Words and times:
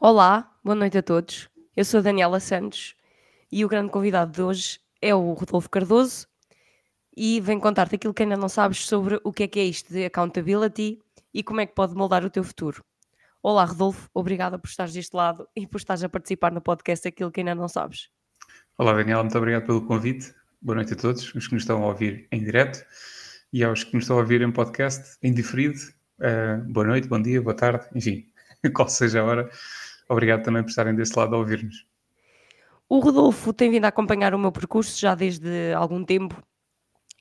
Olá, 0.00 0.56
boa 0.62 0.76
noite 0.76 0.96
a 0.96 1.02
todos. 1.02 1.48
Eu 1.76 1.84
sou 1.84 1.98
a 1.98 2.02
Daniela 2.04 2.38
Santos 2.38 2.94
e 3.50 3.64
o 3.64 3.68
grande 3.68 3.90
convidado 3.90 4.30
de 4.30 4.40
hoje 4.40 4.78
é 5.02 5.12
o 5.12 5.32
Rodolfo 5.32 5.68
Cardoso 5.68 6.24
e 7.16 7.40
vem 7.40 7.58
contar-te 7.58 7.96
aquilo 7.96 8.14
que 8.14 8.22
ainda 8.22 8.36
não 8.36 8.48
sabes 8.48 8.86
sobre 8.86 9.20
o 9.24 9.32
que 9.32 9.42
é 9.42 9.48
que 9.48 9.58
é 9.58 9.64
isto 9.64 9.92
de 9.92 10.04
accountability 10.04 11.00
e 11.34 11.42
como 11.42 11.60
é 11.62 11.66
que 11.66 11.74
pode 11.74 11.96
moldar 11.96 12.24
o 12.24 12.30
teu 12.30 12.44
futuro. 12.44 12.84
Olá, 13.42 13.64
Rodolfo, 13.64 14.08
obrigada 14.14 14.56
por 14.56 14.68
estares 14.68 14.94
deste 14.94 15.16
lado 15.16 15.48
e 15.56 15.66
por 15.66 15.78
estares 15.78 16.04
a 16.04 16.08
participar 16.08 16.52
no 16.52 16.60
podcast 16.60 17.08
Aquilo 17.08 17.32
que 17.32 17.40
ainda 17.40 17.56
não 17.56 17.66
sabes. 17.66 18.08
Olá, 18.78 18.92
Daniela, 18.92 19.24
muito 19.24 19.36
obrigado 19.36 19.66
pelo 19.66 19.84
convite. 19.84 20.32
Boa 20.62 20.76
noite 20.76 20.92
a 20.92 20.96
todos, 20.96 21.34
os 21.34 21.48
que 21.48 21.54
nos 21.54 21.64
estão 21.64 21.82
a 21.82 21.88
ouvir 21.88 22.28
em 22.30 22.44
direto 22.44 22.86
e 23.52 23.64
aos 23.64 23.82
que 23.82 23.94
nos 23.94 24.04
estão 24.04 24.16
a 24.16 24.20
ouvir 24.20 24.42
em 24.42 24.52
podcast, 24.52 25.18
em 25.20 25.34
diferido. 25.34 25.80
Uh, 26.20 26.62
boa 26.72 26.86
noite, 26.86 27.08
bom 27.08 27.20
dia, 27.20 27.42
boa 27.42 27.56
tarde, 27.56 27.84
enfim, 27.96 28.24
qual 28.72 28.88
seja 28.88 29.22
a 29.22 29.24
hora. 29.24 29.50
Obrigado 30.08 30.42
também 30.42 30.62
por 30.62 30.70
estarem 30.70 30.94
desse 30.94 31.18
lado 31.18 31.34
a 31.34 31.38
ouvir-nos. 31.38 31.86
O 32.88 33.00
Rodolfo 33.00 33.52
tem 33.52 33.70
vindo 33.70 33.84
a 33.84 33.88
acompanhar 33.88 34.34
o 34.34 34.38
meu 34.38 34.50
percurso 34.50 34.98
já 34.98 35.14
desde 35.14 35.72
algum 35.74 36.02
tempo 36.02 36.42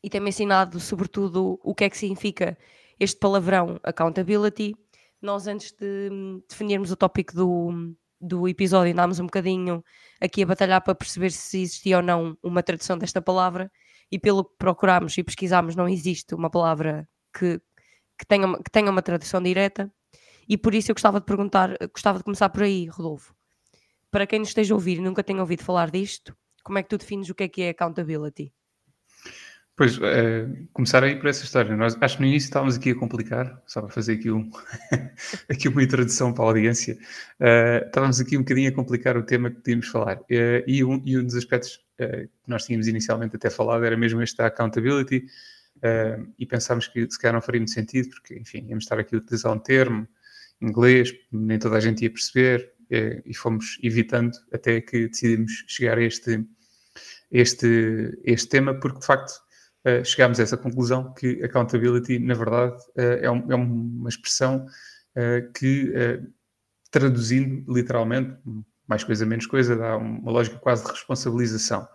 e 0.02 0.09
tem-me 0.09 0.30
ensinado, 0.30 0.80
sobretudo, 0.80 1.59
o 1.61 1.75
que 1.75 1.84
é 1.84 1.89
que 1.89 1.97
significa 1.97 2.58
este 2.99 3.20
palavrão 3.20 3.80
accountability. 3.84 4.75
Nós, 5.21 5.47
antes 5.47 5.71
de 5.73 6.09
definirmos 6.47 6.91
o 6.91 6.95
tópico 6.95 7.35
do, 7.35 7.94
do 8.21 8.47
episódio, 8.47 8.94
andámos 8.94 9.19
um 9.19 9.25
bocadinho 9.25 9.83
aqui 10.22 10.44
a 10.44 10.45
batalhar 10.45 10.81
para 10.81 10.95
perceber 10.95 11.31
se 11.31 11.61
existia 11.61 11.97
ou 11.97 12.03
não 12.03 12.38
uma 12.41 12.63
tradução 12.63 12.97
desta 12.97 13.22
palavra 13.22 13.69
e 14.11 14.17
pelo 14.17 14.45
que 14.45 14.55
procurámos 14.58 15.17
e 15.17 15.23
pesquisámos, 15.23 15.75
não 15.75 15.89
existe 15.89 16.33
uma 16.33 16.49
palavra 16.49 17.08
que, 17.38 17.59
que, 18.17 18.25
tenha, 18.25 18.47
que 18.58 18.72
tenha 18.72 18.89
uma 18.89 19.02
tradução 19.02 19.41
direta. 19.41 19.91
E 20.47 20.57
por 20.57 20.73
isso 20.73 20.91
eu 20.91 20.95
gostava 20.95 21.19
de 21.19 21.25
perguntar, 21.25 21.75
gostava 21.91 22.17
de 22.17 22.23
começar 22.23 22.49
por 22.49 22.63
aí, 22.63 22.88
Rodolfo. 22.88 23.35
Para 24.09 24.25
quem 24.25 24.39
nos 24.39 24.49
esteja 24.49 24.73
a 24.73 24.75
ouvir 24.75 24.97
e 24.97 25.01
nunca 25.01 25.23
tenha 25.23 25.41
ouvido 25.41 25.63
falar 25.63 25.91
disto, 25.91 26.35
como 26.63 26.77
é 26.77 26.83
que 26.83 26.89
tu 26.89 26.97
defines 26.97 27.30
o 27.30 27.35
que 27.35 27.44
é 27.44 27.47
que 27.47 27.61
é 27.61 27.69
accountability? 27.69 28.53
Pois, 29.77 29.99
é, 30.02 30.49
começar 30.73 31.03
aí 31.03 31.16
por 31.17 31.27
essa 31.27 31.44
história. 31.44 31.77
Nós, 31.77 31.95
acho 32.02 32.17
que 32.17 32.23
no 32.23 32.27
início 32.27 32.47
estávamos 32.47 32.77
aqui 32.77 32.89
a 32.89 32.95
complicar, 32.95 33.61
só 33.67 33.80
para 33.80 33.91
fazer 33.91 34.13
aqui, 34.13 34.31
um, 34.31 34.49
aqui 35.47 35.67
uma 35.67 35.83
introdução 35.83 36.33
para 36.33 36.45
a 36.45 36.47
audiência. 36.47 36.97
Uh, 37.39 37.85
estávamos 37.85 38.19
aqui 38.19 38.35
um 38.35 38.41
bocadinho 38.41 38.69
a 38.69 38.73
complicar 38.73 39.16
o 39.16 39.22
tema 39.22 39.52
que 39.52 39.57
podíamos 39.57 39.88
falar. 39.88 40.17
Uh, 40.22 40.63
e, 40.66 40.83
um, 40.83 41.00
e 41.05 41.16
um 41.16 41.23
dos 41.23 41.35
aspectos 41.35 41.75
uh, 42.00 42.27
que 42.27 42.50
nós 42.50 42.66
tínhamos 42.66 42.88
inicialmente 42.88 43.35
até 43.35 43.52
falado 43.52 43.85
era 43.85 43.95
mesmo 43.95 44.19
este 44.23 44.38
da 44.38 44.47
accountability. 44.47 45.27
e 46.39 46.45
pensámos 46.47 46.88
que 46.88 47.07
se 47.07 47.19
calhar 47.19 47.35
não 47.35 47.41
faria 47.41 47.61
muito 47.61 47.72
sentido, 47.72 48.09
porque, 48.09 48.33
enfim, 48.33 48.66
íamos 48.67 48.85
estar 48.85 48.97
aqui 48.97 49.13
a 49.13 49.19
utilizar 49.19 49.53
um 49.53 49.59
termo 49.59 50.07
inglês, 50.61 51.13
nem 51.31 51.59
toda 51.59 51.77
a 51.77 51.80
gente 51.80 52.03
ia 52.03 52.09
perceber, 52.09 52.73
e, 52.89 53.22
e 53.25 53.33
fomos 53.33 53.77
evitando 53.83 54.38
até 54.53 54.81
que 54.81 55.08
decidimos 55.08 55.63
chegar 55.67 55.97
a 55.97 56.03
este, 56.03 56.45
este, 57.31 58.17
este 58.23 58.50
tema, 58.50 58.73
porque 58.73 59.00
de 59.00 59.05
facto 59.05 59.31
uh, 59.85 60.03
chegámos 60.03 60.39
a 60.39 60.44
essa 60.44 60.58
conclusão 60.58 61.13
que 61.13 61.44
accountability, 61.44 62.19
na 62.19 62.33
verdade, 62.33 62.75
uh, 62.97 63.02
é, 63.02 63.25
é, 63.25 63.30
uma 63.30 64.09
expressão 64.09 64.66
que, 65.55 65.91
traduzindo 66.91 67.73
literalmente, 67.73 68.38
mais 68.88 69.03
coisa 69.03 69.25
menos 69.25 69.47
coisa, 69.47 69.75
dá 69.75 69.97
uma 69.97 70.31
lógica 70.31 70.59
quase 70.59 70.85
de 70.85 70.91
responsabilização. 70.91 71.88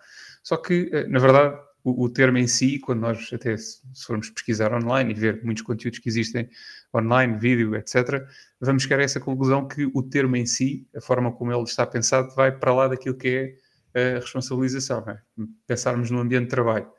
Só 0.42 0.56
que, 0.56 0.90
na 1.08 1.20
verdade, 1.20 1.56
o, 1.84 2.08
termo 2.08 2.38
em 2.38 2.46
si, 2.46 2.78
quando 2.78 3.00
nós 3.00 3.30
até 3.32 3.56
se 3.56 3.80
formos 4.04 4.30
pesquisar 4.30 4.72
online 4.72 5.12
e 5.12 5.14
ver 5.14 5.42
muitos 5.44 5.62
conteúdos 5.62 5.98
que 5.98 6.08
existem 6.08 6.48
online, 6.94 7.38
vídeo, 7.38 7.74
etc., 7.74 8.24
vamos 8.60 8.82
chegar 8.82 9.00
a 9.00 9.02
essa 9.02 9.20
conclusão 9.20 9.66
que 9.66 9.90
o 9.94 10.02
termo 10.02 10.36
em 10.36 10.46
si, 10.46 10.86
a 10.94 11.00
forma 11.00 11.32
como 11.32 11.52
ele 11.52 11.62
está 11.62 11.86
pensado, 11.86 12.34
vai 12.34 12.52
para 12.52 12.74
lá 12.74 12.88
daquilo 12.88 13.16
que 13.16 13.56
é 13.94 14.16
a 14.16 14.20
responsabilização. 14.20 15.04
É? 15.08 15.18
Pensarmos 15.66 16.10
no 16.10 16.20
ambiente 16.20 16.44
de 16.44 16.50
trabalho 16.50 16.90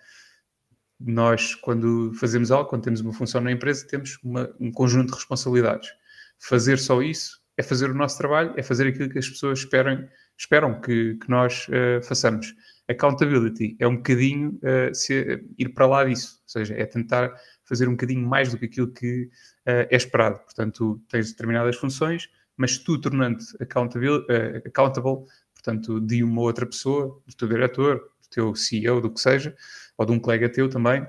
nós, 1.05 1.55
quando 1.55 2.13
fazemos 2.13 2.51
algo, 2.51 2.69
quando 2.69 2.83
temos 2.83 3.01
uma 3.01 3.13
função 3.13 3.41
na 3.41 3.51
empresa, 3.51 3.85
temos 3.87 4.17
uma, 4.23 4.49
um 4.59 4.71
conjunto 4.71 5.09
de 5.09 5.15
responsabilidades. 5.15 5.89
Fazer 6.39 6.79
só 6.79 7.01
isso 7.01 7.41
é 7.57 7.63
fazer 7.63 7.89
o 7.89 7.93
nosso 7.93 8.17
trabalho, 8.17 8.53
é 8.57 8.63
fazer 8.63 8.87
aquilo 8.87 9.09
que 9.09 9.19
as 9.19 9.29
pessoas 9.29 9.59
esperam, 9.59 10.81
que, 10.81 11.15
que 11.15 11.29
nós 11.29 11.67
uh, 11.67 12.03
façamos. 12.03 12.55
Accountability 12.89 13.75
é 13.79 13.87
um 13.87 13.97
bocadinho 13.97 14.59
uh, 14.63 14.93
se, 14.93 15.43
ir 15.57 15.69
para 15.69 15.85
lá 15.85 16.03
disso, 16.03 16.39
ou 16.43 16.49
seja, 16.49 16.73
é 16.75 16.85
tentar 16.85 17.33
fazer 17.63 17.87
um 17.87 17.91
bocadinho 17.91 18.27
mais 18.27 18.51
do 18.51 18.57
que 18.57 18.65
aquilo 18.65 18.87
que 18.91 19.23
uh, 19.67 19.87
é 19.89 19.95
esperado. 19.95 20.39
Portanto, 20.39 21.01
tens 21.09 21.31
determinadas 21.31 21.75
funções, 21.75 22.29
mas 22.57 22.77
tu 22.77 22.99
tornando 22.99 23.39
accountable, 23.59 24.25
accountable, 24.65 25.25
portanto, 25.53 25.99
de 25.99 26.23
uma 26.23 26.41
outra 26.41 26.65
pessoa, 26.65 27.21
do 27.25 27.35
teu 27.35 27.47
diretor, 27.47 27.95
do 27.97 28.29
teu 28.29 28.55
CEO, 28.55 29.01
do 29.01 29.09
que 29.09 29.19
seja, 29.19 29.55
ou 29.97 30.05
de 30.05 30.11
um 30.11 30.19
colega 30.19 30.49
teu 30.49 30.69
também, 30.69 31.05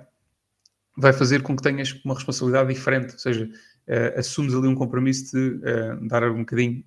vai 0.96 1.12
fazer 1.12 1.42
com 1.42 1.56
que 1.56 1.62
tenhas 1.62 1.92
uma 2.04 2.14
responsabilidade 2.14 2.72
diferente, 2.72 3.12
ou 3.12 3.18
seja, 3.18 3.50
uh, 3.88 4.18
assumes 4.18 4.54
ali 4.54 4.68
um 4.68 4.74
compromisso 4.74 5.36
de 5.36 5.56
uh, 5.56 6.08
dar 6.08 6.22
um 6.30 6.38
bocadinho, 6.38 6.84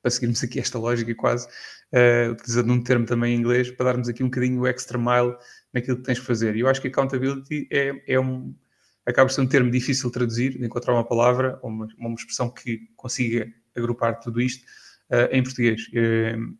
para 0.00 0.10
seguirmos 0.10 0.42
aqui 0.44 0.60
esta 0.60 0.78
lógica 0.78 1.14
quase, 1.14 1.46
uh, 1.46 2.32
utilizando 2.32 2.72
um 2.72 2.82
termo 2.82 3.06
também 3.06 3.34
em 3.34 3.38
inglês, 3.38 3.70
para 3.70 3.86
darmos 3.86 4.08
aqui 4.08 4.22
um 4.22 4.26
bocadinho 4.26 4.60
o 4.60 4.66
extra 4.66 4.98
mile 4.98 5.36
naquilo 5.72 5.96
que 5.96 6.02
tens 6.04 6.20
que 6.20 6.26
fazer. 6.26 6.54
E 6.56 6.60
eu 6.60 6.68
acho 6.68 6.80
que 6.80 6.88
accountability 6.88 7.66
é, 7.70 8.02
é 8.06 8.20
um, 8.20 8.54
acaba 9.06 9.28
ser 9.28 9.40
um 9.40 9.46
termo 9.46 9.70
difícil 9.70 10.08
de 10.08 10.14
traduzir, 10.14 10.58
de 10.58 10.64
encontrar 10.64 10.94
uma 10.94 11.04
palavra 11.04 11.58
ou 11.62 11.70
uma, 11.70 11.88
uma 11.98 12.14
expressão 12.14 12.50
que 12.50 12.88
consiga 12.96 13.52
agrupar 13.76 14.20
tudo 14.20 14.40
isto 14.40 14.64
uh, 15.10 15.28
em 15.30 15.42
português. 15.42 15.86
Uh, 15.88 16.56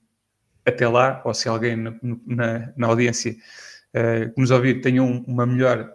até 0.66 0.88
lá, 0.88 1.22
ou 1.24 1.34
se 1.34 1.48
alguém 1.48 1.76
na, 1.76 1.94
na, 2.26 2.72
na 2.76 2.86
audiência 2.86 3.32
uh, 3.32 4.32
que 4.34 4.40
nos 4.40 4.50
ouvir 4.50 4.80
tenham 4.80 5.22
uma 5.26 5.46
melhor 5.46 5.94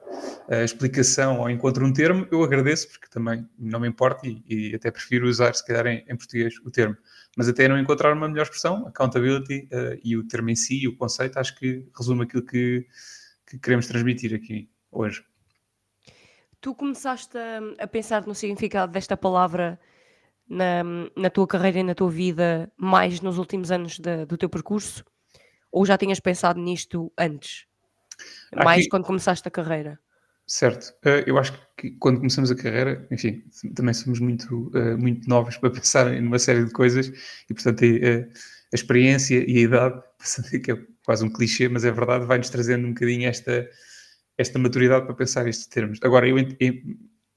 explicação 0.64 1.42
ou 1.42 1.50
encontre 1.50 1.84
um 1.84 1.94
termo, 1.94 2.28
eu 2.32 2.44
agradeço, 2.44 2.90
porque 2.90 3.08
também 3.08 3.48
não 3.58 3.80
me 3.80 3.88
importa 3.88 4.28
e, 4.28 4.44
e 4.48 4.76
até 4.76 4.90
prefiro 4.90 5.28
usar, 5.28 5.54
se 5.54 5.64
calhar, 5.64 5.86
em, 5.86 6.04
em, 6.08 6.18
português 6.18 6.56
o 6.66 6.72
termo. 6.72 6.98
Mas 7.38 7.48
até 7.48 7.68
não 7.68 7.80
encontrar 7.80 8.14
uma 8.14 8.28
melhor 8.28 8.44
expressão, 8.44 8.88
accountability 8.88 9.70
e 10.04 10.18
o 10.18 10.28
termo 10.28 10.50
em 10.50 10.56
si, 10.56 10.88
o 10.88 10.96
conceito, 10.98 11.38
acho 11.38 11.56
que 11.56 11.88
resume 11.96 12.24
aquilo 12.24 12.44
que, 12.44 12.84
que 13.46 13.60
queremos 13.60 13.86
transmitir 13.86 14.34
aqui 14.34 14.68
hoje. 14.92 15.24
Tu 16.62 16.76
começaste 16.76 17.38
a, 17.38 17.84
a 17.84 17.88
pensar 17.88 18.26
no 18.26 18.36
significado 18.36 18.92
desta 18.92 19.16
palavra 19.16 19.80
na, 20.48 20.84
na, 21.16 21.30
tua 21.30 21.48
carreira 21.48 21.80
e 21.80 21.84
na 21.84 21.96
tua 21.96 22.10
vida 22.10 22.72
mais 22.76 23.22
nos 23.22 23.38
últimos 23.38 23.72
anos 23.72 23.98
de, 24.00 24.26
do 24.26 24.38
teu 24.38 24.50
percurso? 24.50 25.06
Ou 25.72 25.86
já 25.86 25.98
tinhas 25.98 26.20
pensado 26.20 26.60
nisto 26.60 27.12
antes? 27.18 27.70
mais 28.56 28.82
Aqui, 28.82 28.90
quando 28.90 29.06
começaste 29.06 29.48
a 29.48 29.52
carreira. 29.52 30.00
Certo. 30.46 30.94
Uh, 31.06 31.24
eu 31.28 31.38
acho 31.38 31.54
que 31.78 31.92
quando 31.92 32.18
começamos 32.18 32.50
a 32.50 32.56
carreira, 32.56 33.08
enfim, 33.12 33.44
também 33.76 33.94
somos 33.94 34.20
muito, 34.20 34.72
uh, 34.76 34.98
muito 34.98 35.30
novos 35.30 35.58
para 35.58 35.70
pensar 35.72 36.12
em 36.14 36.26
uma 36.26 36.40
série 36.40 36.66
de 36.66 36.72
coisas 36.72 37.08
e, 37.50 37.54
portanto, 37.54 37.84
uh, 37.84 38.28
a 38.72 38.76
experiência 38.76 39.44
e 39.48 39.58
a 39.58 39.62
idade, 39.62 40.02
que 40.64 40.72
é 40.72 40.78
quase 41.06 41.24
um 41.24 41.30
clichê, 41.30 41.70
mas 41.70 41.86
é 41.86 41.92
verdade, 41.92 42.26
vai-nos 42.26 42.50
trazendo 42.50 42.88
um 42.88 42.94
bocadinho 42.94 43.28
esta, 43.28 43.70
esta 44.40 44.58
maturidade 44.58 45.06
para 45.06 45.14
pensar 45.14 45.48
estes 45.48 45.68
termos. 45.68 46.00
Agora, 46.02 46.28
eu, 46.28 46.38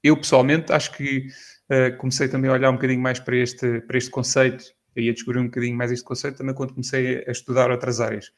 eu 0.01 0.17
pessoalmente 0.17 0.71
acho 0.71 0.95
que 0.95 1.27
comecei 1.97 2.27
também 2.27 2.49
a 2.49 2.53
olhar 2.53 2.69
um 2.69 2.73
bocadinho 2.73 3.01
mais 3.01 3.19
para 3.19 3.35
este, 3.35 3.81
para 3.81 3.97
este 3.97 4.09
conceito 4.11 4.63
e 4.95 5.09
a 5.09 5.13
descobrir 5.13 5.39
um 5.39 5.45
bocadinho 5.45 5.75
mais 5.75 5.91
este 5.91 6.05
conceito 6.05 6.37
também 6.37 6.53
quando 6.53 6.73
comecei 6.73 7.23
a 7.27 7.31
estudar 7.31 7.71
outras 7.71 7.99
áreas 7.99 8.31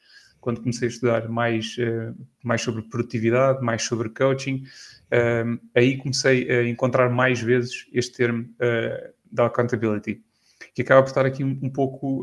quando 0.46 0.60
comecei 0.60 0.86
a 0.86 0.90
estudar 0.90 1.28
mais, 1.28 1.76
uh, 1.78 2.14
mais 2.44 2.62
sobre 2.62 2.82
produtividade, 2.82 3.60
mais 3.64 3.82
sobre 3.82 4.10
coaching, 4.10 4.62
uh, 5.10 5.60
aí 5.74 5.96
comecei 5.98 6.48
a 6.48 6.68
encontrar 6.68 7.10
mais 7.10 7.40
vezes 7.40 7.84
este 7.92 8.16
termo 8.16 8.44
uh, 8.44 9.12
da 9.28 9.46
accountability, 9.46 10.22
que 10.72 10.82
acaba 10.82 11.02
por 11.02 11.08
estar 11.08 11.26
aqui 11.26 11.42
um, 11.42 11.58
um 11.62 11.68
pouco. 11.68 12.22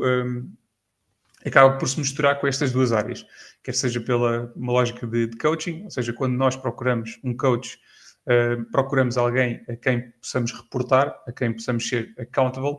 Acaba 1.44 1.76
por 1.76 1.88
se 1.88 1.98
misturar 1.98 2.40
com 2.40 2.46
estas 2.46 2.72
duas 2.72 2.92
áreas, 2.92 3.26
quer 3.62 3.74
seja 3.74 4.00
pela 4.00 4.52
uma 4.56 4.72
lógica 4.72 5.06
de, 5.06 5.26
de 5.26 5.36
coaching, 5.36 5.84
ou 5.84 5.90
seja, 5.90 6.12
quando 6.12 6.34
nós 6.34 6.56
procuramos 6.56 7.18
um 7.22 7.36
coach, 7.36 7.78
procuramos 8.72 9.18
alguém 9.18 9.62
a 9.68 9.76
quem 9.76 10.10
possamos 10.12 10.52
reportar, 10.52 11.14
a 11.26 11.32
quem 11.32 11.52
possamos 11.52 11.86
ser 11.86 12.14
accountable, 12.18 12.78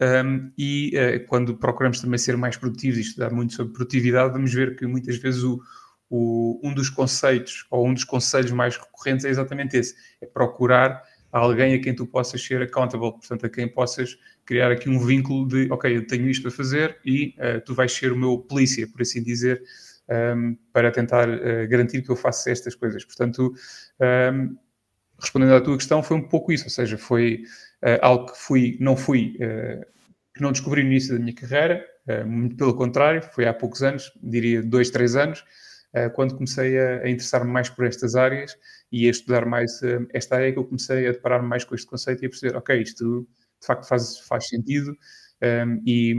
um, 0.00 0.52
e 0.56 0.92
uh, 0.96 1.26
quando 1.26 1.56
procuramos 1.56 2.00
também 2.00 2.18
ser 2.18 2.36
mais 2.36 2.56
produtivos 2.56 2.98
e 2.98 3.02
estudar 3.02 3.32
muito 3.32 3.54
sobre 3.54 3.72
produtividade, 3.72 4.32
vamos 4.32 4.54
ver 4.54 4.76
que 4.76 4.86
muitas 4.86 5.16
vezes 5.16 5.42
o, 5.42 5.60
o, 6.08 6.60
um 6.62 6.72
dos 6.72 6.88
conceitos 6.88 7.66
ou 7.68 7.84
um 7.84 7.92
dos 7.92 8.04
conselhos 8.04 8.52
mais 8.52 8.76
recorrentes 8.76 9.24
é 9.24 9.28
exatamente 9.28 9.76
esse: 9.76 9.96
é 10.20 10.26
procurar 10.26 11.02
alguém 11.32 11.74
a 11.74 11.80
quem 11.80 11.94
tu 11.94 12.06
possas 12.06 12.40
ser 12.40 12.62
accountable, 12.62 13.10
portanto, 13.10 13.44
a 13.44 13.48
quem 13.48 13.66
possas 13.66 14.16
criar 14.48 14.72
aqui 14.72 14.88
um 14.88 14.98
vínculo 14.98 15.46
de, 15.46 15.70
ok, 15.70 15.94
eu 15.94 16.06
tenho 16.06 16.26
isto 16.26 16.48
a 16.48 16.50
fazer 16.50 16.98
e 17.04 17.34
uh, 17.36 17.60
tu 17.66 17.74
vais 17.74 17.92
ser 17.92 18.12
o 18.12 18.16
meu 18.16 18.38
polícia, 18.38 18.88
por 18.88 19.02
assim 19.02 19.22
dizer, 19.22 19.62
um, 20.34 20.56
para 20.72 20.90
tentar 20.90 21.28
uh, 21.28 21.68
garantir 21.68 22.00
que 22.00 22.10
eu 22.10 22.16
faça 22.16 22.50
estas 22.50 22.74
coisas. 22.74 23.04
Portanto, 23.04 23.52
um, 24.00 24.56
respondendo 25.20 25.52
à 25.52 25.60
tua 25.60 25.76
questão, 25.76 26.02
foi 26.02 26.16
um 26.16 26.26
pouco 26.26 26.50
isso, 26.50 26.64
ou 26.64 26.70
seja, 26.70 26.96
foi 26.96 27.42
uh, 27.84 27.98
algo 28.00 28.32
que 28.32 28.38
fui, 28.38 28.78
não 28.80 28.96
fui 28.96 29.34
que 30.34 30.42
não 30.42 30.50
descobri 30.50 30.82
no 30.82 30.90
início 30.92 31.12
da 31.12 31.20
minha 31.20 31.34
carreira, 31.34 31.84
muito 32.24 32.56
pelo 32.56 32.72
contrário, 32.74 33.20
foi 33.20 33.44
há 33.46 33.52
poucos 33.52 33.82
anos, 33.82 34.10
diria 34.22 34.62
dois, 34.62 34.88
três 34.88 35.16
anos, 35.16 35.44
quando 36.14 36.34
comecei 36.36 36.78
a, 36.78 37.00
a 37.00 37.10
interessar-me 37.10 37.50
mais 37.50 37.68
por 37.68 37.84
estas 37.84 38.14
áreas 38.14 38.56
e 38.92 39.08
a 39.08 39.10
estudar 39.10 39.44
mais 39.44 39.80
esta 40.14 40.36
área, 40.36 40.52
que 40.52 40.58
eu 40.58 40.64
comecei 40.64 41.08
a 41.08 41.12
deparar-me 41.12 41.48
mais 41.48 41.64
com 41.64 41.74
este 41.74 41.88
conceito 41.88 42.22
e 42.22 42.26
a 42.26 42.30
perceber, 42.30 42.56
ok, 42.56 42.80
isto 42.80 43.26
de 43.60 43.66
facto 43.66 43.86
faz, 43.86 44.18
faz 44.20 44.48
sentido 44.48 44.96
um, 45.42 45.82
e, 45.86 46.14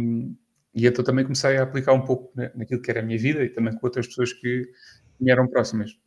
e 0.73 0.87
então 0.87 1.03
também 1.03 1.23
comecei 1.23 1.57
a 1.57 1.63
aplicar 1.63 1.93
um 1.93 2.03
pouco 2.03 2.31
naquilo 2.55 2.81
que 2.81 2.91
era 2.91 2.99
a 2.99 3.03
minha 3.03 3.17
vida 3.17 3.43
e 3.43 3.49
também 3.49 3.73
com 3.73 3.85
outras 3.85 4.07
pessoas 4.07 4.33
que 4.33 4.69
me 5.19 5.31
eram 5.31 5.47
próximas. 5.47 5.97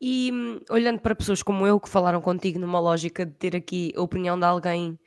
E 0.00 0.32
olhando 0.70 1.00
para 1.00 1.14
pessoas 1.14 1.42
como 1.42 1.66
eu 1.66 1.78
que 1.78 1.88
falaram 1.88 2.22
contigo 2.22 2.58
numa 2.58 2.80
lógica 2.80 3.26
de 3.26 3.32
ter 3.32 3.54
aqui 3.54 3.92
a 3.94 4.00
opinião 4.00 4.38
de 4.38 4.46
alguém 4.46 4.98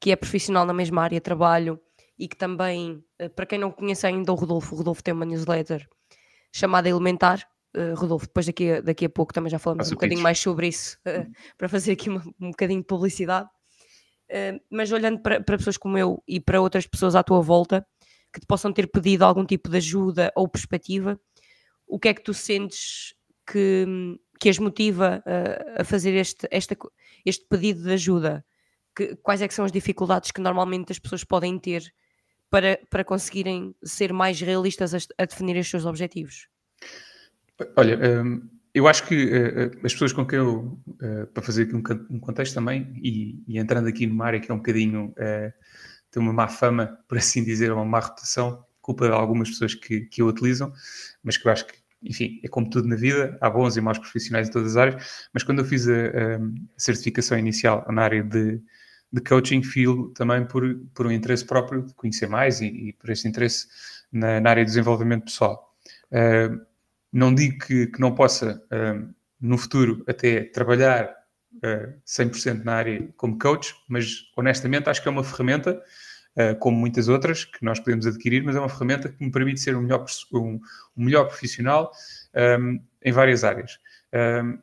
que 0.00 0.10
é 0.10 0.16
profissional 0.16 0.66
na 0.66 0.72
mesma 0.72 1.02
área 1.02 1.16
de 1.16 1.22
trabalho 1.22 1.80
e 2.18 2.26
que 2.26 2.36
também, 2.36 3.02
eh, 3.18 3.28
para 3.28 3.46
quem 3.46 3.58
não 3.58 3.70
conhece 3.70 4.06
ainda 4.06 4.32
o 4.32 4.34
Rodolfo, 4.34 4.74
o 4.74 4.78
Rodolfo 4.78 5.02
tem 5.02 5.14
uma 5.14 5.24
newsletter 5.24 5.88
chamada 6.52 6.88
Elementar. 6.88 7.46
Uh, 7.74 7.94
Rodolfo, 7.94 8.26
depois 8.26 8.46
daqui 8.46 8.72
a, 8.72 8.80
daqui 8.80 9.04
a 9.04 9.08
pouco 9.08 9.32
também 9.32 9.48
já 9.48 9.56
falamos 9.56 9.84
Faço 9.84 9.94
um 9.94 9.94
bocadinho 9.94 10.20
mais 10.20 10.40
sobre 10.40 10.66
isso, 10.66 10.98
uh, 11.06 11.30
para 11.56 11.68
fazer 11.68 11.92
aqui 11.92 12.08
uma, 12.10 12.20
um 12.40 12.50
bocadinho 12.50 12.80
de 12.80 12.86
publicidade. 12.86 13.48
Mas 14.70 14.92
olhando 14.92 15.20
para, 15.20 15.40
para 15.40 15.56
pessoas 15.56 15.76
como 15.76 15.98
eu 15.98 16.22
e 16.26 16.40
para 16.40 16.60
outras 16.60 16.86
pessoas 16.86 17.14
à 17.14 17.22
tua 17.22 17.40
volta 17.40 17.86
que 18.32 18.40
te 18.40 18.46
possam 18.46 18.72
ter 18.72 18.86
pedido 18.86 19.24
algum 19.24 19.44
tipo 19.44 19.68
de 19.68 19.76
ajuda 19.78 20.32
ou 20.36 20.48
perspectiva, 20.48 21.20
o 21.86 21.98
que 21.98 22.08
é 22.08 22.14
que 22.14 22.22
tu 22.22 22.32
sentes 22.32 23.14
que, 23.50 23.84
que 24.38 24.48
as 24.48 24.58
motiva 24.58 25.22
a, 25.26 25.82
a 25.82 25.84
fazer 25.84 26.14
este, 26.14 26.46
esta, 26.50 26.76
este 27.24 27.44
pedido 27.48 27.82
de 27.82 27.92
ajuda? 27.92 28.44
Que, 28.94 29.16
quais 29.16 29.42
é 29.42 29.48
que 29.48 29.54
são 29.54 29.64
as 29.64 29.72
dificuldades 29.72 30.30
que 30.30 30.40
normalmente 30.40 30.92
as 30.92 30.98
pessoas 30.98 31.24
podem 31.24 31.58
ter 31.58 31.92
para, 32.48 32.78
para 32.88 33.04
conseguirem 33.04 33.74
ser 33.82 34.12
mais 34.12 34.40
realistas 34.40 34.94
a, 34.94 34.98
a 35.18 35.24
definir 35.24 35.56
os 35.58 35.68
seus 35.68 35.84
objetivos? 35.84 36.48
Olha, 37.76 37.98
eu 38.74 38.86
acho 38.86 39.06
que 39.06 39.26
uh, 39.26 39.84
as 39.84 39.92
pessoas 39.92 40.12
com 40.12 40.26
quem 40.26 40.38
eu, 40.38 40.78
uh, 40.88 41.26
para 41.32 41.42
fazer 41.42 41.64
aqui 41.64 41.74
um, 41.74 41.82
um 42.10 42.20
contexto 42.20 42.54
também, 42.54 42.92
e, 43.02 43.42
e, 43.46 43.58
entrando 43.58 43.88
aqui 43.88 44.06
numa 44.06 44.26
área 44.26 44.40
que 44.40 44.50
é 44.50 44.54
um 44.54 44.58
bocadinho, 44.58 45.06
uh, 45.06 45.52
tem 46.10 46.22
uma 46.22 46.32
má 46.32 46.48
fama, 46.48 46.98
por 47.08 47.18
assim 47.18 47.44
dizer, 47.44 47.72
uma 47.72 47.84
má 47.84 48.00
reputação, 48.00 48.64
culpa 48.80 49.06
de 49.06 49.12
algumas 49.12 49.50
pessoas 49.50 49.74
que, 49.74 50.02
que 50.02 50.22
a 50.22 50.24
utilizam, 50.24 50.72
mas 51.22 51.36
que 51.36 51.46
eu 51.46 51.52
acho 51.52 51.66
que 51.66 51.80
enfim, 52.02 52.40
é 52.42 52.48
como 52.48 52.70
tudo 52.70 52.88
na 52.88 52.96
vida, 52.96 53.36
há 53.42 53.50
bons 53.50 53.76
e 53.76 53.80
maus 53.80 53.98
profissionais 53.98 54.48
em 54.48 54.50
todas 54.50 54.70
as 54.70 54.76
áreas, 54.78 55.28
mas 55.34 55.42
quando 55.42 55.58
eu 55.58 55.64
fiz 55.66 55.86
a, 55.86 55.92
a 55.92 56.40
certificação 56.78 57.38
inicial 57.38 57.84
na 57.90 58.02
área 58.02 58.22
de, 58.22 58.58
de 59.12 59.20
coaching, 59.20 59.62
filo 59.62 60.08
também 60.14 60.46
por, 60.46 60.62
por 60.94 61.06
um 61.06 61.12
interesse 61.12 61.44
próprio 61.44 61.82
de 61.82 61.92
conhecer 61.94 62.26
mais 62.26 62.60
e, 62.60 62.66
e 62.66 62.92
por 62.94 63.10
esse 63.10 63.28
interesse 63.28 63.66
na, 64.10 64.40
na, 64.40 64.50
área 64.50 64.64
de 64.64 64.70
desenvolvimento 64.70 65.24
pessoal. 65.24 65.74
Uh, 66.10 66.69
não 67.12 67.34
digo 67.34 67.58
que, 67.64 67.86
que 67.88 68.00
não 68.00 68.14
possa, 68.14 68.62
uh, 68.72 69.14
no 69.40 69.58
futuro, 69.58 70.04
até 70.06 70.44
trabalhar 70.44 71.12
uh, 71.56 72.00
100% 72.06 72.64
na 72.64 72.74
área 72.74 73.08
como 73.16 73.38
coach, 73.38 73.74
mas 73.88 74.30
honestamente 74.36 74.88
acho 74.88 75.02
que 75.02 75.08
é 75.08 75.10
uma 75.10 75.24
ferramenta 75.24 75.82
uh, 76.36 76.56
como 76.58 76.76
muitas 76.76 77.08
outras 77.08 77.44
que 77.44 77.64
nós 77.64 77.80
podemos 77.80 78.06
adquirir, 78.06 78.42
mas 78.44 78.56
é 78.56 78.60
uma 78.60 78.68
ferramenta 78.68 79.08
que 79.08 79.24
me 79.24 79.30
permite 79.30 79.60
ser 79.60 79.76
um 79.76 79.82
melhor, 79.82 80.04
um, 80.32 80.60
um 80.96 81.04
melhor 81.04 81.26
profissional 81.26 81.90
um, 82.60 82.80
em 83.02 83.12
várias 83.12 83.44
áreas. 83.44 83.78
Um, 84.12 84.58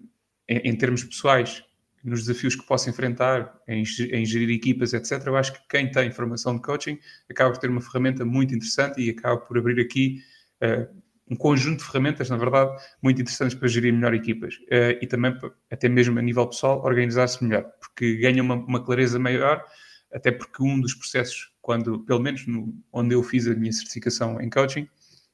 em, 0.47 0.57
em, 0.69 0.75
termos 0.75 1.03
pessoais, 1.03 1.63
nos 2.03 2.25
desafios 2.25 2.55
que 2.55 2.65
posso 2.65 2.89
enfrentar, 2.89 3.59
em, 3.67 3.83
em, 4.11 4.25
gerir 4.25 4.49
equipas, 4.49 4.93
etc., 4.93 5.21
eu 5.25 5.35
acho 5.35 5.53
que 5.53 5.59
quem 5.67 5.91
tem 5.91 6.09
formação 6.11 6.55
de 6.55 6.61
coaching 6.61 6.97
acaba 7.29 7.51
por 7.51 7.59
ter 7.59 7.69
uma 7.69 7.81
ferramenta 7.81 8.23
muito 8.23 8.55
interessante 8.55 9.01
e 9.01 9.09
acaba 9.09 9.37
por 9.37 9.57
abrir 9.57 9.81
aqui 9.81 10.21
uh, 10.63 10.87
um 11.29 11.35
conjunto 11.35 11.79
de 11.79 11.85
ferramentas, 11.85 12.29
na 12.29 12.37
verdade, 12.37 12.71
muito 13.01 13.21
interessantes 13.21 13.57
para 13.57 13.67
gerir 13.67 13.93
melhor 13.93 14.13
equipas. 14.13 14.55
Uh, 14.55 14.97
e 15.01 15.07
também, 15.07 15.37
até 15.69 15.89
mesmo 15.89 16.17
a 16.17 16.21
nível 16.21 16.47
pessoal, 16.47 16.83
organizar-se 16.83 17.43
melhor, 17.43 17.65
porque 17.79 18.15
ganha 18.17 18.41
uma, 18.41 18.55
uma 18.55 18.83
clareza 18.83 19.19
maior, 19.19 19.63
até 20.11 20.31
porque 20.31 20.63
um 20.63 20.79
dos 20.79 20.93
processos 20.93 21.51
quando, 21.67 21.99
pelo 22.05 22.21
menos 22.21 22.47
no, 22.47 22.73
onde 22.93 23.13
eu 23.13 23.21
fiz 23.21 23.45
a 23.45 23.53
minha 23.53 23.73
certificação 23.73 24.39
em 24.39 24.49
coaching, 24.49 24.87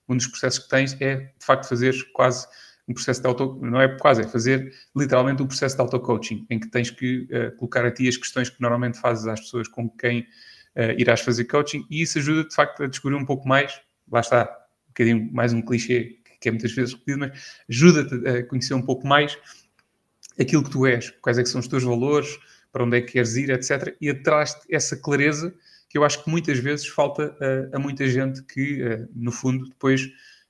um 0.10 0.18
dos 0.18 0.26
processos 0.26 0.64
que 0.64 0.70
tens 0.70 1.00
é, 1.00 1.18
de 1.18 1.46
facto, 1.46 1.70
fazer 1.70 1.94
quase 2.12 2.48
um 2.88 2.94
processo 2.94 3.22
de 3.22 3.28
auto, 3.28 3.60
não 3.62 3.80
é 3.80 3.88
quase, 4.00 4.22
é 4.22 4.28
fazer 4.28 4.74
literalmente 4.96 5.44
um 5.44 5.48
processo 5.48 5.76
de 5.76 5.82
auto-coaching, 5.82 6.46
em 6.50 6.60
que 6.60 6.70
tens 6.70 6.90
que 6.90 7.28
uh, 7.32 7.56
colocar 7.58 7.86
a 7.86 7.92
ti 7.92 8.08
as 8.08 8.18
questões 8.18 8.50
que 8.50 8.60
normalmente 8.60 9.00
fazes 9.00 9.28
às 9.28 9.40
pessoas 9.42 9.68
com 9.68 9.88
quem 9.88 10.22
uh, 10.22 10.92
irás 10.98 11.22
fazer 11.22 11.46
coaching, 11.46 11.86
e 11.88 12.02
isso 12.02 12.18
ajuda 12.18 12.48
de 12.48 12.54
facto 12.54 12.84
a 12.84 12.88
descobrir 12.88 13.16
um 13.16 13.26
pouco 13.26 13.48
mais, 13.48 13.80
lá 14.12 14.20
está, 14.20 14.52
bocadinho 14.94 15.30
mais 15.34 15.54
um 15.54 15.62
clichê 15.62 16.18
que 16.40 16.50
é 16.50 16.52
muitas 16.52 16.74
vezes 16.74 16.94
repetido, 16.94 17.20
mas 17.20 17.32
ajuda-te 17.70 18.28
a 18.28 18.46
conhecer 18.46 18.74
um 18.74 18.82
pouco 18.82 19.08
mais 19.08 19.38
aquilo 20.38 20.64
que 20.64 20.70
tu 20.70 20.86
és, 20.86 21.10
quais 21.22 21.38
é 21.38 21.44
que 21.44 21.50
são 21.50 21.62
os 21.62 21.68
teus 21.68 21.84
valores, 21.84 22.38
para 22.72 22.84
onde 22.84 22.98
é 22.98 23.02
que 23.02 23.14
queres 23.14 23.36
ir, 23.36 23.50
etc. 23.50 23.96
E 24.02 24.10
atrás 24.10 24.60
essa 24.70 24.98
clareza 24.98 25.54
que 25.88 25.98
eu 25.98 26.04
acho 26.04 26.24
que 26.24 26.30
muitas 26.30 26.58
vezes 26.58 26.88
falta 26.88 27.28
uh, 27.40 27.76
a 27.76 27.80
muita 27.80 28.08
gente 28.08 28.42
que, 28.44 28.84
uh, 28.84 29.08
no 29.16 29.32
fundo, 29.32 29.70
depois, 29.70 30.06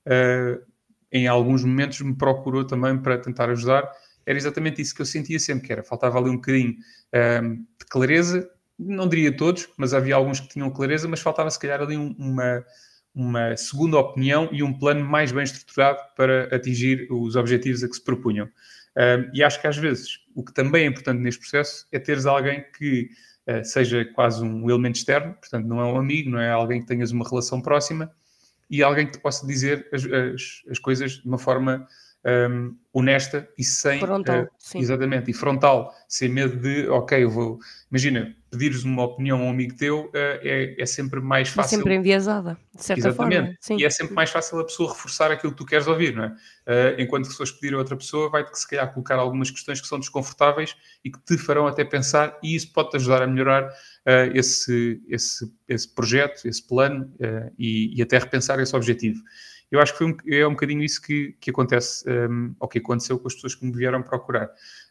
uh, 0.07 0.63
em 1.11 1.27
alguns 1.27 1.63
momentos, 1.65 1.99
me 1.99 2.15
procurou 2.15 2.65
também 2.65 2.97
para 2.97 3.17
tentar 3.17 3.49
ajudar. 3.49 3.91
Era 4.25 4.37
exatamente 4.37 4.81
isso 4.81 4.95
que 4.95 5.01
eu 5.01 5.05
sentia 5.05 5.37
sempre, 5.37 5.67
que 5.67 5.73
era, 5.73 5.83
faltava 5.83 6.17
ali 6.17 6.29
um 6.29 6.35
bocadinho 6.35 6.75
ehm, 7.11 7.55
de 7.77 7.85
clareza, 7.89 8.49
não 8.79 9.07
diria 9.07 9.35
todos, 9.35 9.67
mas 9.77 9.93
havia 9.93 10.15
alguns 10.15 10.39
que 10.39 10.47
tinham 10.47 10.71
clareza, 10.71 11.09
mas 11.09 11.19
faltava 11.19 11.51
se 11.51 11.59
calhar 11.59 11.81
ali 11.81 11.97
um, 11.97 12.15
uma, 12.17 12.65
uma 13.13 13.55
segunda 13.55 13.97
opinião 13.97 14.49
e 14.51 14.63
um 14.63 14.73
plano 14.73 15.05
mais 15.05 15.31
bem 15.31 15.43
estruturado 15.43 15.99
para 16.15 16.53
atingir 16.55 17.07
os 17.11 17.35
objetivos 17.35 17.83
a 17.83 17.87
que 17.87 17.95
se 17.95 18.03
propunham. 18.03 18.49
Ehm, 18.97 19.29
e 19.33 19.43
acho 19.43 19.59
que 19.61 19.67
às 19.67 19.77
vezes 19.77 20.19
o 20.35 20.43
que 20.43 20.53
também 20.53 20.83
é 20.83 20.87
importante 20.87 21.19
neste 21.19 21.39
processo 21.39 21.87
é 21.91 21.99
teres 21.99 22.25
alguém 22.25 22.65
que 22.77 23.09
eh, 23.45 23.63
seja 23.63 24.05
quase 24.05 24.43
um 24.43 24.69
elemento 24.69 24.95
externo, 24.95 25.33
portanto, 25.33 25.65
não 25.65 25.79
é 25.79 25.85
um 25.85 25.97
amigo, 25.97 26.29
não 26.29 26.39
é 26.39 26.49
alguém 26.49 26.81
que 26.81 26.87
tenhas 26.87 27.11
uma 27.11 27.27
relação 27.27 27.61
próxima 27.61 28.11
e 28.69 28.81
alguém 28.81 29.05
que 29.05 29.13
te 29.13 29.19
possa 29.19 29.45
dizer 29.45 29.87
as, 29.93 30.05
as, 30.05 30.63
as 30.71 30.79
coisas 30.79 31.13
de 31.13 31.27
uma 31.27 31.37
forma 31.37 31.87
um, 32.25 32.75
honesta 32.93 33.47
e 33.57 33.63
sem. 33.63 33.99
Frontal, 33.99 34.43
uh, 34.43 34.77
Exatamente, 34.77 35.31
e 35.31 35.33
frontal, 35.33 35.93
sem 36.07 36.29
medo 36.29 36.55
de, 36.57 36.87
ok, 36.87 37.23
eu 37.23 37.29
vou. 37.29 37.59
Imagina, 37.91 38.35
pedires 38.49 38.83
uma 38.83 39.03
opinião 39.03 39.41
a 39.41 39.43
um 39.43 39.49
amigo 39.49 39.75
teu 39.75 40.05
uh, 40.05 40.11
é, 40.13 40.75
é 40.79 40.85
sempre 40.85 41.19
mais 41.19 41.49
fácil. 41.49 41.75
É 41.75 41.77
sempre 41.79 41.95
enviesada, 41.95 42.57
de 42.73 42.83
certa 42.83 43.09
Exatamente. 43.09 43.41
forma. 43.41 43.57
Sim. 43.59 43.77
E 43.77 43.85
é 43.85 43.89
sempre 43.89 44.13
mais 44.13 44.29
fácil 44.29 44.59
a 44.59 44.63
pessoa 44.63 44.93
reforçar 44.93 45.31
aquilo 45.31 45.51
que 45.51 45.57
tu 45.57 45.65
queres 45.65 45.87
ouvir, 45.87 46.15
não 46.15 46.23
é? 46.23 46.27
Uh, 46.27 47.01
enquanto 47.01 47.25
que 47.25 47.31
se 47.31 47.37
fores 47.37 47.51
pedir 47.51 47.73
a 47.73 47.77
outra 47.77 47.97
pessoa, 47.97 48.29
vai-te 48.29 48.57
se 48.57 48.67
calhar 48.67 48.91
colocar 48.93 49.15
algumas 49.15 49.51
questões 49.51 49.81
que 49.81 49.87
são 49.87 49.99
desconfortáveis 49.99 50.75
e 51.03 51.11
que 51.11 51.19
te 51.19 51.37
farão 51.37 51.67
até 51.67 51.83
pensar, 51.83 52.37
e 52.41 52.55
isso 52.55 52.71
pode-te 52.71 52.97
ajudar 52.97 53.21
a 53.21 53.27
melhorar 53.27 53.67
uh, 53.67 54.31
esse, 54.33 55.01
esse, 55.09 55.51
esse 55.67 55.93
projeto, 55.93 56.47
esse 56.47 56.65
plano 56.65 57.11
e, 57.57 57.97
e 57.97 58.01
até 58.01 58.17
repensar 58.17 58.59
esse 58.59 58.75
objetivo. 58.75 59.19
Eu 59.73 59.81
acho 59.81 59.93
que 59.93 59.97
foi 59.97 60.07
um, 60.07 60.17
é 60.27 60.45
um 60.45 60.51
bocadinho 60.51 60.83
isso 60.83 61.01
que, 61.01 61.35
que 61.39 61.49
acontece, 61.49 62.07
um, 62.07 62.53
ou 62.59 62.67
que 62.67 62.77
aconteceu 62.77 63.17
com 63.17 63.27
as 63.27 63.33
pessoas 63.33 63.55
que 63.55 63.65
me 63.65 63.71
vieram 63.71 64.03
procurar. 64.03 64.45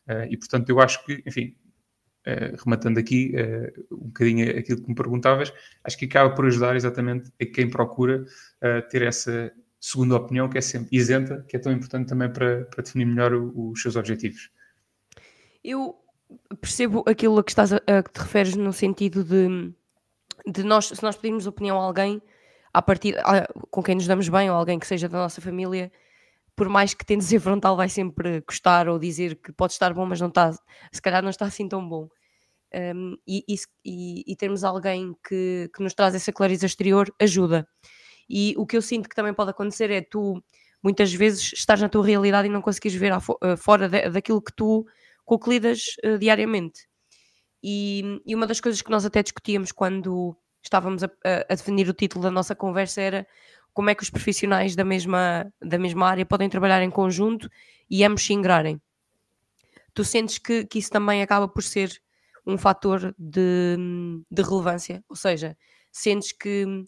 Uh, 0.09 0.27
e 0.29 0.37
portanto, 0.37 0.69
eu 0.71 0.81
acho 0.81 1.07
que, 1.07 1.23
enfim, 1.25 1.55
uh, 2.27 2.61
rematando 2.65 2.99
aqui 2.99 3.33
uh, 3.33 3.95
um 3.95 4.09
bocadinho 4.09 4.59
aquilo 4.59 4.83
que 4.83 4.89
me 4.89 4.95
perguntavas, 4.97 5.53
acho 5.85 5.97
que 5.97 6.07
acaba 6.07 6.35
por 6.35 6.47
ajudar 6.47 6.75
exatamente 6.75 7.31
a 7.41 7.47
quem 7.47 7.71
procura 7.71 8.25
ter 8.91 9.03
essa 9.03 9.53
segunda 9.79 10.17
opinião, 10.17 10.49
que 10.49 10.59
é 10.59 10.61
sempre 10.61 10.97
isenta, 10.97 11.45
que 11.49 11.57
é 11.57 11.61
tão 11.61 11.71
importante 11.71 12.09
também 12.09 12.33
para, 12.33 12.65
para 12.65 12.83
definir 12.83 13.05
melhor 13.05 13.33
o, 13.35 13.71
os 13.71 13.81
seus 13.81 13.95
objetivos. 13.95 14.51
Eu 15.63 15.95
percebo 16.61 17.05
aquilo 17.07 17.39
a 17.39 17.45
que, 17.45 17.53
estás 17.53 17.73
a, 17.73 17.77
a 17.87 18.03
que 18.03 18.11
te 18.11 18.19
referes 18.19 18.57
no 18.57 18.73
sentido 18.73 19.23
de, 19.23 19.73
de 20.45 20.65
nós, 20.65 20.89
se 20.89 21.03
nós 21.05 21.15
pedirmos 21.15 21.47
opinião 21.47 21.81
a 21.81 21.85
alguém 21.85 22.21
à 22.73 22.81
partida, 22.81 23.23
com 23.71 23.83
quem 23.83 23.95
nos 23.95 24.07
damos 24.07 24.29
bem 24.29 24.51
ou 24.51 24.57
alguém 24.57 24.79
que 24.79 24.87
seja 24.87 25.09
da 25.09 25.19
nossa 25.19 25.41
família, 25.41 25.93
por 26.57 26.69
mais 26.69 26.95
que 26.95 27.05
tente 27.05 27.25
ser 27.25 27.41
frontal, 27.41 27.77
vai 27.77 27.89
sempre 27.89 28.41
custar 28.43 28.89
ou 28.89 28.99
dizer 28.99 29.37
que 29.37 29.53
pode 29.53 29.73
estar 29.73 29.93
bom, 29.95 30.07
mas 30.07 30.21
não 30.21 30.29
está, 30.29 30.53
se 30.93 31.03
calhar 31.03 31.23
não 31.23 31.31
está 31.31 31.47
assim 31.47 31.69
tão 31.69 31.87
bom. 31.87 32.09
Um, 32.75 33.17
e, 33.27 33.45
e, 33.85 34.33
e, 34.33 34.37
termos 34.37 34.65
alguém 34.65 35.15
que, 35.29 35.71
que 35.75 35.83
nos 35.83 35.93
traz 35.93 36.15
essa 36.15 36.33
clareza 36.33 36.65
exterior 36.65 37.13
ajuda. 37.21 37.69
E 38.29 38.55
o 38.57 38.67
que 38.67 38.77
eu 38.77 38.83
sinto 38.83 39.11
que 39.11 39.15
também 39.15 39.35
pode 39.35 39.51
acontecer 39.51 39.91
é 39.91 40.01
tu, 40.01 40.43
muitas 40.83 41.13
vezes, 41.13 41.53
estás 41.53 41.81
na 41.83 41.89
tua 41.89 42.07
realidade 42.07 42.49
e 42.49 42.51
não 42.51 42.63
conseguires 42.63 42.99
ver 42.99 43.13
eh, 43.13 43.57
fora 43.57 43.89
daquilo 44.11 44.41
que 44.41 44.55
tu 44.55 44.87
com 45.25 45.39
que 45.39 45.51
lidas 45.51 45.97
uh, 46.05 46.19
diariamente. 46.19 46.89
E, 47.63 48.21
e, 48.27 48.35
uma 48.35 48.47
das 48.47 48.61
coisas 48.61 48.83
que 48.83 48.91
nós 48.91 49.05
até 49.05 49.23
discutíamos 49.23 49.71
quando 49.71 50.37
estávamos 50.63 51.03
a, 51.03 51.11
a, 51.49 51.55
definir 51.55 51.89
o 51.89 51.93
título 51.93 52.23
da 52.23 52.31
nossa 52.31 52.55
conversa 52.55 53.01
era 53.01 53.27
como 53.73 53.91
é 53.91 53.95
que 53.95 54.03
os 54.03 54.11
profissionais 54.11 54.77
da 54.77 54.85
mesma, 54.85 55.53
da 55.61 55.79
mesma 55.79 56.07
área 56.09 56.27
podem 56.27 56.49
trabalhar 56.49 56.83
em 56.83 56.91
conjunto 56.91 57.51
e 57.91 58.05
ambos 58.05 58.25
se 58.25 58.33
ingrarem. 58.33 58.81
Tu 59.95 60.05
sentes 60.05 60.39
que, 60.39 60.65
que 60.65 60.79
isso 60.79 60.91
também 60.91 61.23
acaba 61.23 61.49
por 61.49 61.63
ser 61.63 62.01
um 62.47 62.59
fator 62.59 63.15
de, 63.19 63.77
de 64.31 64.43
relevância, 64.43 65.05
ou 65.09 65.17
seja, 65.17 65.57
sentes 65.91 66.33
que 66.33 66.85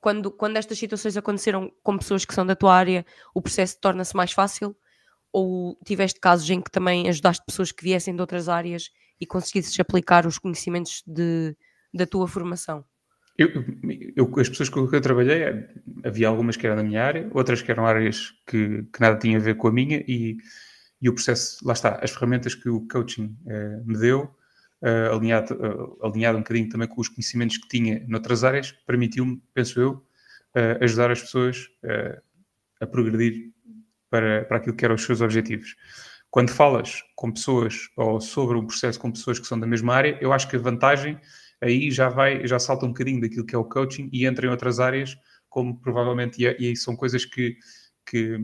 quando, 0.00 0.30
quando 0.30 0.58
estas 0.58 0.78
situações 0.78 1.16
aconteceram 1.16 1.72
com 1.82 1.96
pessoas 1.96 2.26
que 2.26 2.34
são 2.34 2.44
da 2.44 2.54
tua 2.54 2.74
área, 2.74 3.06
o 3.34 3.40
processo 3.40 3.78
torna-se 3.80 4.14
mais 4.14 4.32
fácil? 4.32 4.76
Ou 5.32 5.78
tiveste 5.84 6.20
casos 6.20 6.48
em 6.50 6.60
que 6.60 6.70
também 6.70 7.08
ajudaste 7.08 7.42
pessoas 7.44 7.72
que 7.72 7.82
viessem 7.82 8.14
de 8.14 8.20
outras 8.20 8.48
áreas 8.48 8.90
e 9.18 9.26
conseguisses 9.26 9.80
aplicar 9.80 10.26
os 10.26 10.38
conhecimentos 10.38 11.02
de, 11.06 11.56
da 11.92 12.06
tua 12.06 12.28
formação? 12.28 12.84
Eu, 13.36 13.48
eu, 14.14 14.32
as 14.38 14.48
pessoas 14.48 14.68
com 14.68 14.86
que 14.86 14.94
eu 14.94 15.00
trabalhei, 15.00 15.66
havia 16.04 16.28
algumas 16.28 16.56
que 16.56 16.66
eram 16.66 16.76
da 16.76 16.84
minha 16.84 17.02
área, 17.02 17.28
outras 17.32 17.60
que 17.60 17.70
eram 17.70 17.84
áreas 17.84 18.32
que, 18.46 18.84
que 18.84 19.00
nada 19.00 19.18
tinham 19.18 19.40
a 19.40 19.44
ver 19.44 19.56
com 19.56 19.66
a 19.66 19.72
minha, 19.72 20.04
e, 20.06 20.36
e, 21.02 21.08
o 21.08 21.14
processo, 21.14 21.66
lá 21.66 21.72
está, 21.72 21.98
as 22.00 22.12
ferramentas 22.12 22.54
que 22.54 22.68
o 22.68 22.86
coaching 22.86 23.36
eh, 23.46 23.80
me 23.84 23.98
deu, 23.98 24.32
eh, 24.82 25.08
alinhado, 25.12 25.52
eh, 25.52 26.06
alinhado 26.06 26.38
um 26.38 26.42
bocadinho 26.42 26.68
também 26.68 26.86
com 26.86 27.00
os 27.00 27.08
conhecimentos 27.08 27.58
que 27.58 27.66
tinha 27.66 28.04
noutras 28.06 28.44
áreas, 28.44 28.70
permitiu-me, 28.86 29.42
penso 29.52 29.80
eu, 29.80 30.06
ajudar 30.80 31.10
as 31.10 31.20
pessoas 31.20 31.68
a 32.80 32.86
progredir 32.86 33.50
para, 34.08 34.44
para 34.44 34.58
aquilo 34.58 34.76
que 34.76 34.84
eram 34.84 34.94
os 34.94 35.02
seus 35.02 35.20
objetivos. 35.20 35.74
Quando 36.30 36.50
falas 36.50 37.02
com 37.16 37.32
pessoas 37.32 37.88
ou 37.96 38.20
sobre 38.20 38.56
um 38.56 38.64
processo 38.64 39.00
com 39.00 39.10
pessoas 39.10 39.40
que 39.40 39.48
são 39.48 39.58
da 39.58 39.66
mesma 39.66 39.92
área, 39.92 40.16
eu 40.20 40.32
acho 40.32 40.48
que 40.48 40.54
a 40.54 40.60
vantagem 40.60 41.18
aí 41.64 41.90
já 41.90 42.08
vai, 42.08 42.46
já 42.46 42.58
salta 42.58 42.84
um 42.84 42.90
bocadinho 42.90 43.20
daquilo 43.20 43.46
que 43.46 43.54
é 43.54 43.58
o 43.58 43.64
coaching 43.64 44.10
e 44.12 44.26
entra 44.26 44.46
em 44.46 44.50
outras 44.50 44.78
áreas, 44.78 45.16
como 45.48 45.80
provavelmente, 45.80 46.44
e, 46.44 46.72
e 46.72 46.76
são 46.76 46.94
coisas 46.94 47.24
que, 47.24 47.56
que, 48.04 48.38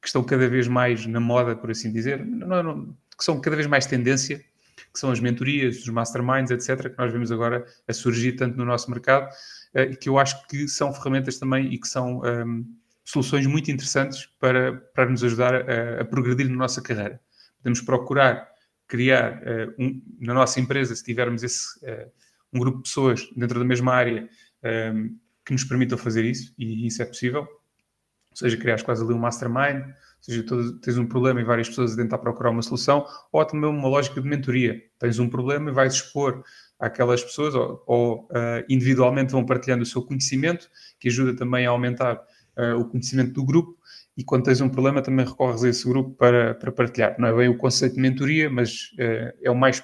que, 0.00 0.06
estão 0.06 0.22
cada 0.22 0.48
vez 0.48 0.68
mais 0.68 1.04
na 1.06 1.18
moda, 1.18 1.56
por 1.56 1.70
assim 1.70 1.92
dizer, 1.92 2.24
não, 2.24 2.62
não, 2.62 2.96
que 3.16 3.24
são 3.24 3.40
cada 3.40 3.56
vez 3.56 3.66
mais 3.66 3.86
tendência, 3.86 4.38
que 4.38 4.98
são 4.98 5.10
as 5.10 5.18
mentorias, 5.18 5.80
os 5.80 5.88
masterminds, 5.88 6.50
etc., 6.52 6.90
que 6.90 6.98
nós 6.98 7.12
vemos 7.12 7.32
agora 7.32 7.66
a 7.88 7.92
surgir 7.92 8.32
tanto 8.32 8.56
no 8.56 8.64
nosso 8.64 8.88
mercado, 8.88 9.28
uh, 9.74 9.98
que 9.98 10.08
eu 10.08 10.16
acho 10.16 10.46
que 10.46 10.68
são 10.68 10.92
ferramentas 10.92 11.38
também 11.38 11.72
e 11.72 11.78
que 11.78 11.88
são 11.88 12.20
um, 12.20 12.26
ehm, 12.26 12.64
soluções 13.04 13.46
muito 13.46 13.70
interessantes 13.70 14.26
para, 14.38 14.76
para 14.94 15.10
nos 15.10 15.24
ajudar 15.24 15.54
a, 15.54 16.02
a 16.02 16.04
progredir 16.04 16.48
na 16.48 16.56
nossa 16.56 16.80
carreira. 16.80 17.20
Podemos 17.56 17.80
procurar 17.80 18.48
criar 18.88 19.42
uh, 19.42 19.74
um, 19.78 20.02
na 20.18 20.32
nossa 20.32 20.58
empresa, 20.58 20.96
se 20.96 21.04
tivermos 21.04 21.42
esse, 21.42 21.78
uh, 21.84 22.10
um 22.52 22.58
grupo 22.58 22.78
de 22.78 22.84
pessoas 22.84 23.28
dentro 23.36 23.58
da 23.58 23.64
mesma 23.64 23.92
área 23.94 24.28
um, 24.62 24.68
ehm, 24.68 25.08
que 25.44 25.52
nos 25.52 25.64
permitam 25.64 25.96
fazer 25.96 26.24
isso, 26.24 26.52
e 26.58 26.86
isso 26.86 27.02
é 27.02 27.06
possível. 27.06 27.40
Ou 27.42 28.36
seja, 28.36 28.56
criar 28.56 28.82
quase 28.82 29.02
ali 29.02 29.14
um 29.14 29.18
mastermind, 29.18 29.82
ou 29.82 29.94
seja, 30.20 30.44
tens 30.82 30.98
um 30.98 31.06
problema 31.06 31.40
e 31.40 31.44
várias 31.44 31.68
pessoas 31.68 31.94
a 31.94 31.96
tentar 31.96 32.18
procurar 32.18 32.50
uma 32.50 32.62
solução, 32.62 33.06
ou 33.32 33.44
também 33.44 33.68
uma 33.68 33.88
lógica 33.88 34.20
de 34.20 34.28
mentoria. 34.28 34.80
Tens 34.98 35.18
um 35.18 35.28
problema 35.28 35.70
e 35.70 35.72
vais 35.72 35.94
expor 35.94 36.42
àquelas 36.78 37.22
pessoas, 37.22 37.54
ou, 37.54 37.82
ou 37.86 38.24
uh, 38.24 38.64
individualmente 38.68 39.32
vão 39.32 39.44
partilhando 39.44 39.82
o 39.82 39.86
seu 39.86 40.02
conhecimento, 40.02 40.68
que 41.00 41.08
ajuda 41.08 41.34
também 41.34 41.66
a 41.66 41.70
aumentar 41.70 42.16
uh, 42.56 42.78
o 42.78 42.84
conhecimento 42.84 43.32
do 43.32 43.44
grupo, 43.44 43.78
e 44.16 44.24
quando 44.24 44.44
tens 44.44 44.60
um 44.60 44.68
problema 44.68 45.00
também 45.00 45.24
recorres 45.24 45.62
a 45.62 45.68
esse 45.68 45.88
grupo 45.88 46.10
para, 46.10 46.54
para 46.54 46.72
partilhar. 46.72 47.14
Não 47.18 47.28
é 47.28 47.32
bem 47.32 47.48
o 47.48 47.56
conceito 47.56 47.94
de 47.94 48.00
mentoria, 48.00 48.50
mas 48.50 48.90
uh, 48.94 49.32
é 49.42 49.50
o 49.50 49.54
mais. 49.54 49.82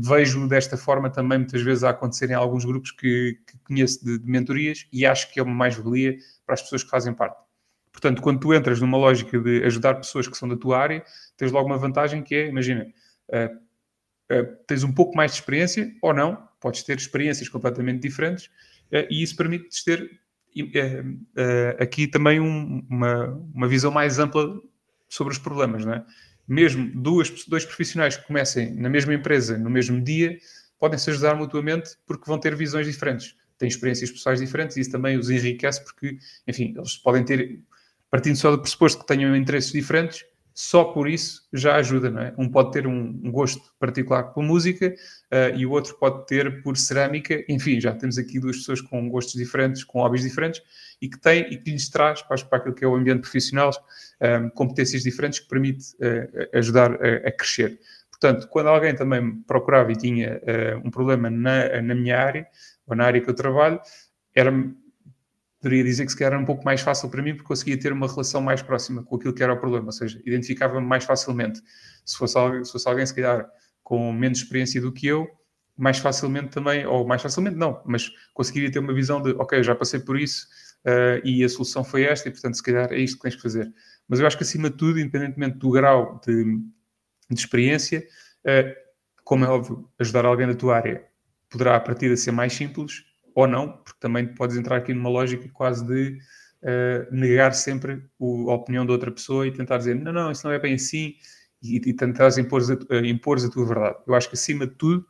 Vejo 0.00 0.46
desta 0.46 0.76
forma 0.76 1.10
também 1.10 1.38
muitas 1.38 1.60
vezes 1.62 1.82
a 1.82 1.90
acontecer 1.90 2.30
em 2.30 2.34
alguns 2.34 2.64
grupos 2.64 2.92
que, 2.92 3.38
que 3.46 3.58
conheço 3.64 4.04
de, 4.04 4.18
de, 4.18 4.30
mentorias 4.30 4.86
e 4.92 5.04
acho 5.04 5.32
que 5.32 5.40
é 5.40 5.42
uma 5.42 5.54
mais-valia 5.54 6.16
para 6.46 6.54
as 6.54 6.62
pessoas 6.62 6.84
que 6.84 6.90
fazem 6.90 7.12
parte. 7.12 7.36
Portanto, 7.92 8.22
quando 8.22 8.40
tu 8.40 8.54
entras 8.54 8.80
numa 8.80 8.98
lógica 8.98 9.38
de 9.38 9.64
ajudar 9.64 9.94
pessoas 9.94 10.28
que 10.28 10.36
são 10.36 10.48
da 10.48 10.56
tua 10.56 10.78
área, 10.78 11.04
tens 11.36 11.50
logo 11.50 11.66
uma 11.66 11.78
vantagem 11.78 12.22
que 12.22 12.34
é, 12.34 12.48
imagina, 12.48 12.86
uh, 13.28 14.34
uh, 14.36 14.56
tens 14.66 14.84
um 14.84 14.92
pouco 14.92 15.16
mais 15.16 15.32
de 15.32 15.38
experiência 15.38 15.92
ou 16.02 16.12
não, 16.12 16.48
podes 16.60 16.82
ter 16.82 16.96
experiências 16.96 17.48
completamente 17.48 18.00
diferentes 18.00 18.46
uh, 18.46 19.06
e 19.10 19.22
isso 19.22 19.36
permite-te 19.36 19.84
ter 19.84 20.20
aqui 21.80 22.06
também 22.06 22.38
um, 22.38 22.86
uma, 22.88 23.26
uma 23.52 23.66
visão 23.66 23.90
mais 23.90 24.20
ampla 24.20 24.60
sobre 25.08 25.32
os 25.32 25.38
problemas, 25.38 25.84
não 25.84 25.94
é? 25.94 26.04
Mesmo 26.46 26.90
duas, 26.94 27.44
dois 27.46 27.64
profissionais 27.64 28.16
que 28.16 28.26
comecem 28.26 28.74
na 28.74 28.88
mesma 28.88 29.14
empresa, 29.14 29.56
no 29.56 29.70
mesmo 29.70 30.00
dia, 30.02 30.38
podem 30.78 30.98
se 30.98 31.10
ajudar 31.10 31.34
mutuamente 31.34 31.96
porque 32.06 32.24
vão 32.26 32.38
ter 32.38 32.54
visões 32.54 32.86
diferentes, 32.86 33.34
têm 33.56 33.68
experiências 33.68 34.10
pessoais 34.10 34.40
diferentes 34.40 34.76
e 34.76 34.80
isso 34.80 34.90
também 34.90 35.16
os 35.16 35.30
enriquece 35.30 35.82
porque, 35.82 36.18
enfim, 36.46 36.74
eles 36.76 36.96
podem 36.98 37.24
ter, 37.24 37.60
partindo 38.10 38.36
só 38.36 38.50
do 38.50 38.60
pressuposto 38.60 39.00
que 39.00 39.06
tenham 39.06 39.34
interesses 39.34 39.72
diferentes, 39.72 40.24
só 40.54 40.84
por 40.84 41.08
isso 41.08 41.42
já 41.52 41.74
ajuda, 41.74 42.08
não 42.08 42.22
é? 42.22 42.32
Um 42.38 42.48
pode 42.48 42.70
ter 42.70 42.86
um, 42.86 43.12
gosto 43.32 43.74
particular 43.76 44.32
por 44.32 44.44
música 44.44 44.94
uh, 45.32 45.56
e 45.56 45.66
o 45.66 45.72
outro 45.72 45.98
pode 45.98 46.24
ter 46.26 46.62
por 46.62 46.76
cerâmica. 46.76 47.44
Enfim, 47.48 47.80
já 47.80 47.92
temos 47.92 48.16
aqui 48.18 48.38
duas 48.38 48.58
pessoas 48.58 48.80
com 48.80 49.08
gostos 49.08 49.34
diferentes, 49.34 49.82
com 49.82 49.98
hobbies 49.98 50.22
diferentes 50.22 50.62
e 51.02 51.08
que 51.08 51.20
têm 51.20 51.52
e 51.52 51.58
que 51.58 51.72
lhes 51.72 51.90
traz 51.90 52.22
para, 52.22 52.40
para 52.44 52.58
aquilo 52.58 52.74
que 52.74 52.84
é 52.84 52.88
o 52.88 52.94
ambiente 52.94 53.22
profissional 53.22 53.70
um, 53.70 54.26
eh, 54.26 54.50
competências 54.54 55.02
diferentes 55.02 55.40
que 55.40 55.48
permite 55.48 55.96
uh, 55.96 56.56
ajudar 56.56 56.92
a, 56.92 57.28
a, 57.28 57.32
crescer. 57.32 57.80
Portanto, 58.08 58.46
quando 58.48 58.68
alguém 58.68 58.94
também 58.94 59.42
procurava 59.42 59.90
e 59.90 59.96
tinha 59.96 60.36
uh, 60.36 60.86
um 60.86 60.90
problema 60.90 61.28
na, 61.28 61.82
na 61.82 61.94
minha 61.96 62.16
área 62.16 62.46
ou 62.86 62.94
na 62.94 63.06
área 63.06 63.20
que 63.20 63.28
eu 63.28 63.34
trabalho, 63.34 63.80
era 64.32 64.52
poderia 65.64 65.82
dizer 65.82 66.04
que 66.04 66.12
se 66.12 66.18
calhar 66.18 66.34
era 66.34 66.42
um 66.42 66.44
pouco 66.44 66.62
mais 66.62 66.82
fácil 66.82 67.08
para 67.08 67.22
mim 67.22 67.34
porque 67.34 67.48
conseguia 67.48 67.80
ter 67.80 67.90
uma 67.90 68.06
relação 68.06 68.42
mais 68.42 68.60
próxima 68.60 69.02
com 69.02 69.16
aquilo 69.16 69.32
que 69.32 69.42
era 69.42 69.54
o 69.54 69.56
problema, 69.56 69.86
ou 69.86 69.92
seja, 69.92 70.20
identificava-me 70.26 70.86
mais 70.86 71.04
facilmente. 71.04 71.62
Se 72.04 72.18
fosse, 72.18 72.36
alguém, 72.36 72.62
se 72.62 72.70
fosse 72.70 72.86
alguém, 72.86 73.06
se 73.06 73.14
calhar, 73.14 73.48
com 73.82 74.12
menos 74.12 74.38
experiência 74.38 74.78
do 74.78 74.92
que 74.92 75.06
eu, 75.06 75.26
mais 75.74 75.96
facilmente 75.96 76.50
também, 76.50 76.86
ou 76.86 77.06
mais 77.06 77.22
facilmente 77.22 77.56
não, 77.56 77.82
mas 77.86 78.10
conseguiria 78.34 78.70
ter 78.70 78.78
uma 78.78 78.92
visão 78.92 79.22
de, 79.22 79.30
ok, 79.30 79.62
já 79.62 79.74
passei 79.74 80.00
por 80.00 80.20
isso 80.20 80.46
uh, 80.84 81.26
e 81.26 81.42
a 81.42 81.48
solução 81.48 81.82
foi 81.82 82.02
esta 82.02 82.28
e, 82.28 82.32
portanto, 82.32 82.56
se 82.56 82.62
calhar 82.62 82.92
é 82.92 82.98
isto 82.98 83.16
que 83.16 83.22
tens 83.22 83.34
que 83.34 83.42
fazer. 83.42 83.72
Mas 84.06 84.20
eu 84.20 84.26
acho 84.26 84.36
que, 84.36 84.44
acima 84.44 84.68
de 84.68 84.76
tudo, 84.76 85.00
independentemente 85.00 85.56
do 85.56 85.70
grau 85.70 86.20
de, 86.26 86.44
de 87.30 87.40
experiência, 87.40 88.06
uh, 88.44 88.74
como 89.24 89.46
é 89.46 89.48
óbvio, 89.48 89.90
ajudar 89.98 90.26
alguém 90.26 90.46
da 90.46 90.54
tua 90.54 90.76
área 90.76 91.02
poderá, 91.48 91.76
a 91.76 91.80
partir 91.80 92.10
de 92.10 92.18
ser 92.18 92.32
mais 92.32 92.52
simples, 92.52 93.02
ou 93.34 93.46
não, 93.46 93.68
porque 93.68 93.98
também 94.00 94.26
podes 94.26 94.56
entrar 94.56 94.76
aqui 94.76 94.94
numa 94.94 95.10
lógica 95.10 95.48
quase 95.52 95.84
de 95.84 96.18
uh, 96.62 97.14
negar 97.14 97.52
sempre 97.54 98.02
o, 98.18 98.50
a 98.50 98.54
opinião 98.54 98.86
de 98.86 98.92
outra 98.92 99.10
pessoa 99.10 99.46
e 99.46 99.52
tentar 99.52 99.78
dizer 99.78 99.96
não, 99.96 100.12
não, 100.12 100.30
isso 100.30 100.46
não 100.46 100.54
é 100.54 100.58
bem 100.58 100.74
assim 100.74 101.14
e, 101.62 101.80
e 101.84 102.40
impor 102.40 102.62
a, 102.62 102.94
uh, 102.94 103.04
impor 103.04 103.38
a 103.44 103.50
tua 103.50 103.66
verdade. 103.66 103.96
Eu 104.06 104.14
acho 104.14 104.28
que 104.28 104.34
acima 104.34 104.66
de 104.66 104.74
tudo, 104.74 105.06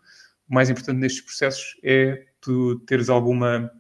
o 0.49 0.55
mais 0.55 0.71
importante 0.71 0.99
nestes 0.99 1.23
processos 1.23 1.79
é 1.83 2.27
tu 2.41 2.79
teres 2.81 3.09
alguma 3.09 3.71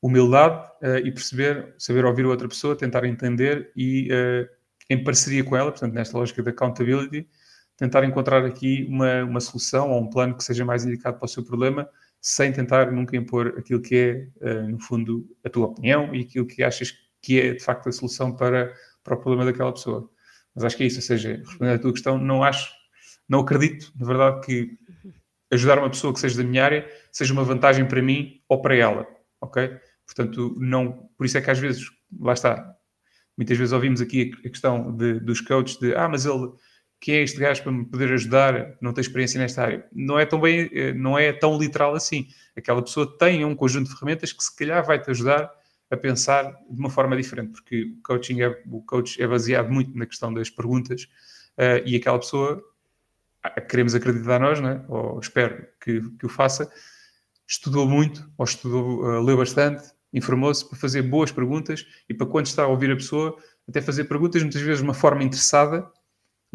humildade 0.00 0.66
uh, 0.82 0.98
e 1.04 1.12
perceber, 1.12 1.74
saber 1.78 2.04
ouvir 2.04 2.24
a 2.24 2.28
outra 2.28 2.48
pessoa, 2.48 2.76
tentar 2.76 3.04
entender 3.04 3.70
e 3.76 4.08
em 4.88 5.02
parceria 5.02 5.42
com 5.42 5.56
ela, 5.56 5.72
portanto, 5.72 5.94
nesta 5.94 6.16
lógica 6.16 6.40
de 6.40 6.50
accountability, 6.50 7.28
tentar 7.76 8.04
encontrar 8.04 8.44
aqui 8.44 8.86
uma, 8.88 9.24
uma 9.24 9.40
solução 9.40 9.90
ou 9.90 10.00
um 10.00 10.08
plano 10.08 10.36
que 10.36 10.44
seja 10.44 10.64
mais 10.64 10.84
indicado 10.84 11.18
para 11.18 11.26
o 11.26 11.28
seu 11.28 11.44
problema 11.44 11.88
sem 12.28 12.50
tentar 12.50 12.90
nunca 12.90 13.16
impor 13.16 13.54
aquilo 13.56 13.80
que 13.80 13.94
é, 13.94 14.28
uh, 14.44 14.68
no 14.68 14.80
fundo, 14.80 15.24
a 15.44 15.48
tua 15.48 15.66
opinião 15.66 16.12
e 16.12 16.22
aquilo 16.22 16.44
que 16.44 16.60
achas 16.60 16.92
que 17.22 17.40
é, 17.40 17.54
de 17.54 17.62
facto, 17.62 17.88
a 17.88 17.92
solução 17.92 18.34
para, 18.34 18.74
para 19.04 19.14
o 19.14 19.16
problema 19.16 19.44
daquela 19.44 19.72
pessoa. 19.72 20.10
Mas 20.52 20.64
acho 20.64 20.76
que 20.76 20.82
é 20.82 20.86
isso, 20.88 20.98
ou 20.98 21.02
seja, 21.02 21.36
respondendo 21.36 21.76
à 21.76 21.78
tua 21.78 21.92
questão, 21.92 22.18
não 22.18 22.42
acho, 22.42 22.68
não 23.28 23.38
acredito, 23.38 23.92
na 23.96 24.04
verdade, 24.04 24.44
que 24.44 24.76
ajudar 25.52 25.78
uma 25.78 25.88
pessoa 25.88 26.12
que 26.12 26.18
seja 26.18 26.38
da 26.38 26.42
minha 26.42 26.64
área 26.64 26.90
seja 27.12 27.32
uma 27.32 27.44
vantagem 27.44 27.86
para 27.86 28.02
mim 28.02 28.42
ou 28.48 28.60
para 28.60 28.74
ela, 28.74 29.06
ok? 29.40 29.78
Portanto, 30.04 30.56
não, 30.58 31.08
por 31.16 31.26
isso 31.26 31.38
é 31.38 31.40
que 31.40 31.50
às 31.52 31.60
vezes, 31.60 31.86
lá 32.18 32.32
está, 32.32 32.74
muitas 33.36 33.56
vezes 33.56 33.72
ouvimos 33.72 34.00
aqui 34.00 34.32
a 34.44 34.48
questão 34.48 34.96
de, 34.96 35.20
dos 35.20 35.40
coaches 35.40 35.78
de, 35.78 35.94
ah, 35.94 36.08
mas 36.08 36.26
ele 36.26 36.50
quem 37.00 37.16
é 37.16 37.22
este 37.22 37.38
gajo 37.38 37.62
para 37.62 37.72
me 37.72 37.84
poder 37.84 38.12
ajudar, 38.12 38.76
não 38.80 38.92
tem 38.92 39.02
experiência 39.02 39.40
nesta 39.40 39.62
área. 39.62 39.86
Não 39.92 40.18
é 40.18 40.24
tão 40.24 40.40
bem, 40.40 40.70
eh, 40.72 40.92
não 40.92 41.18
é 41.18 41.32
tão 41.32 41.58
literal 41.58 41.94
assim. 41.94 42.28
Aquela 42.56 42.82
pessoa 42.82 43.16
tem 43.18 43.44
um 43.44 43.54
conjunto 43.54 43.88
de 43.88 43.94
ferramentas 43.94 44.32
que 44.32 44.42
se 44.42 44.54
calhar 44.56 44.84
vai 44.84 45.00
te 45.00 45.10
ajudar 45.10 45.50
a 45.90 45.96
pensar 45.96 46.52
de 46.68 46.80
uma 46.80 46.90
forma 46.90 47.16
diferente, 47.16 47.52
porque 47.52 47.84
o 47.84 48.02
coaching 48.02 48.40
é, 48.42 48.62
o 48.70 48.82
coach 48.82 49.22
é 49.22 49.26
baseado 49.26 49.70
muito 49.70 49.96
na 49.96 50.06
questão 50.06 50.32
das 50.34 50.50
perguntas 50.50 51.04
uh, 51.56 51.86
e 51.86 51.94
aquela 51.94 52.18
pessoa, 52.18 52.60
queremos 53.68 53.94
acreditar 53.94 54.40
nós, 54.40 54.60
né? 54.60 54.84
ou 54.88 55.20
espero 55.20 55.64
que, 55.80 56.00
que 56.18 56.26
o 56.26 56.28
faça, 56.28 56.68
estudou 57.46 57.86
muito, 57.86 58.28
ou 58.36 58.44
estudou, 58.44 59.04
uh, 59.04 59.22
leu 59.22 59.36
bastante, 59.36 59.84
informou-se 60.12 60.68
para 60.68 60.76
fazer 60.76 61.02
boas 61.02 61.30
perguntas 61.30 61.86
e 62.08 62.14
para 62.14 62.26
quando 62.26 62.46
está 62.46 62.64
a 62.64 62.66
ouvir 62.66 62.90
a 62.90 62.96
pessoa, 62.96 63.36
até 63.68 63.80
fazer 63.80 64.04
perguntas 64.04 64.42
muitas 64.42 64.62
vezes 64.62 64.78
de 64.78 64.84
uma 64.84 64.94
forma 64.94 65.22
interessada 65.22 65.88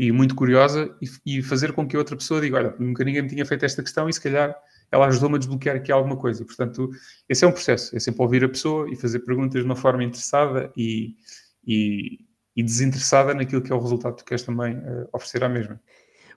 e 0.01 0.11
muito 0.11 0.33
curiosa 0.33 0.89
e, 0.99 1.37
e, 1.37 1.43
fazer 1.43 1.73
com 1.73 1.87
que 1.87 1.95
outra 1.95 2.15
pessoa 2.15 2.41
diga, 2.41 2.57
olha, 2.57 2.75
nunca 2.79 3.03
ninguém 3.03 3.21
me 3.21 3.27
tinha 3.27 3.45
feito 3.45 3.63
esta 3.63 3.83
questão 3.83 4.09
e 4.09 4.13
se 4.13 4.19
calhar 4.19 4.55
ela 4.91 5.05
ajudou-me 5.05 5.35
a 5.35 5.37
desbloquear 5.37 5.75
aqui 5.75 5.91
alguma 5.91 6.17
coisa. 6.17 6.43
Portanto, 6.43 6.89
esse 7.29 7.45
é 7.45 7.47
um 7.47 7.51
processo, 7.51 7.95
é 7.95 7.99
sempre 7.99 8.19
ouvir 8.23 8.43
a 8.43 8.49
pessoa 8.49 8.91
e 8.91 8.95
fazer 8.95 9.19
perguntas 9.19 9.61
de 9.61 9.65
uma 9.65 9.75
forma 9.75 10.03
interessada 10.03 10.73
e, 10.75 11.15
e, 11.63 12.17
e 12.55 12.63
desinteressada 12.63 13.35
naquilo 13.35 13.61
que 13.61 13.71
é 13.71 13.75
o 13.75 13.79
resultado 13.79 14.15
que 14.15 14.23
tu 14.23 14.25
queres 14.25 14.43
também 14.43 14.75
uh, 14.75 15.07
oferecer 15.13 15.43
à 15.43 15.49
mesma. 15.49 15.79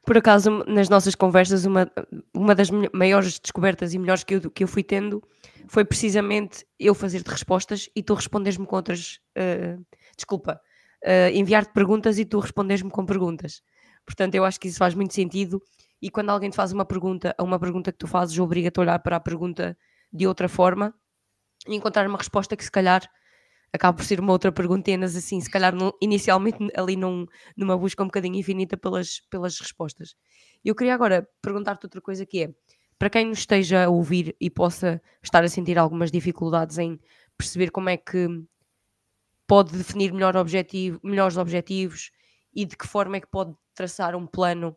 Por 0.04 0.18
acaso, 0.18 0.62
nas 0.68 0.90
nossas 0.90 1.14
conversas, 1.14 1.64
uma, 1.64 1.90
uma 2.34 2.54
das 2.54 2.68
maiores 2.92 3.38
descobertas 3.38 3.94
e 3.94 3.98
melhores 3.98 4.24
que 4.24 4.34
eu, 4.34 4.50
que 4.50 4.62
eu 4.62 4.68
fui 4.68 4.82
tendo 4.82 5.22
foi 5.68 5.86
precisamente 5.86 6.66
eu 6.78 6.94
fazer-te 6.94 7.30
respostas 7.30 7.88
e 7.96 8.02
tu 8.02 8.12
respondes-me 8.12 8.66
com 8.66 8.76
outras. 8.76 9.20
Uh, 9.34 9.82
desculpa, 10.14 10.60
uh, 11.04 11.30
enviar-te 11.32 11.72
perguntas 11.72 12.18
e 12.18 12.24
tu 12.24 12.38
respondes-me 12.38 12.90
com 12.90 13.04
perguntas. 13.04 13.62
Portanto, 14.04 14.34
eu 14.34 14.44
acho 14.44 14.58
que 14.58 14.68
isso 14.68 14.78
faz 14.78 14.94
muito 14.94 15.14
sentido. 15.14 15.62
E 16.00 16.10
quando 16.10 16.30
alguém 16.30 16.50
te 16.50 16.56
faz 16.56 16.72
uma 16.72 16.84
pergunta, 16.84 17.34
a 17.38 17.42
uma 17.42 17.58
pergunta 17.58 17.92
que 17.92 17.98
tu 17.98 18.06
fazes, 18.06 18.38
obriga-te 18.38 18.78
a 18.78 18.82
olhar 18.82 18.98
para 18.98 19.16
a 19.16 19.20
pergunta 19.20 19.76
de 20.12 20.26
outra 20.26 20.48
forma 20.48 20.94
e 21.66 21.74
encontrar 21.74 22.06
uma 22.06 22.18
resposta 22.18 22.56
que 22.56 22.64
se 22.64 22.70
calhar 22.70 23.08
acaba 23.72 23.96
por 23.96 24.04
ser 24.04 24.20
uma 24.20 24.32
outra 24.32 24.52
pergunta, 24.52 24.90
assim, 25.04 25.40
se 25.40 25.50
calhar 25.50 25.74
inicialmente 26.00 26.58
ali 26.76 26.94
num, 26.94 27.26
numa 27.56 27.76
busca 27.76 28.02
um 28.02 28.06
bocadinho 28.06 28.36
infinita 28.36 28.76
pelas, 28.76 29.20
pelas 29.28 29.58
respostas. 29.58 30.14
Eu 30.64 30.76
queria 30.76 30.94
agora 30.94 31.28
perguntar-te 31.42 31.84
outra 31.84 32.00
coisa 32.00 32.24
que 32.24 32.44
é, 32.44 32.54
para 32.98 33.10
quem 33.10 33.26
nos 33.26 33.40
esteja 33.40 33.84
a 33.84 33.88
ouvir 33.88 34.36
e 34.40 34.48
possa 34.48 35.02
estar 35.20 35.42
a 35.42 35.48
sentir 35.48 35.76
algumas 35.76 36.12
dificuldades 36.12 36.78
em 36.78 37.00
perceber 37.36 37.70
como 37.70 37.88
é 37.88 37.96
que 37.96 38.28
pode 39.46 39.76
definir 39.76 40.12
melhor 40.12 40.36
objetivo, 40.36 41.00
melhores 41.02 41.36
objetivos 41.36 42.10
e 42.54 42.64
de 42.64 42.76
que 42.76 42.86
forma 42.86 43.16
é 43.16 43.20
que 43.20 43.26
pode 43.26 43.54
traçar 43.74 44.14
um 44.14 44.26
plano 44.26 44.76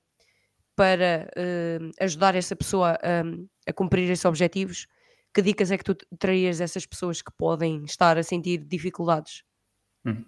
para 0.75 1.29
uh, 1.35 1.91
ajudar 1.99 2.35
essa 2.35 2.55
pessoa 2.55 2.97
a, 3.01 3.69
a 3.69 3.73
cumprir 3.73 4.09
esses 4.09 4.25
objetivos, 4.25 4.87
que 5.33 5.41
dicas 5.41 5.71
é 5.71 5.77
que 5.77 5.83
tu 5.83 5.95
trarias 6.19 6.61
essas 6.61 6.85
pessoas 6.85 7.21
que 7.21 7.31
podem 7.35 7.83
estar 7.83 8.17
a 8.17 8.23
sentir 8.23 8.59
dificuldades? 8.59 9.43
Hum. 10.05 10.23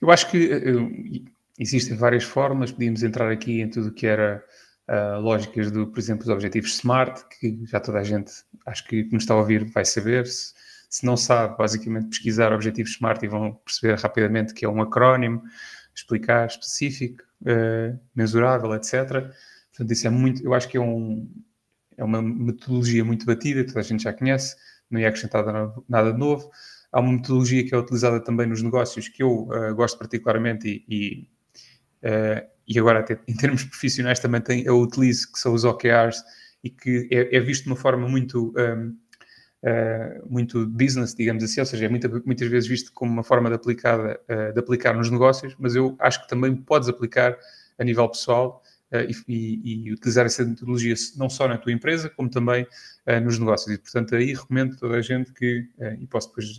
Eu 0.00 0.10
acho 0.10 0.30
que 0.30 0.52
uh, 0.52 1.24
existem 1.58 1.96
várias 1.96 2.24
formas, 2.24 2.72
podíamos 2.72 3.02
entrar 3.02 3.30
aqui 3.30 3.60
em 3.60 3.70
tudo 3.70 3.92
que 3.92 4.06
era 4.06 4.44
uh, 4.88 5.20
lógicas 5.20 5.70
do, 5.70 5.86
por 5.86 5.98
exemplo, 5.98 6.24
os 6.24 6.30
objetivos 6.30 6.76
SMART, 6.76 7.22
que 7.40 7.64
já 7.66 7.80
toda 7.80 7.98
a 7.98 8.04
gente, 8.04 8.32
acho 8.66 8.86
que 8.86 9.04
nos 9.04 9.22
está 9.22 9.34
a 9.34 9.38
ouvir, 9.38 9.64
vai 9.70 9.84
saber. 9.84 10.26
Se, 10.26 10.54
se 10.94 11.04
não 11.04 11.16
sabe, 11.16 11.58
basicamente 11.58 12.06
pesquisar 12.06 12.52
objetivos 12.52 12.92
SMART 12.92 13.20
e 13.24 13.26
vão 13.26 13.52
perceber 13.64 13.98
rapidamente 13.98 14.54
que 14.54 14.64
é 14.64 14.68
um 14.68 14.80
acrónimo, 14.80 15.42
explicar 15.92 16.46
específico, 16.46 17.20
uh, 17.42 17.98
mensurável, 18.14 18.72
etc. 18.76 19.10
Portanto, 19.70 19.90
isso 19.90 20.06
é 20.06 20.10
muito, 20.10 20.44
eu 20.44 20.54
acho 20.54 20.68
que 20.68 20.76
é, 20.76 20.80
um, 20.80 21.28
é 21.96 22.04
uma 22.04 22.22
metodologia 22.22 23.04
muito 23.04 23.26
batida, 23.26 23.66
toda 23.66 23.80
a 23.80 23.82
gente 23.82 24.04
já 24.04 24.12
conhece, 24.12 24.54
não 24.88 25.00
ia 25.00 25.08
acrescentar 25.08 25.44
nada 25.88 26.12
de 26.12 26.18
novo. 26.18 26.48
Há 26.92 27.00
uma 27.00 27.12
metodologia 27.12 27.66
que 27.66 27.74
é 27.74 27.76
utilizada 27.78 28.20
também 28.20 28.46
nos 28.46 28.62
negócios 28.62 29.08
que 29.08 29.20
eu 29.20 29.48
uh, 29.48 29.74
gosto 29.74 29.98
particularmente 29.98 30.84
e, 30.86 31.28
e 32.02 32.08
uh, 32.08 32.54
e 32.68 32.78
agora 32.78 33.00
até 33.00 33.18
em 33.26 33.34
termos 33.34 33.64
profissionais 33.66 34.20
também 34.20 34.40
tem, 34.40 34.62
eu 34.62 34.78
utilizo, 34.80 35.32
que 35.32 35.40
são 35.40 35.54
os 35.54 35.64
OKRs, 35.64 36.22
e 36.64 36.70
que 36.70 37.08
é, 37.12 37.36
é 37.36 37.40
visto 37.40 37.64
de 37.64 37.70
uma 37.70 37.76
forma 37.76 38.08
muito, 38.08 38.54
um, 38.56 38.96
eh, 39.66 40.20
muito 40.28 40.66
business, 40.66 41.14
digamos 41.14 41.42
assim, 41.42 41.58
ou 41.58 41.64
seja, 41.64 41.86
é 41.86 41.88
muita, 41.88 42.06
muitas 42.26 42.46
vezes 42.48 42.68
visto 42.68 42.92
como 42.92 43.10
uma 43.10 43.24
forma 43.24 43.48
de, 43.48 43.56
aplicada, 43.56 44.20
uh, 44.28 44.52
de 44.52 44.60
aplicar 44.60 44.92
nos 44.92 45.10
negócios, 45.10 45.56
mas 45.58 45.74
eu 45.74 45.96
acho 46.00 46.20
que 46.20 46.28
também 46.28 46.54
podes 46.54 46.86
aplicar 46.86 47.38
a 47.78 47.82
nível 47.82 48.06
pessoal 48.06 48.62
uh, 48.92 49.10
e, 49.26 49.86
e, 49.86 49.92
utilizar 49.94 50.26
essa 50.26 50.44
metodologia 50.44 50.94
não 51.16 51.30
só 51.30 51.48
na 51.48 51.56
tua 51.56 51.72
empresa, 51.72 52.10
como 52.10 52.28
também 52.28 52.66
nos 53.22 53.38
negócios. 53.38 53.74
E, 53.74 53.78
portanto, 53.78 54.14
aí 54.14 54.34
recomendo 54.34 54.76
toda 54.76 54.96
a 54.96 55.00
gente 55.00 55.32
que, 55.32 55.66
e 55.98 56.06
posso 56.06 56.28
depois, 56.28 56.58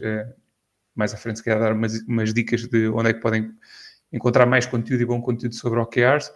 mais 0.95 1.13
à 1.13 1.17
frente, 1.17 1.37
se 1.37 1.45
calhar, 1.45 1.59
dar 1.59 1.73
umas, 1.73 2.01
umas 2.07 2.33
dicas 2.33 2.67
de 2.67 2.87
onde 2.87 3.09
é 3.09 3.13
que 3.13 3.19
podem 3.19 3.51
encontrar 4.11 4.47
mais 4.47 4.65
conteúdo 4.65 5.01
e 5.01 5.05
bom 5.05 5.21
conteúdo 5.21 5.53
sobre 5.53 5.79
OKRs, 5.79 6.31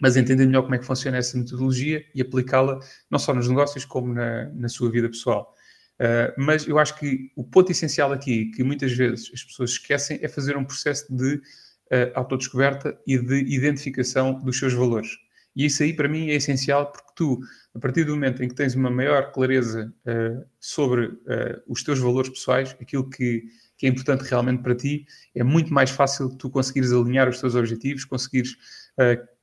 mas 0.00 0.16
entender 0.16 0.46
melhor 0.46 0.62
como 0.62 0.74
é 0.74 0.78
que 0.78 0.86
funciona 0.86 1.18
essa 1.18 1.36
metodologia 1.36 2.04
e 2.14 2.22
aplicá-la 2.22 2.78
não 3.10 3.18
só 3.18 3.34
nos 3.34 3.48
negócios 3.48 3.84
como 3.84 4.14
na, 4.14 4.46
na 4.50 4.68
sua 4.68 4.90
vida 4.90 5.08
pessoal. 5.08 5.54
Uh, 6.00 6.32
mas 6.36 6.66
eu 6.68 6.78
acho 6.78 6.98
que 6.98 7.30
o 7.34 7.42
ponto 7.42 7.72
essencial 7.72 8.12
aqui, 8.12 8.50
que 8.50 8.62
muitas 8.62 8.92
vezes 8.92 9.30
as 9.32 9.42
pessoas 9.42 9.70
esquecem, 9.70 10.18
é 10.20 10.28
fazer 10.28 10.56
um 10.56 10.64
processo 10.64 11.06
de 11.14 11.36
uh, 11.36 12.12
autodescoberta 12.14 12.98
e 13.06 13.18
de 13.18 13.54
identificação 13.54 14.38
dos 14.40 14.58
seus 14.58 14.74
valores. 14.74 15.08
E 15.54 15.64
isso 15.64 15.82
aí 15.82 15.94
para 15.94 16.06
mim 16.06 16.28
é 16.28 16.34
essencial 16.34 16.92
porque 16.92 17.12
tu, 17.16 17.40
a 17.74 17.78
partir 17.78 18.04
do 18.04 18.12
momento 18.12 18.44
em 18.44 18.48
que 18.48 18.54
tens 18.54 18.74
uma 18.74 18.90
maior 18.90 19.32
clareza 19.32 19.90
uh, 20.06 20.44
sobre 20.60 21.18
os 21.66 21.82
teus 21.82 21.98
valores 21.98 22.28
pessoais, 22.28 22.76
aquilo 22.80 23.08
que 23.08 23.44
que 23.78 23.84
é 23.84 23.90
importante 23.90 24.22
realmente 24.22 24.62
para 24.62 24.74
ti, 24.74 25.04
é 25.34 25.44
muito 25.44 25.70
mais 25.70 25.90
fácil 25.90 26.30
tu 26.30 26.48
conseguires 26.48 26.94
alinhar 26.94 27.28
os 27.28 27.38
teus 27.38 27.54
objetivos, 27.54 28.06
conseguires 28.06 28.56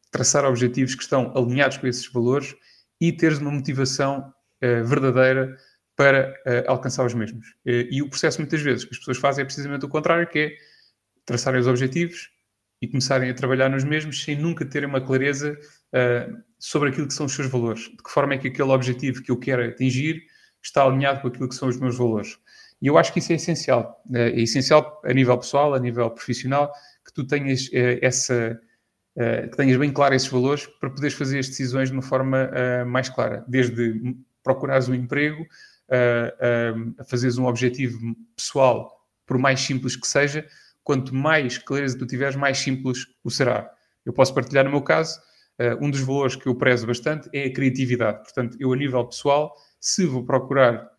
traçar 0.09 0.43
objetivos 0.43 0.95
que 0.95 1.03
estão 1.03 1.31
alinhados 1.37 1.77
com 1.77 1.85
esses 1.85 2.11
valores 2.11 2.55
e 2.99 3.11
teres 3.11 3.37
uma 3.37 3.51
motivação 3.51 4.33
verdadeira 4.59 5.55
para 6.03 6.33
uh, 6.45 6.69
alcançar 6.71 7.05
os 7.05 7.13
mesmos. 7.13 7.55
e 7.65 8.01
o 8.01 8.09
processo, 8.09 8.41
muitas 8.41 8.61
vezes, 8.61 8.83
que 8.83 8.91
as 8.91 8.97
pessoas 8.97 9.17
fazem 9.17 9.43
é 9.43 9.45
precisamente 9.45 9.85
o 9.85 9.87
contrário, 9.87 10.27
que 10.27 10.39
é 10.39 10.51
traçarem 11.25 11.61
os 11.61 11.67
objetivos 11.67 12.29
e 12.81 12.87
começarem 12.87 13.29
a 13.29 13.33
trabalhar 13.33 13.69
nos 13.69 13.85
mesmos 13.85 14.21
sem 14.21 14.35
nunca 14.35 14.65
terem 14.65 14.89
uma 14.89 14.99
clareza 14.99 15.57
sobre 16.59 16.89
aquilo 16.89 17.07
que 17.07 17.13
são 17.13 17.27
os 17.27 17.33
seus 17.33 17.47
valores. 17.47 17.83
De 17.83 18.03
que 18.03 18.11
forma 18.11 18.33
é 18.33 18.37
que 18.37 18.49
aquele 18.49 18.71
objetivo 18.71 19.23
que 19.23 19.31
eu 19.31 19.39
quero 19.39 19.63
atingir 19.63 20.21
está 20.61 20.83
alinhado 20.83 21.21
com 21.21 21.29
aquilo 21.29 21.47
que 21.47 21.55
são 21.55 21.69
os 21.69 21.79
meus 21.79 21.97
valores. 21.97 22.37
E 22.83 22.87
eu 22.87 22.97
acho 22.97 23.13
que 23.13 23.19
isso 23.19 23.31
é 23.31 23.35
essencial. 23.35 24.03
É, 24.13 24.41
essencial 24.41 25.01
a 25.05 25.13
nível 25.13 25.37
pessoal, 25.37 25.73
a 25.73 25.79
nível 25.79 26.11
profissional, 26.11 26.69
que 27.05 27.13
tu 27.13 27.25
tenhas 27.25 27.67
uh, 27.67 27.99
essa. 28.01 28.59
Uh, 29.15 29.49
que 29.49 29.55
tenhas 29.55 29.77
bem 29.77 29.93
claro 29.93 30.13
esses 30.15 30.27
valores 30.27 30.67
para 30.81 30.89
poderes 30.89 31.13
fazer 31.15 31.39
as 31.39 31.47
decisões 31.47 31.89
de 31.89 31.93
uma 31.93 32.01
forma 32.01 32.49
uh, 32.49 32.85
mais 32.85 33.07
clara. 33.07 33.45
Desde 33.47 34.15
procurares 34.43 34.89
um 34.89 34.93
emprego, 34.93 35.45
a 35.89 37.03
fazeres 37.03 37.37
um 37.37 37.45
objetivo 37.45 37.99
pessoal, 38.35 38.91
por 39.25 39.37
mais 39.37 39.59
simples 39.61 39.95
que 39.95 40.07
seja, 40.07 40.45
quanto 40.83 41.13
mais 41.13 41.57
clareza 41.57 41.97
tu 41.97 42.05
tiveres, 42.05 42.35
mais 42.35 42.57
simples 42.57 43.07
o 43.23 43.29
será. 43.29 43.69
Eu 44.05 44.13
posso 44.13 44.33
partilhar 44.33 44.65
no 44.65 44.71
meu 44.71 44.81
caso, 44.81 45.19
um 45.79 45.89
dos 45.89 46.01
valores 46.01 46.35
que 46.35 46.47
eu 46.47 46.55
prezo 46.55 46.87
bastante 46.87 47.29
é 47.31 47.45
a 47.45 47.53
criatividade. 47.53 48.23
Portanto, 48.23 48.57
eu 48.59 48.73
a 48.73 48.75
nível 48.75 49.05
pessoal, 49.05 49.55
se 49.79 50.05
vou 50.05 50.25
procurar 50.25 50.89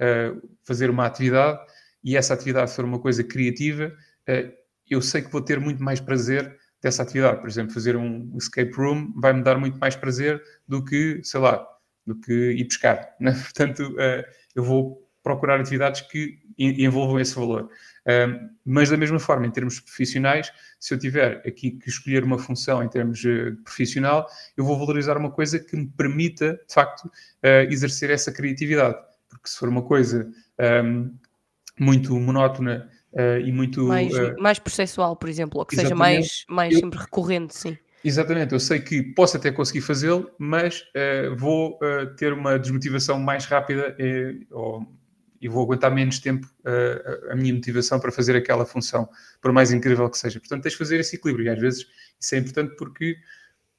fazer 0.64 0.88
uma 0.90 1.06
atividade, 1.06 1.58
e 2.04 2.16
essa 2.16 2.34
atividade 2.34 2.70
for 2.70 2.84
uma 2.84 2.98
coisa 2.98 3.24
criativa, 3.24 3.90
eh, 4.26 4.52
eu 4.88 5.00
sei 5.00 5.22
que 5.22 5.32
vou 5.32 5.40
ter 5.40 5.58
muito 5.58 5.82
mais 5.82 6.00
prazer 6.00 6.54
dessa 6.82 7.02
atividade. 7.02 7.40
Por 7.40 7.48
exemplo, 7.48 7.72
fazer 7.72 7.96
um 7.96 8.36
escape 8.36 8.72
room 8.76 9.10
vai-me 9.18 9.42
dar 9.42 9.58
muito 9.58 9.78
mais 9.78 9.96
prazer 9.96 10.42
do 10.68 10.84
que, 10.84 11.20
sei 11.24 11.40
lá, 11.40 11.66
do 12.06 12.14
que 12.14 12.32
ir 12.32 12.64
pescar. 12.64 13.14
Né? 13.20 13.32
Portanto, 13.32 13.94
eh, 13.98 14.24
eu 14.54 14.62
vou 14.62 15.02
procurar 15.22 15.60
atividades 15.60 16.02
que 16.02 16.38
envolvam 16.58 17.18
esse 17.18 17.34
valor. 17.34 17.70
mas 18.64 18.90
da 18.90 18.96
mesma 18.96 19.18
forma, 19.18 19.46
em 19.46 19.50
termos 19.50 19.80
profissionais, 19.80 20.52
se 20.78 20.92
eu 20.92 20.98
tiver 20.98 21.42
aqui 21.46 21.70
que 21.70 21.88
escolher 21.88 22.22
uma 22.22 22.38
função 22.38 22.82
em 22.82 22.88
termos 22.88 23.24
eh, 23.24 23.52
profissional, 23.64 24.26
eu 24.56 24.64
vou 24.64 24.78
valorizar 24.78 25.16
uma 25.16 25.30
coisa 25.30 25.58
que 25.58 25.74
me 25.74 25.86
permita, 25.86 26.60
de 26.68 26.74
facto, 26.74 27.10
exercer 27.70 28.10
essa 28.10 28.30
criatividade. 28.30 28.96
Porque 29.28 29.48
se 29.48 29.58
for 29.58 29.68
uma 29.68 29.82
coisa 29.82 30.30
muito 31.78 32.18
monótona 32.18 32.88
uh, 33.14 33.40
e 33.40 33.52
muito. 33.52 33.84
Mais, 33.84 34.12
uh, 34.12 34.34
mais 34.38 34.58
processual, 34.58 35.16
por 35.16 35.28
exemplo, 35.28 35.58
ou 35.58 35.66
que 35.66 35.76
seja 35.76 35.94
mais, 35.94 36.44
mais 36.48 36.74
eu, 36.74 36.80
sempre 36.80 36.98
recorrente, 36.98 37.56
sim. 37.56 37.76
Exatamente, 38.04 38.52
eu 38.52 38.60
sei 38.60 38.80
que 38.80 39.02
posso 39.02 39.38
até 39.38 39.50
conseguir 39.50 39.80
fazê-lo, 39.80 40.30
mas 40.38 40.82
uh, 40.82 41.34
vou 41.36 41.78
ter 42.18 42.34
uma 42.34 42.58
desmotivação 42.58 43.18
mais 43.18 43.46
rápida 43.46 43.96
e, 43.98 44.46
ou, 44.50 44.86
e 45.40 45.48
vou 45.48 45.64
aguentar 45.64 45.92
menos 45.92 46.18
tempo 46.18 46.46
a 47.30 47.34
minha 47.34 47.54
motivação 47.54 47.98
para 47.98 48.12
fazer 48.12 48.36
aquela 48.36 48.66
função, 48.66 49.08
por 49.40 49.52
mais 49.52 49.72
incrível 49.72 50.08
que 50.10 50.18
seja. 50.18 50.38
Portanto, 50.38 50.62
tens 50.62 50.72
de 50.72 50.78
fazer 50.78 51.00
esse 51.00 51.16
equilíbrio 51.16 51.46
e 51.46 51.48
às 51.48 51.58
vezes 51.58 51.86
isso 52.20 52.34
é 52.34 52.38
importante 52.38 52.76
porque 52.76 53.16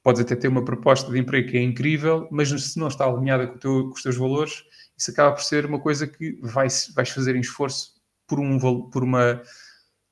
podes 0.06 0.20
até 0.20 0.36
ter 0.36 0.46
uma 0.46 0.64
proposta 0.64 1.10
de 1.10 1.18
emprego 1.18 1.50
que 1.50 1.56
é 1.56 1.62
incrível, 1.62 2.28
mas 2.30 2.48
se 2.48 2.78
não 2.78 2.86
está 2.86 3.04
alinhada 3.04 3.48
com, 3.48 3.58
teu, 3.58 3.88
com 3.88 3.94
os 3.94 4.02
teus 4.04 4.16
valores, 4.16 4.62
isso 4.96 5.10
acaba 5.10 5.34
por 5.34 5.42
ser 5.42 5.66
uma 5.66 5.80
coisa 5.80 6.06
que 6.06 6.38
vais, 6.40 6.92
vais 6.94 7.10
fazer 7.10 7.34
em 7.34 7.40
esforço 7.40 7.94
por 8.24 8.38
um, 8.38 8.88
por 8.88 9.02
uma, 9.02 9.42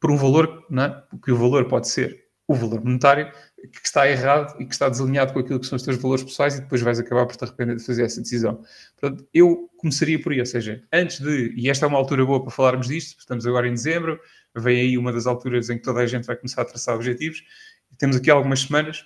por 0.00 0.11
um 0.11 0.16
valor, 0.16 0.66
é? 0.72 1.16
que 1.24 1.31
o 1.31 1.37
valor 1.37 1.68
pode 1.68 1.88
ser 1.88 2.24
o 2.48 2.55
valor 2.55 2.85
monetário, 2.85 3.33
que 3.68 3.87
está 3.87 4.09
errado 4.09 4.55
e 4.61 4.64
que 4.64 4.72
está 4.72 4.88
desalinhado 4.88 5.33
com 5.33 5.38
aquilo 5.38 5.61
que 5.61 5.66
são 5.66 5.77
os 5.77 5.83
teus 5.83 5.96
valores 5.96 6.24
pessoais 6.24 6.57
e 6.57 6.61
depois 6.61 6.81
vais 6.83 6.98
acabar 6.98 7.27
por 7.27 7.37
te 7.37 7.44
arrepender 7.44 7.77
de 7.77 7.85
fazer 7.85 8.05
essa 8.05 8.20
decisão. 8.20 8.62
Portanto, 8.98 9.27
eu 9.33 9.70
começaria 9.77 10.20
por 10.20 10.33
aí, 10.33 10.40
ou 10.40 10.46
seja, 10.46 10.83
antes 10.92 11.20
de, 11.20 11.53
e 11.57 11.68
esta 11.68 11.87
é 11.87 11.88
uma 11.88 11.98
altura 11.98 12.24
boa 12.24 12.42
para 12.42 12.50
falarmos 12.50 12.88
disto, 12.88 13.18
estamos 13.18 13.46
agora 13.46 13.68
em 13.68 13.72
dezembro, 13.72 14.18
vem 14.57 14.81
aí 14.81 14.98
uma 14.98 15.12
das 15.12 15.27
alturas 15.27 15.70
em 15.70 15.77
que 15.77 15.83
toda 15.83 16.00
a 16.00 16.07
gente 16.07 16.27
vai 16.27 16.37
começar 16.37 16.62
a 16.62 16.64
traçar 16.64 16.94
objetivos, 16.94 17.42
temos 17.98 18.16
aqui 18.16 18.31
algumas 18.31 18.61
semanas 18.61 19.05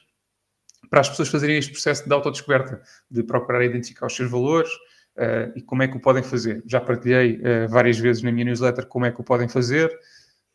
para 0.90 1.01
as 1.01 1.09
pessoas 1.09 1.29
fazerem 1.29 1.59
este 1.59 1.73
processo 1.73 2.07
de 2.07 2.12
autodescoberta, 2.12 2.81
de 3.11 3.23
procurar 3.23 3.64
identificar 3.64 4.07
os 4.07 4.16
seus 4.16 4.31
valores, 4.31 4.71
uh, 5.18 5.53
e 5.57 5.62
como 5.62 5.83
é 5.83 5.88
que 5.88 5.97
o 5.97 6.01
podem 6.01 6.23
fazer. 6.23 6.62
Já 6.66 6.81
partilhei 6.81 7.37
uh, 7.37 7.68
várias 7.68 7.99
vezes 7.99 8.23
na 8.23 8.33
minha 8.33 8.44
newsletter 8.44 8.87
como 8.87 9.05
é 9.05 9.11
que 9.11 9.21
o 9.21 9.25
podem 9.25 9.49
fazer. 9.49 9.90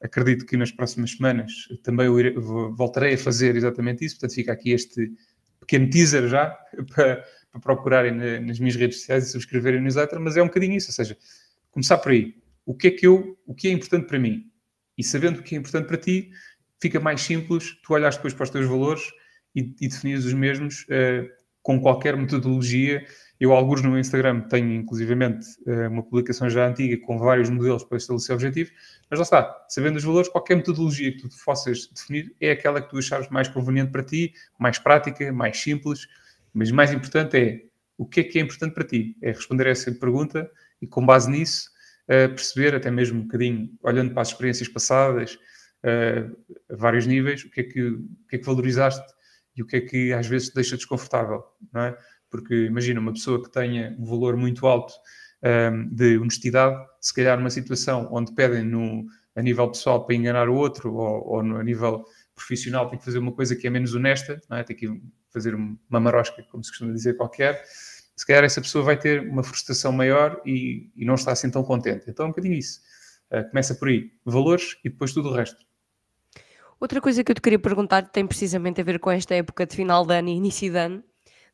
Acredito 0.03 0.45
que 0.45 0.57
nas 0.57 0.71
próximas 0.71 1.11
semanas 1.11 1.51
também 1.81 2.13
irei, 2.19 2.33
voltarei 2.33 3.13
a 3.13 3.17
fazer 3.17 3.55
exatamente 3.55 4.03
isso. 4.03 4.15
Portanto, 4.15 4.35
fica 4.35 4.51
aqui 4.51 4.71
este 4.71 5.11
pequeno 5.61 5.89
teaser 5.89 6.27
já 6.27 6.49
para, 6.93 7.25
para 7.51 7.61
procurarem 7.61 8.11
na, 8.11 8.39
nas 8.41 8.59
minhas 8.59 8.75
redes 8.75 8.99
sociais 8.99 9.27
e 9.27 9.31
subscreverem 9.31 9.79
a 9.79 9.81
newsletter. 9.81 10.19
Mas 10.19 10.35
é 10.35 10.43
um 10.43 10.47
bocadinho 10.47 10.73
isso, 10.73 10.89
ou 10.89 10.93
seja, 10.93 11.17
começar 11.71 11.97
por 11.97 12.11
aí. 12.11 12.35
O 12.65 12.75
que 12.75 12.87
é 12.87 12.91
que 12.91 13.07
eu, 13.07 13.37
o 13.45 13.55
que 13.55 13.67
é 13.67 13.71
importante 13.71 14.07
para 14.07 14.19
mim? 14.19 14.51
E 14.97 15.03
sabendo 15.03 15.39
o 15.39 15.43
que 15.43 15.55
é 15.55 15.57
importante 15.57 15.87
para 15.87 15.97
ti, 15.97 16.31
fica 16.81 16.99
mais 16.99 17.21
simples 17.21 17.75
tu 17.81 17.93
olhares 17.93 18.17
depois 18.17 18.33
para 18.33 18.43
os 18.43 18.49
teus 18.49 18.67
valores 18.67 19.01
e, 19.55 19.73
e 19.79 19.87
definires 19.87 20.25
os 20.25 20.33
mesmos 20.33 20.83
uh, 20.83 21.42
com 21.63 21.79
qualquer 21.79 22.15
metodologia. 22.15 23.03
Eu, 23.39 23.51
alguns 23.51 23.81
no 23.81 23.97
Instagram, 23.97 24.41
tenho 24.41 24.73
inclusivamente 24.73 25.47
uh, 25.65 25.89
uma 25.89 26.03
publicação 26.03 26.49
já 26.49 26.67
antiga 26.67 27.03
com 27.05 27.17
vários 27.17 27.49
modelos 27.49 27.83
para 27.83 27.97
estabelecer 27.97 28.35
objetivos, 28.35 28.73
mas 29.09 29.19
lá 29.19 29.23
está, 29.23 29.65
sabendo 29.67 29.97
os 29.97 30.03
valores, 30.03 30.29
qualquer 30.29 30.55
metodologia 30.55 31.11
que 31.11 31.27
tu 31.27 31.35
possas 31.43 31.87
definir 31.87 32.35
é 32.39 32.51
aquela 32.51 32.81
que 32.81 32.89
tu 32.89 32.97
achares 32.99 33.27
mais 33.29 33.47
conveniente 33.47 33.91
para 33.91 34.03
ti, 34.03 34.33
mais 34.59 34.77
prática, 34.77 35.31
mais 35.33 35.59
simples, 35.59 36.07
mas 36.53 36.69
mais 36.69 36.93
importante 36.93 37.37
é 37.37 37.63
o 37.97 38.05
que 38.05 38.19
é 38.19 38.23
que 38.23 38.39
é 38.39 38.41
importante 38.41 38.73
para 38.73 38.83
ti? 38.83 39.17
É 39.21 39.31
responder 39.31 39.67
a 39.67 39.71
essa 39.71 39.91
pergunta 39.91 40.49
e, 40.81 40.87
com 40.87 41.05
base 41.05 41.29
nisso, 41.29 41.69
uh, 42.05 42.29
perceber, 42.29 42.75
até 42.75 42.91
mesmo 42.91 43.19
um 43.19 43.23
bocadinho, 43.23 43.69
olhando 43.81 44.11
para 44.11 44.21
as 44.21 44.29
experiências 44.29 44.67
passadas, 44.67 45.35
uh, 45.83 46.35
a 46.69 46.75
vários 46.75 47.05
níveis, 47.05 47.43
o 47.43 47.49
que, 47.49 47.61
é 47.61 47.63
que, 47.63 47.81
o 47.81 48.07
que 48.29 48.35
é 48.35 48.39
que 48.39 48.45
valorizaste 48.45 49.13
e 49.55 49.61
o 49.61 49.65
que 49.65 49.77
é 49.77 49.81
que 49.81 50.13
às 50.13 50.27
vezes 50.27 50.49
te 50.49 50.55
deixa 50.55 50.75
desconfortável, 50.75 51.43
não 51.71 51.81
é? 51.81 51.97
Porque 52.29 52.65
imagina 52.65 52.99
uma 52.99 53.13
pessoa 53.13 53.41
que 53.43 53.51
tenha 53.51 53.95
um 53.99 54.05
valor 54.05 54.35
muito 54.35 54.65
alto 54.65 54.93
um, 55.43 55.87
de 55.93 56.17
honestidade, 56.17 56.75
se 56.99 57.13
calhar 57.13 57.37
numa 57.37 57.49
situação 57.49 58.07
onde 58.11 58.33
pedem 58.33 58.63
no, 58.63 59.05
a 59.35 59.41
nível 59.41 59.69
pessoal 59.69 60.05
para 60.05 60.15
enganar 60.15 60.49
o 60.49 60.55
outro 60.55 60.93
ou, 60.93 61.27
ou 61.27 61.43
no, 61.43 61.57
a 61.57 61.63
nível 61.63 62.03
profissional 62.33 62.89
tem 62.89 62.97
que 62.97 63.05
fazer 63.05 63.19
uma 63.19 63.31
coisa 63.31 63.55
que 63.55 63.67
é 63.67 63.69
menos 63.69 63.93
honesta, 63.93 64.41
não 64.49 64.57
é? 64.57 64.63
tem 64.63 64.75
que 64.75 64.87
fazer 65.31 65.55
uma 65.55 65.99
marosca, 65.99 66.43
como 66.51 66.63
se 66.63 66.71
costuma 66.71 66.93
dizer 66.93 67.15
qualquer, 67.15 67.63
se 68.15 68.25
calhar 68.25 68.43
essa 68.43 68.61
pessoa 68.61 68.83
vai 68.83 68.97
ter 68.97 69.21
uma 69.21 69.43
frustração 69.43 69.91
maior 69.91 70.41
e, 70.45 70.91
e 70.95 71.05
não 71.05 71.15
está 71.15 71.31
assim 71.31 71.49
tão 71.49 71.63
contente. 71.63 72.05
Então 72.07 72.25
é 72.25 72.27
um 72.27 72.31
bocadinho 72.31 72.55
isso. 72.55 72.79
Uh, 73.31 73.47
começa 73.49 73.73
por 73.73 73.87
aí, 73.87 74.11
valores 74.23 74.77
e 74.83 74.89
depois 74.89 75.13
tudo 75.13 75.29
o 75.29 75.33
resto. 75.33 75.65
Outra 76.83 76.99
coisa 76.99 77.23
que 77.23 77.31
eu 77.31 77.35
te 77.35 77.39
queria 77.39 77.57
perguntar 77.57 78.09
tem 78.09 78.27
precisamente 78.27 78.81
a 78.81 78.83
ver 78.83 78.99
com 78.99 79.09
esta 79.09 79.33
época 79.33 79.65
de 79.65 79.73
final 79.73 80.05
de 80.05 80.15
ano 80.15 80.27
e 80.27 80.33
início 80.33 80.69
de 80.69 80.77
ano. 80.77 81.01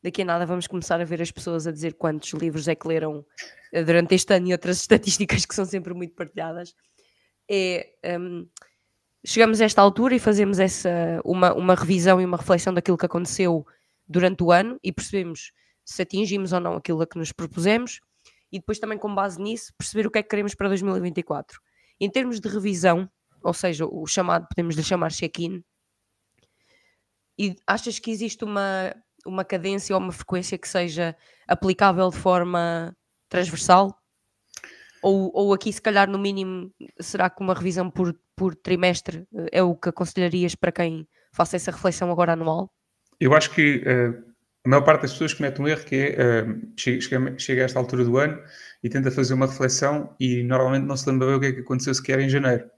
Daqui 0.02 0.22
a 0.22 0.24
nada 0.24 0.44
vamos 0.44 0.66
começar 0.66 1.00
a 1.00 1.04
ver 1.04 1.22
as 1.22 1.30
pessoas 1.30 1.68
a 1.68 1.70
dizer 1.70 1.94
quantos 1.94 2.32
livros 2.32 2.66
é 2.66 2.74
que 2.74 2.88
leram 2.88 3.24
eh, 3.72 3.84
durante 3.84 4.12
este 4.12 4.34
ano 4.34 4.48
e 4.48 4.52
outras 4.52 4.78
estatísticas 4.82 5.46
que 5.46 5.54
são 5.54 5.64
sempre 5.64 5.94
muito 5.94 6.16
partilhadas. 6.16 6.74
É, 7.48 7.92
um, 8.18 8.44
chegamos 9.24 9.60
a 9.60 9.66
esta 9.66 9.80
altura 9.80 10.16
e 10.16 10.18
fazemos 10.18 10.58
essa, 10.58 10.90
uma, 11.24 11.54
uma 11.54 11.76
revisão 11.76 12.20
e 12.20 12.24
uma 12.24 12.36
reflexão 12.36 12.74
daquilo 12.74 12.98
que 12.98 13.06
aconteceu 13.06 13.64
durante 14.08 14.42
o 14.42 14.50
ano 14.50 14.80
e 14.82 14.90
percebemos 14.90 15.52
se 15.84 16.02
atingimos 16.02 16.52
ou 16.52 16.58
não 16.58 16.74
aquilo 16.74 17.02
a 17.02 17.06
que 17.06 17.16
nos 17.16 17.30
propusemos 17.30 18.00
e 18.50 18.58
depois 18.58 18.80
também 18.80 18.98
com 18.98 19.14
base 19.14 19.40
nisso 19.40 19.72
perceber 19.78 20.08
o 20.08 20.10
que 20.10 20.18
é 20.18 20.24
que 20.24 20.28
queremos 20.28 20.56
para 20.56 20.66
2024. 20.66 21.60
Em 22.00 22.10
termos 22.10 22.40
de 22.40 22.48
revisão, 22.48 23.08
ou 23.42 23.52
seja, 23.52 23.86
o 23.86 24.06
chamado, 24.06 24.46
podemos 24.48 24.76
lhe 24.76 24.82
chamar 24.82 25.10
check-in, 25.10 25.62
e 27.40 27.56
achas 27.66 27.98
que 27.98 28.10
existe 28.10 28.44
uma, 28.44 28.94
uma 29.26 29.44
cadência 29.46 29.96
ou 29.96 30.02
uma 30.02 30.12
frequência 30.12 30.58
que 30.58 30.68
seja 30.68 31.16
aplicável 31.48 32.10
de 32.10 32.18
forma 32.18 32.94
transversal? 33.30 33.98
Ou, 35.02 35.30
ou 35.32 35.54
aqui, 35.54 35.72
se 35.72 35.80
calhar, 35.80 36.06
no 36.06 36.18
mínimo, 36.18 36.70
será 37.00 37.30
que 37.30 37.40
uma 37.40 37.54
revisão 37.54 37.90
por, 37.90 38.14
por 38.36 38.54
trimestre 38.54 39.26
eh, 39.34 39.48
é 39.52 39.62
o 39.62 39.74
que 39.74 39.88
aconselharias 39.88 40.54
para 40.54 40.70
quem 40.70 41.08
faça 41.32 41.56
essa 41.56 41.70
reflexão 41.70 42.10
agora 42.10 42.34
anual? 42.34 42.70
Eu 43.18 43.32
acho 43.32 43.50
que 43.54 43.78
uh, 43.78 44.22
a 44.66 44.68
maior 44.68 44.82
parte 44.82 45.02
das 45.02 45.12
pessoas 45.12 45.32
comete 45.32 45.62
um 45.62 45.68
erro 45.68 45.84
que 45.86 45.96
é 45.96 46.42
uh, 46.42 46.72
chega, 46.76 47.38
chega, 47.38 47.62
a 47.62 47.64
esta 47.64 47.78
altura 47.78 48.04
do 48.04 48.18
ano 48.18 48.38
e 48.82 48.90
tenta 48.90 49.10
fazer 49.10 49.32
uma 49.32 49.46
reflexão 49.46 50.14
e 50.20 50.42
normalmente 50.42 50.84
não 50.84 50.96
se 50.96 51.08
lembra 51.08 51.28
bem 51.28 51.36
o 51.36 51.40
que 51.40 51.46
é 51.46 51.52
que 51.52 51.60
aconteceu 51.60 51.94
sequer 51.94 52.20
em 52.20 52.28
janeiro. 52.28 52.70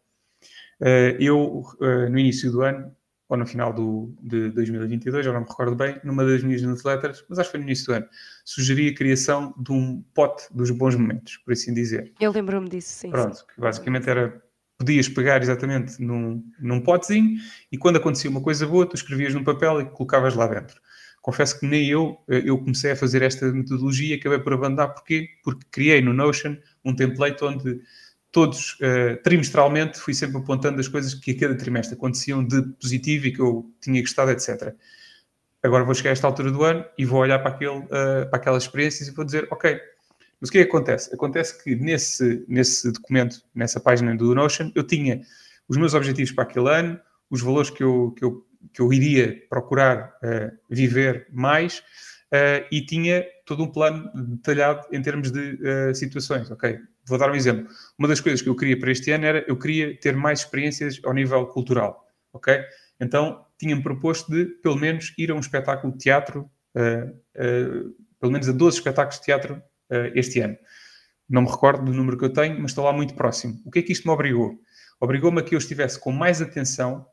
Uh, 0.81 1.17
eu, 1.19 1.65
uh, 1.81 2.11
no 2.11 2.19
início 2.19 2.51
do 2.51 2.63
ano, 2.63 2.95
ou 3.29 3.37
no 3.37 3.47
final 3.47 3.73
do, 3.73 4.15
de 4.21 4.51
2022, 4.51 5.25
já 5.25 5.33
não 5.33 5.41
me 5.41 5.47
recordo 5.47 5.75
bem, 5.75 5.99
numa 6.05 6.23
das 6.25 6.43
minhas 6.43 6.61
newsletters, 6.61 7.25
mas 7.29 7.39
acho 7.39 7.49
que 7.49 7.53
foi 7.53 7.61
no 7.61 7.67
início 7.67 7.87
do 7.87 7.95
ano, 7.95 8.07
sugeri 8.45 8.89
a 8.89 8.95
criação 8.95 9.55
de 9.59 9.73
um 9.73 10.05
pote 10.13 10.45
dos 10.51 10.71
bons 10.71 10.95
momentos, 10.97 11.39
por 11.39 11.53
assim 11.53 11.73
dizer. 11.73 12.13
Eu 12.21 12.31
lembro-me 12.31 12.69
disso, 12.69 12.91
sim. 12.91 13.11
Pronto, 13.11 13.37
sim. 13.37 13.45
que 13.55 13.61
basicamente 13.61 14.11
era, 14.11 14.43
podias 14.77 15.09
pegar 15.09 15.41
exatamente 15.41 16.03
num, 16.03 16.45
num 16.61 16.81
potezinho 16.81 17.39
e 17.71 17.79
quando 17.79 17.97
acontecia 17.97 18.29
uma 18.29 18.43
coisa 18.43 18.67
boa, 18.67 18.85
tu 18.85 18.97
escrevias 18.97 19.33
num 19.33 19.45
papel 19.45 19.81
e 19.81 19.85
colocavas 19.87 20.35
lá 20.35 20.47
dentro. 20.47 20.79
Confesso 21.23 21.59
que 21.59 21.67
nem 21.67 21.89
eu, 21.89 22.19
eh, 22.29 22.43
eu 22.45 22.59
comecei 22.59 22.91
a 22.91 22.97
fazer 22.97 23.23
esta 23.23 23.51
metodologia 23.53 24.17
e 24.17 24.19
acabei 24.19 24.41
por 24.41 24.53
abandonar. 24.53 24.93
Porquê? 24.93 25.29
Porque 25.45 25.65
criei 25.71 26.03
no 26.03 26.13
Notion 26.13 26.57
um 26.85 26.95
template 26.95 27.43
onde 27.45 27.81
todos, 28.33 28.79
uh, 28.81 29.23
trimestralmente, 29.23 29.99
fui 29.99 30.15
sempre 30.15 30.39
apontando 30.39 30.81
as 30.81 30.89
coisas 30.89 31.13
que 31.13 31.33
a 31.33 31.39
cada 31.39 31.55
trimestre 31.55 31.95
aconteciam 31.95 32.43
de 32.43 32.63
positivo 32.81 33.27
e 33.27 33.33
que 33.33 33.41
eu 33.41 33.71
tinha 33.79 34.01
gostado, 34.01 34.31
etc. 34.31 34.75
Agora 35.63 35.85
vou 35.85 35.95
chegar 35.95 36.11
a 36.11 36.13
esta 36.15 36.27
altura 36.27 36.51
do 36.51 36.65
ano 36.65 36.85
e 36.97 37.05
vou 37.05 37.21
olhar 37.21 37.39
para, 37.41 37.51
aquele, 37.51 37.77
uh, 37.77 37.89
para 38.31 38.37
aquelas 38.37 38.63
experiências 38.63 39.07
e 39.07 39.13
vou 39.13 39.25
dizer, 39.25 39.47
ok, 39.51 39.79
mas 40.41 40.49
o 40.49 40.53
que 40.53 40.59
é 40.59 40.65
que 40.65 40.69
acontece? 40.71 41.15
Acontece 41.15 41.63
que 41.63 41.77
nesse, 41.77 42.43
nesse 42.49 42.91
documento, 42.91 43.43
nessa 43.55 43.79
página 43.79 44.17
do 44.17 44.35
Notion, 44.35 44.73
eu 44.75 44.83
tinha 44.83 45.21
os 45.69 45.77
meus 45.77 45.93
objetivos 45.93 46.33
para 46.33 46.45
aquele 46.45 46.69
ano, 46.71 46.99
os 47.31 47.43
valores 47.43 47.69
que 47.69 47.85
eu, 47.85 48.13
que 48.17 48.25
eu, 48.25 48.45
que 48.73 48.81
eu 48.81 48.93
iria 48.93 49.41
procurar 49.49 50.15
uh, 50.25 50.59
viver 50.69 51.29
mais 51.31 51.83
e 52.71 52.81
tinha 52.87 53.27
todo 53.45 53.63
um 53.63 53.71
plano 53.71 54.11
detalhado 54.15 54.87
em 54.91 55.03
termos 55.03 55.31
de 55.31 55.59
situações, 55.93 56.51
ok? 56.51 56.79
Vou 57.05 57.19
dar 57.19 57.31
um 57.31 57.35
exemplo. 57.35 57.67
Uma 57.99 58.09
das 58.09 58.21
coisas 58.21 58.41
que 58.41 58.49
eu 58.49 58.57
queria 58.57 58.79
para 58.79 58.91
este 58.91 59.11
ano 59.11 59.25
era 59.25 59.45
eu 59.49 59.57
queria 59.59 59.99
ter 59.99 60.17
mais 60.17 60.41
experiências 60.41 61.01
ao 61.05 61.13
nível 61.13 61.47
cultural, 61.47 62.07
ok? 62.33 62.61
Então 63.01 63.45
tinha-me 63.59 63.83
proposto 63.83 64.31
de 64.31 64.47
pelo 64.63 64.77
menos 64.77 65.13
ir 65.19 65.31
a 65.31 65.35
um 65.35 65.41
espetáculo 65.41 65.93
de 65.93 65.99
teatro, 65.99 66.51
uh, 66.77 67.11
uh, 67.11 67.95
pelo 68.21 68.33
menos 68.33 68.49
a 68.49 68.53
12 68.53 68.79
espetáculos 68.79 69.19
de 69.19 69.25
teatro 69.25 69.55
uh, 69.91 70.13
este 70.15 70.41
ano. 70.41 70.57
Não 71.29 71.43
me 71.43 71.51
recordo 71.51 71.85
do 71.85 71.93
número 71.93 72.19
que 72.19 72.25
eu 72.25 72.33
tenho, 72.33 72.61
mas 72.61 72.71
estou 72.71 72.85
lá 72.85 72.93
muito 72.93 73.15
próximo. 73.15 73.61
O 73.65 73.71
que 73.71 73.79
é 73.79 73.83
que 73.83 73.93
isto 73.93 74.07
me 74.07 74.13
obrigou? 74.13 74.59
Obrigou-me 75.01 75.41
a 75.41 75.43
que 75.43 75.55
eu 75.55 75.59
estivesse 75.59 75.99
com 75.99 76.13
mais 76.13 76.43
atenção 76.43 77.07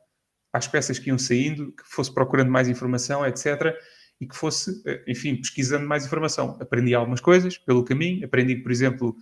às 0.52 0.68
peças 0.68 1.00
que 1.00 1.10
iam 1.10 1.18
saindo, 1.18 1.72
que 1.72 1.84
fosse 1.86 2.14
procurando 2.14 2.52
mais 2.52 2.68
informação, 2.68 3.26
etc 3.26 3.76
e 4.22 4.28
que 4.28 4.36
fosse, 4.36 4.84
enfim, 5.08 5.36
pesquisando 5.38 5.88
mais 5.88 6.06
informação. 6.06 6.58
Aprendi 6.60 6.94
algumas 6.94 7.22
coisas 7.22 7.58
pelo 7.58 7.84
caminho, 7.84 8.26
aprendi, 8.26 8.56
por 8.58 8.72
exemplo, 8.72 9.16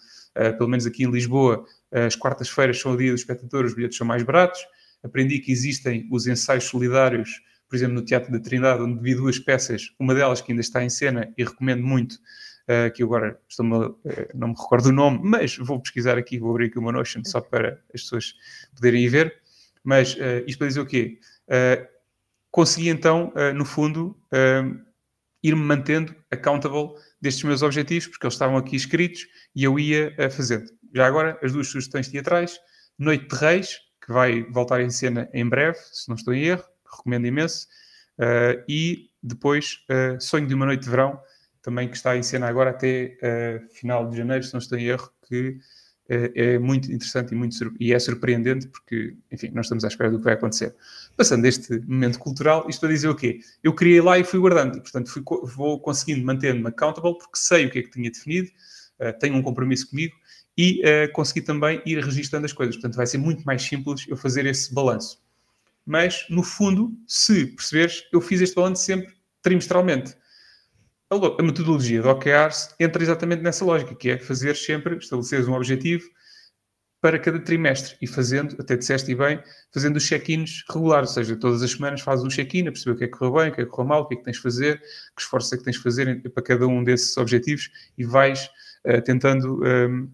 pelo 0.58 0.69
menos 0.69 0.86
aqui 0.86 1.04
em 1.04 1.12
Lisboa, 1.12 1.65
uh, 1.91 2.00
as 2.00 2.15
quartas-feiras 2.15 2.80
são 2.80 2.93
o 2.93 2.97
dia 2.97 3.12
do 3.12 3.15
espectador, 3.15 3.65
os 3.65 3.73
bilhetes 3.73 3.97
são 3.97 4.06
mais 4.06 4.23
baratos. 4.23 4.60
Aprendi 5.04 5.39
que 5.39 5.52
existem 5.52 6.08
os 6.12 6.28
ensaios 6.28 6.65
solidários, 6.65 7.41
por 7.69 7.76
exemplo, 7.76 7.95
no 7.95 8.02
Teatro 8.04 8.32
da 8.32 8.39
Trindade, 8.39 8.82
onde 8.82 9.02
vi 9.02 9.15
duas 9.15 9.39
peças, 9.39 9.93
uma 10.00 10.13
delas 10.13 10.41
que 10.41 10.52
ainda 10.52 10.62
está 10.62 10.84
em 10.84 10.89
cena 10.89 11.34
e 11.38 11.43
recomendo 11.43 11.84
muito, 11.84 12.13
uh, 12.13 12.91
que 12.93 13.04
agora 13.04 13.39
estou 13.47 13.65
não 14.34 14.50
me 14.50 14.56
recordo 14.56 14.89
o 14.89 14.91
nome, 14.91 15.19
mas 15.23 15.58
vou 15.58 15.80
pesquisar 15.82 16.17
aqui, 16.17 16.39
vou 16.39 16.52
abrir 16.52 16.67
aqui 16.67 16.80
uma 16.80 16.91
Notion 16.91 17.23
só 17.26 17.41
para 17.41 17.82
as 17.93 18.02
pessoas 18.02 18.34
poderem 18.76 19.04
ir 19.04 19.10
ver. 19.10 19.41
Mas 19.84 20.17
isto 20.45 20.58
para 20.58 20.67
dizer 20.67 20.82
o 20.82 20.86
quê? 20.86 21.17
consegui 22.52 22.89
então, 22.89 23.32
no 23.56 23.63
fundo, 23.63 24.17
ir-me 25.41 25.62
mantendo 25.62 26.13
accountable 26.30 26.95
destes 27.21 27.43
meus 27.43 27.62
objetivos, 27.62 28.08
porque 28.08 28.25
eles 28.25 28.34
estavam 28.34 28.58
aqui 28.58 28.75
escritos 28.75 29.25
e 29.56 29.63
eu 29.63 29.80
ia 29.80 30.15
uh, 30.19 30.32
fazendo. 30.32 30.65
Já 30.93 31.06
agora, 31.06 31.38
as 31.43 31.51
duas 31.51 31.67
sugestões 31.67 32.08
teatrais, 32.08 32.60
Noite 32.97 33.27
de 33.27 33.36
Reis, 33.36 33.77
que 34.06 34.12
vai 34.12 34.43
voltar 34.51 34.82
em 34.82 34.89
cena 34.89 35.30
em 35.34 35.47
breve, 35.47 35.77
se 35.91 36.08
não 36.08 36.15
estou 36.15 36.34
em 36.34 36.43
erro, 36.43 36.63
recomendo 36.89 37.27
imenso, 37.27 37.67
uh, 38.19 38.63
e 38.67 39.10
depois 39.21 39.80
uh, 39.89 40.19
Sonho 40.21 40.47
de 40.47 40.53
uma 40.53 40.65
Noite 40.65 40.84
de 40.84 40.89
Verão, 40.89 41.19
também 41.62 41.89
que 41.89 41.97
está 41.97 42.15
em 42.15 42.23
cena 42.23 42.47
agora 42.47 42.69
até 42.69 43.17
final 43.73 44.10
de 44.10 44.15
janeiro, 44.15 44.41
se 44.41 44.53
não 44.53 44.60
estou 44.60 44.77
em 44.77 44.86
erro, 44.86 45.12
que 45.27 45.58
é, 46.10 46.32
é, 46.36 46.60
muito 46.60 46.91
interessante 46.91 47.34
e, 47.34 47.36
muito, 47.36 47.56
e 47.80 47.93
é 47.93 48.00
surpreendente 48.00 48.67
porque, 48.67 49.15
enfim, 49.32 49.52
nós 49.54 49.65
estamos 49.65 49.84
à 49.84 49.88
espera 49.88 50.10
do 50.10 50.17
que 50.17 50.24
vai 50.24 50.34
acontecer. 50.34 50.74
Passando 51.15 51.46
este 51.46 51.80
momento 51.82 52.20
cultural, 52.20 52.65
isto 52.70 52.80
para 52.80 52.89
dizer 52.89 53.10
o 53.10 53.15
quê? 53.15 53.41
Eu 53.63 53.74
criei 53.74 54.00
lá 54.02 54.17
e 54.17 54.24
fui 54.24 54.39
guardando, 54.39 54.78
e, 54.78 54.82
portanto 54.82 55.10
fui, 55.10 55.22
vou 55.56 55.80
conseguindo 55.80 56.26
manter-me 56.26 56.65
accountable 56.67 57.17
porque 57.17 57.38
sei 57.38 57.65
o 57.65 57.70
que 57.70 57.80
é 57.80 57.84
que 57.84 57.91
tinha 57.91 58.10
definido, 58.10 58.50
uh, 59.00 59.17
tenho 59.20 59.36
um 59.36 59.41
compromisso 59.41 59.89
comigo 59.89 60.15
e 60.58 60.82
uh, 60.82 61.12
consegui 61.12 61.41
também 61.41 61.82
ir 61.86 62.04
registrando 62.04 62.46
as 62.46 62.54
coisas. 62.54 62.76
Portanto, 62.76 62.96
vai 62.96 63.06
ser 63.06 63.17
muito 63.17 63.43
mais 63.43 63.62
simples 63.62 64.06
eu 64.08 64.17
fazer 64.17 64.46
esse 64.46 64.74
balanço. 64.74 65.22
Mas, 65.86 66.26
no 66.30 66.41
fundo, 66.41 66.98
se 67.06 67.46
perceberes, 67.48 68.04
eu 68.12 68.20
fiz 68.20 68.41
este 68.41 68.56
balanço 68.56 68.84
sempre 68.84 69.13
trimestralmente 69.41 70.15
a 71.10 71.43
metodologia 71.43 72.02
do 72.02 72.10
OKRs 72.10 72.76
entra 72.80 73.02
exatamente 73.02 73.41
nessa 73.41 73.63
lógica, 73.63 73.96
que 73.96 74.10
é 74.10 74.17
fazer 74.17 74.56
sempre, 74.56 74.98
estabelecer 74.98 75.48
um 75.48 75.54
objetivo 75.54 76.06
para 77.00 77.20
cada 77.20 77.39
trimestre 77.39 77.96
e 78.02 78.08
fazendo, 78.08 78.56
até 78.60 78.76
disseste 78.76 79.13
bem, 79.15 79.41
fazendo 79.72 79.98
os 79.98 80.04
check-ins 80.06 80.63
regulares, 80.70 81.10
ou 81.12 81.15
seja, 81.15 81.36
todas 81.36 81.62
as 81.62 81.72
semanas 81.72 82.02
fazes 82.02 82.26
um 82.26 82.28
check-in 82.28 82.67
a 82.67 82.72
perceber 82.72 82.96
o 82.96 82.98
que 82.98 83.04
é 83.04 83.08
que 83.08 83.13
correu 83.13 83.34
bem, 83.34 83.50
o 83.50 83.54
que 83.56 83.62
é 83.62 83.65
que 83.65 83.70
correu 83.70 83.88
mal, 83.88 84.02
o 84.02 84.08
que 84.08 84.15
é 84.15 84.17
que 84.17 84.24
tens 84.24 84.38
de 84.38 84.41
fazer, 84.41 84.80
que 85.15 85.22
esforço 85.22 85.54
é 85.54 85.58
que 85.58 85.63
tens 85.63 85.78
de 85.78 85.84
fazer 85.84 86.22
para 86.32 86.43
cada 86.43 86.67
um 86.67 86.84
desses 86.84 87.15
objetivos 87.17 87.70
e 87.98 88.04
vais 88.04 88.50
uh, 88.86 89.02
tentando 89.04 89.63
um, 89.63 90.12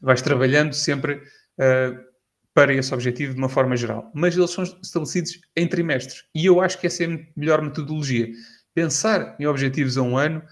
vais 0.00 0.22
trabalhando 0.22 0.72
sempre 0.72 1.14
uh, 1.14 2.10
para 2.54 2.74
esse 2.74 2.92
objetivo 2.92 3.34
de 3.34 3.38
uma 3.38 3.48
forma 3.48 3.76
geral. 3.76 4.10
Mas 4.14 4.36
eles 4.36 4.50
são 4.50 4.64
estabelecidos 4.64 5.38
em 5.54 5.68
trimestres. 5.68 6.24
E 6.34 6.46
eu 6.46 6.60
acho 6.60 6.78
que 6.78 6.86
essa 6.86 7.04
é 7.04 7.06
a 7.06 7.18
melhor 7.36 7.62
metodologia. 7.62 8.28
Pensar 8.74 9.36
em 9.38 9.46
objetivos 9.46 9.96
a 9.96 10.02
um 10.02 10.16
ano 10.16 10.42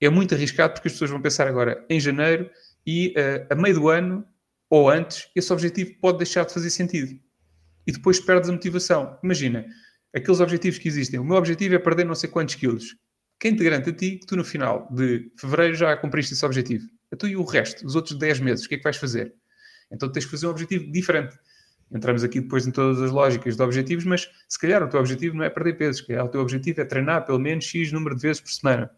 é 0.00 0.08
muito 0.08 0.34
arriscado 0.34 0.74
porque 0.74 0.88
as 0.88 0.92
pessoas 0.92 1.10
vão 1.10 1.20
pensar 1.20 1.46
agora 1.46 1.84
em 1.88 2.00
janeiro 2.00 2.50
e 2.86 3.14
uh, 3.16 3.52
a 3.52 3.54
meio 3.54 3.74
do 3.74 3.88
ano 3.88 4.24
ou 4.70 4.90
antes, 4.90 5.28
esse 5.34 5.52
objetivo 5.52 5.94
pode 6.00 6.18
deixar 6.18 6.44
de 6.44 6.52
fazer 6.52 6.70
sentido. 6.70 7.18
E 7.86 7.92
depois 7.92 8.20
perdes 8.20 8.50
a 8.50 8.52
motivação. 8.52 9.18
Imagina, 9.24 9.66
aqueles 10.14 10.40
objetivos 10.40 10.78
que 10.78 10.88
existem. 10.88 11.18
O 11.18 11.24
meu 11.24 11.36
objetivo 11.36 11.74
é 11.74 11.78
perder 11.78 12.04
não 12.04 12.14
sei 12.14 12.28
quantos 12.28 12.54
quilos. 12.54 12.94
Quem 13.40 13.54
te 13.54 13.64
garante 13.64 13.90
a 13.90 13.92
ti 13.92 14.16
que 14.16 14.26
tu 14.26 14.36
no 14.36 14.44
final 14.44 14.88
de 14.92 15.30
fevereiro 15.38 15.74
já 15.74 15.96
cumpriste 15.96 16.34
esse 16.34 16.44
objetivo? 16.44 16.84
A 17.12 17.16
tu 17.16 17.26
e 17.26 17.36
o 17.36 17.44
resto, 17.44 17.86
os 17.86 17.94
outros 17.94 18.18
10 18.18 18.40
meses, 18.40 18.66
o 18.66 18.68
que 18.68 18.74
é 18.74 18.78
que 18.78 18.84
vais 18.84 18.96
fazer? 18.96 19.32
Então 19.90 20.10
tens 20.10 20.26
que 20.26 20.30
fazer 20.30 20.46
um 20.46 20.50
objetivo 20.50 20.90
diferente. 20.90 21.34
Entramos 21.90 22.22
aqui 22.22 22.40
depois 22.40 22.66
em 22.66 22.70
todas 22.70 23.00
as 23.00 23.10
lógicas 23.10 23.56
de 23.56 23.62
objetivos, 23.62 24.04
mas 24.04 24.30
se 24.46 24.58
calhar 24.58 24.82
o 24.82 24.88
teu 24.88 25.00
objetivo 25.00 25.36
não 25.36 25.44
é 25.44 25.50
perder 25.50 25.74
peso, 25.74 26.00
se 26.00 26.06
calhar 26.06 26.24
o 26.24 26.28
teu 26.28 26.40
objetivo 26.40 26.80
é 26.80 26.84
treinar 26.84 27.24
pelo 27.24 27.38
menos 27.38 27.64
X 27.64 27.92
número 27.92 28.14
de 28.14 28.22
vezes 28.22 28.40
por 28.40 28.50
semana. 28.50 28.90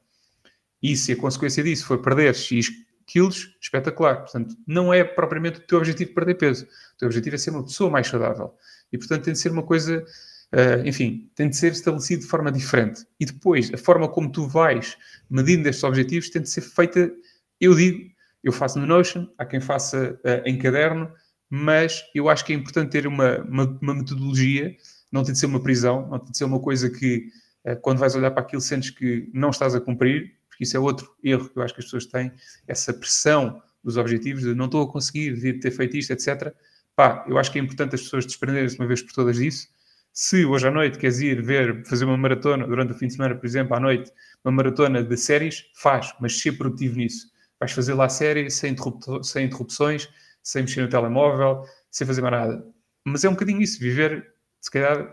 E 0.83 0.97
se 0.97 1.13
a 1.13 1.17
consequência 1.17 1.63
disso 1.63 1.87
for 1.87 1.99
perder 1.99 2.35
X 2.35 2.71
quilos, 3.11 3.57
espetacular. 3.61 4.21
Portanto, 4.21 4.57
não 4.67 4.95
é 4.95 5.03
propriamente 5.03 5.59
o 5.59 5.63
teu 5.63 5.79
objetivo 5.79 6.15
perder 6.15 6.35
peso. 6.35 6.65
O 6.65 6.99
teu 6.99 7.07
objetivo 7.07 7.35
é 7.35 7.39
ser 7.39 7.51
uma 7.51 7.65
pessoa 7.65 7.91
mais 7.91 8.07
saudável. 8.07 8.55
E, 8.93 8.97
portanto, 8.99 9.25
tem 9.25 9.33
de 9.33 9.39
ser 9.39 9.51
uma 9.51 9.65
coisa, 9.65 10.05
uh, 10.53 10.87
enfim, 10.87 11.29
tem 11.35 11.49
de 11.49 11.57
ser 11.57 11.73
estabelecido 11.73 12.23
de 12.23 12.29
forma 12.29 12.53
diferente. 12.53 13.05
E 13.19 13.27
depois, 13.27 13.73
a 13.75 13.77
forma 13.77 14.09
como 14.09 14.31
tu 14.31 14.47
vais 14.47 14.97
medindo 15.29 15.69
estes 15.69 15.83
objetivos 15.83 16.31
tem 16.31 16.43
de 16.43 16.49
ser 16.49 16.61
feita, 16.61 17.13
eu 17.61 17.75
digo, 17.75 18.11
eu 18.45 18.53
faço 18.53 18.79
no 18.79 18.87
Notion, 18.87 19.27
há 19.37 19.45
quem 19.45 19.61
faça 19.61 20.19
uh, 20.25 20.49
em 20.49 20.57
caderno, 20.57 21.11
mas 21.51 22.05
eu 22.15 22.29
acho 22.29 22.45
que 22.45 22.53
é 22.53 22.57
importante 22.57 22.93
ter 22.93 23.09
uma, 23.09 23.39
uma, 23.39 23.79
uma, 23.83 23.95
metodologia, 23.95 24.77
não 25.11 25.25
tem 25.25 25.33
de 25.33 25.41
ser 25.41 25.47
uma 25.47 25.61
prisão, 25.61 26.09
não 26.09 26.21
tem 26.21 26.31
de 26.31 26.39
ser 26.39 26.45
uma 26.45 26.61
coisa 26.61 26.89
que, 26.89 27.27
uh, 27.67 27.77
quando 27.81 27.99
vais 27.99 28.15
olhar 28.15 28.31
para 28.31 28.43
aquilo, 28.43 28.63
sentes 28.63 28.91
que 28.91 29.29
não 29.35 29.51
estás 29.51 29.75
a 29.75 29.81
cumprir, 29.81 30.37
porque 30.49 30.63
isso 30.63 30.77
é 30.77 30.81
outro 30.81 31.13
erro 31.25 31.49
que 31.49 31.59
eu 31.59 31.63
acho 31.63 31.75
que 31.75 31.81
as 31.81 31.87
pessoas 31.87 32.07
têm, 32.07 32.31
essa 32.69 32.95
pressão 32.95 33.61
dos 33.83 33.97
objetivos, 33.97 34.45
de 34.45 34.55
não 34.55 34.67
estou 34.67 34.83
a 34.83 34.93
conseguir, 34.93 35.35
devia 35.35 35.59
ter 35.59 35.73
feito 35.73 35.97
isto, 35.97 36.13
etc. 36.13 36.55
Pá, 36.95 37.25
eu 37.29 37.37
acho 37.37 37.51
que 37.51 37.59
é 37.59 37.63
importante 37.63 37.95
as 37.95 38.03
pessoas 38.03 38.27
desprenderem-se 38.27 38.79
uma 38.79 38.87
vez 38.87 39.03
por 39.03 39.13
todas 39.13 39.37
disso. 39.37 39.69
Se 40.13 40.45
hoje 40.45 40.69
à 40.69 40.71
noite 40.71 40.99
queres 40.99 41.21
ir 41.21 41.43
ver, 41.43 41.85
fazer 41.87 42.05
uma 42.05 42.17
maratona, 42.17 42.67
durante 42.67 42.93
o 42.93 42.95
fim 42.95 43.07
de 43.07 43.15
semana, 43.15 43.35
por 43.35 43.47
exemplo, 43.47 43.75
à 43.75 43.81
noite, 43.81 44.13
uma 44.45 44.53
maratona 44.53 45.03
de 45.03 45.17
séries, 45.17 45.65
faz, 45.75 46.13
mas 46.21 46.39
ser 46.39 46.53
produtivo 46.53 46.97
nisso. 46.97 47.29
Vais 47.59 47.73
fazer 47.73 47.95
lá 47.95 48.07
a 48.07 48.09
série 48.09 48.51
sem, 48.51 48.77
sem 49.23 49.47
interrupções, 49.47 50.09
sem 50.43 50.63
mexer 50.63 50.83
no 50.83 50.89
telemóvel, 50.89 51.65
sem 51.91 52.07
fazer 52.07 52.23
mais 52.23 52.33
nada. 52.33 52.65
Mas 53.05 53.25
é 53.25 53.29
um 53.29 53.33
bocadinho 53.33 53.63
isso, 53.63 53.79
viver, 53.81 54.35
se 54.61 54.71
calhar, 54.71 55.13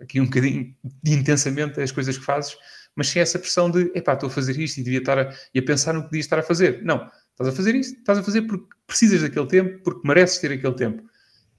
aqui 0.00 0.20
um 0.20 0.24
bocadinho 0.24 0.74
intensamente 1.06 1.80
as 1.80 1.92
coisas 1.92 2.16
que 2.16 2.24
fazes, 2.24 2.56
mas 2.94 3.08
sem 3.08 3.22
essa 3.22 3.38
pressão 3.38 3.70
de, 3.70 3.90
epá, 3.94 4.14
estou 4.14 4.28
a 4.28 4.30
fazer 4.30 4.58
isto 4.58 4.78
e 4.78 4.82
devia 4.82 4.98
estar 4.98 5.18
a, 5.18 5.34
e 5.54 5.58
a 5.58 5.62
pensar 5.62 5.94
no 5.94 6.02
que 6.02 6.08
devia 6.08 6.20
estar 6.20 6.38
a 6.38 6.42
fazer. 6.42 6.82
Não, 6.82 7.10
estás 7.30 7.48
a 7.48 7.52
fazer 7.52 7.74
isto, 7.74 7.98
estás 7.98 8.18
a 8.18 8.22
fazer 8.22 8.42
porque 8.42 8.66
precisas 8.86 9.22
daquele 9.22 9.46
tempo, 9.46 9.82
porque 9.82 10.06
mereces 10.06 10.38
ter 10.38 10.52
aquele 10.52 10.74
tempo. 10.74 11.02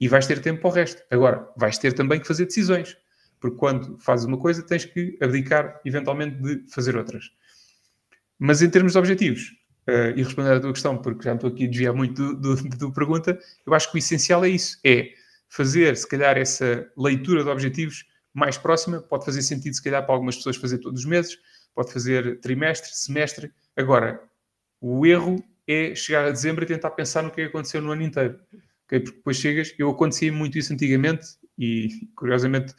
E 0.00 0.08
vais 0.08 0.26
ter 0.26 0.40
tempo 0.40 0.60
para 0.60 0.70
o 0.70 0.72
resto. 0.72 1.02
Agora, 1.10 1.48
vais 1.56 1.78
ter 1.78 1.92
também 1.92 2.20
que 2.20 2.26
fazer 2.26 2.46
decisões. 2.46 2.96
Porque 3.40 3.56
quando 3.56 3.98
fazes 3.98 4.26
uma 4.26 4.38
coisa, 4.38 4.62
tens 4.62 4.84
que 4.84 5.18
abdicar, 5.20 5.80
eventualmente, 5.84 6.40
de 6.40 6.64
fazer 6.72 6.96
outras. 6.96 7.30
Mas 8.38 8.62
em 8.62 8.70
termos 8.70 8.92
de 8.92 8.98
objetivos, 8.98 9.52
uh, 9.88 10.16
e 10.16 10.22
responder 10.22 10.52
à 10.52 10.60
tua 10.60 10.72
questão, 10.72 10.96
porque 10.98 11.24
já 11.24 11.34
estou 11.34 11.50
aqui 11.50 11.64
a 11.64 11.68
desviar 11.68 11.94
muito 11.94 12.34
da 12.36 12.76
tua 12.76 12.92
pergunta, 12.92 13.38
eu 13.66 13.74
acho 13.74 13.90
que 13.90 13.96
o 13.96 13.98
essencial 13.98 14.44
é 14.44 14.48
isso, 14.48 14.78
é 14.84 15.10
fazer, 15.48 15.96
se 15.96 16.08
calhar, 16.08 16.36
essa 16.36 16.90
leitura 16.96 17.44
de 17.44 17.50
objetivos 17.50 18.04
mais 18.32 18.58
próxima, 18.58 19.00
pode 19.00 19.24
fazer 19.24 19.42
sentido, 19.42 19.74
se 19.74 19.82
calhar, 19.82 20.04
para 20.04 20.14
algumas 20.14 20.36
pessoas 20.36 20.56
fazer 20.56 20.78
todos 20.78 21.00
os 21.00 21.06
meses, 21.06 21.38
pode 21.74 21.92
fazer 21.92 22.40
trimestre, 22.40 22.90
semestre. 22.92 23.52
Agora, 23.76 24.20
o 24.80 25.06
erro 25.06 25.42
é 25.66 25.94
chegar 25.94 26.26
a 26.26 26.30
dezembro 26.30 26.64
e 26.64 26.66
tentar 26.66 26.90
pensar 26.90 27.22
no 27.22 27.30
que 27.30 27.40
é 27.40 27.44
aconteceu 27.44 27.80
no 27.80 27.92
ano 27.92 28.02
inteiro. 28.02 28.38
Okay? 28.86 29.00
Porque 29.00 29.16
depois 29.16 29.36
chegas, 29.36 29.74
eu 29.78 29.88
acontecia 29.90 30.32
muito 30.32 30.58
isso 30.58 30.72
antigamente 30.72 31.24
e, 31.58 32.08
curiosamente, 32.16 32.74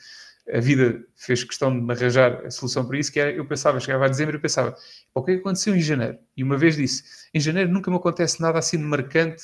a 0.54 0.60
vida 0.60 1.04
fez 1.16 1.44
questão 1.44 1.74
de 1.74 1.84
me 1.84 1.92
arranjar 1.94 2.46
a 2.46 2.52
solução 2.52 2.86
para 2.86 2.98
isso, 2.98 3.12
que 3.12 3.20
era, 3.20 3.32
eu 3.32 3.46
pensava, 3.46 3.80
chegava 3.80 4.06
a 4.06 4.08
dezembro 4.08 4.36
e 4.36 4.40
pensava, 4.40 4.76
o 5.14 5.24
que 5.24 5.32
é 5.32 5.36
que 5.36 5.42
aconteceu 5.42 5.76
em 5.76 5.82
janeiro? 5.82 6.18
E 6.38 6.44
uma 6.44 6.58
vez 6.58 6.76
disse, 6.76 7.04
em 7.34 7.40
janeiro 7.40 7.72
nunca 7.72 7.90
me 7.90 7.98
acontece 7.98 8.42
nada 8.42 8.60
assim 8.60 8.78
de 8.78 8.84
marcante 8.84 9.44